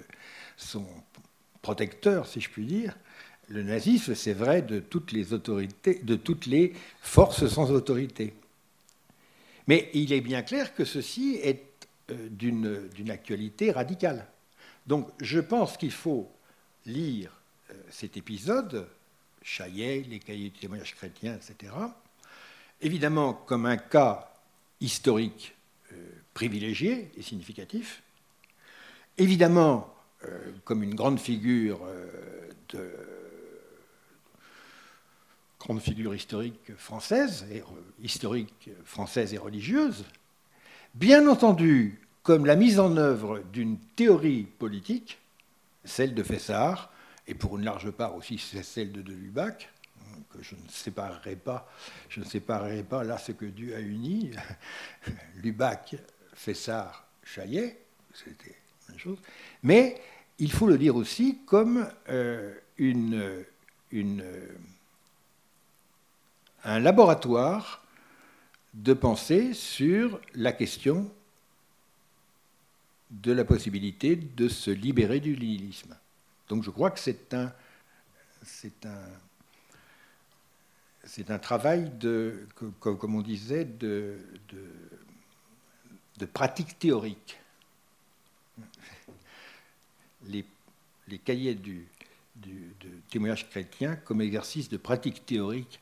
son 0.57 0.85
protecteur, 1.61 2.25
si 2.25 2.41
je 2.41 2.49
puis 2.49 2.65
dire, 2.65 2.97
le 3.49 3.63
nazisme, 3.63 4.15
c'est 4.15 4.33
vrai 4.33 4.61
de 4.61 4.79
toutes 4.79 5.11
les 5.11 5.33
autorités, 5.33 5.95
de 6.03 6.15
toutes 6.15 6.45
les 6.45 6.73
forces 7.01 7.47
sans 7.47 7.71
autorité. 7.71 8.33
Mais 9.67 9.89
il 9.93 10.13
est 10.13 10.21
bien 10.21 10.43
clair 10.43 10.73
que 10.73 10.85
ceci 10.85 11.39
est 11.43 11.65
euh, 12.11 12.29
d'une 12.29 13.11
actualité 13.11 13.71
radicale. 13.71 14.27
Donc 14.85 15.09
je 15.19 15.39
pense 15.39 15.77
qu'il 15.77 15.91
faut 15.91 16.31
lire 16.85 17.31
euh, 17.71 17.73
cet 17.89 18.17
épisode, 18.17 18.87
Chaillet, 19.41 20.05
les 20.07 20.19
cahiers 20.19 20.49
du 20.49 20.59
témoignage 20.59 20.95
chrétien, 20.95 21.35
etc., 21.35 21.73
évidemment 22.81 23.33
comme 23.33 23.65
un 23.65 23.77
cas 23.77 24.31
historique 24.79 25.55
euh, 25.91 25.95
privilégié 26.33 27.11
et 27.17 27.21
significatif, 27.21 28.03
évidemment 29.17 29.93
comme 30.65 30.83
une 30.83 30.95
grande 30.95 31.17
figure 31.17 31.79
de 32.73 32.91
grande 35.59 35.81
figure 35.81 36.15
historique 36.15 36.75
française, 36.77 37.45
et, 37.51 37.63
historique 38.01 38.69
française 38.85 39.33
et 39.33 39.37
religieuse, 39.37 40.05
bien 40.93 41.27
entendu 41.27 41.99
comme 42.23 42.45
la 42.45 42.55
mise 42.55 42.79
en 42.79 42.95
œuvre 42.97 43.43
d'une 43.51 43.77
théorie 43.95 44.43
politique, 44.43 45.19
celle 45.83 46.13
de 46.13 46.23
Fessard, 46.23 46.91
et 47.27 47.33
pour 47.33 47.57
une 47.57 47.65
large 47.65 47.91
part 47.91 48.15
aussi 48.15 48.37
celle 48.37 48.91
de 48.91 49.01
de 49.01 49.13
Lubac, 49.13 49.69
que 50.31 50.43
je 50.43 50.55
ne 50.55 50.69
séparerai 50.69 51.35
pas, 51.35 51.69
je 52.09 52.19
ne 52.19 52.25
pas 52.83 53.03
là 53.03 53.17
ce 53.17 53.31
que 53.31 53.45
Dieu 53.45 53.75
a 53.75 53.79
uni, 53.79 54.31
Lubac, 55.35 55.95
Fessard, 56.33 57.07
Chaillet, 57.23 57.79
c'était 58.13 58.55
une 58.91 58.99
chose, 58.99 59.17
mais 59.63 60.01
il 60.39 60.51
faut 60.51 60.67
le 60.67 60.77
dire 60.77 60.95
aussi 60.95 61.39
comme 61.45 61.87
euh, 62.09 62.53
une, 62.77 63.43
une, 63.91 64.23
un 66.63 66.79
laboratoire 66.79 67.83
de 68.73 68.93
pensée 68.93 69.53
sur 69.53 70.19
la 70.35 70.51
question 70.51 71.11
de 73.09 73.31
la 73.31 73.43
possibilité 73.43 74.15
de 74.15 74.47
se 74.47 74.69
libérer 74.69 75.19
du 75.19 75.37
nihilisme. 75.37 75.97
Donc 76.47 76.63
je 76.63 76.69
crois 76.69 76.91
que 76.91 76.99
c'est 76.99 77.33
un, 77.33 77.51
c'est 78.43 78.85
un, 78.85 79.05
c'est 81.03 81.31
un 81.31 81.39
travail 81.39 81.89
de, 81.99 82.47
comme 82.79 83.15
on 83.15 83.21
disait, 83.21 83.65
de, 83.65 84.19
de, 86.17 86.25
pratique 86.25 86.77
théorique. 86.77 87.39
Les, 90.27 90.45
les 91.07 91.17
cahiers 91.17 91.55
du, 91.55 91.87
du 92.35 92.73
de 92.81 92.89
témoignage 93.09 93.49
chrétien 93.49 93.95
comme 93.95 94.21
exercice 94.21 94.69
de 94.69 94.77
pratique 94.77 95.25
théorique, 95.25 95.79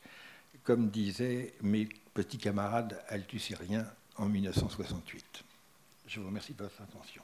comme 0.68 0.90
disaient 0.90 1.54
mes 1.62 1.88
petits 2.12 2.36
camarades 2.36 3.02
altusériens 3.08 3.86
en 4.16 4.26
1968. 4.26 5.42
Je 6.06 6.20
vous 6.20 6.26
remercie 6.26 6.52
de 6.52 6.62
votre 6.62 6.82
attention. 6.82 7.22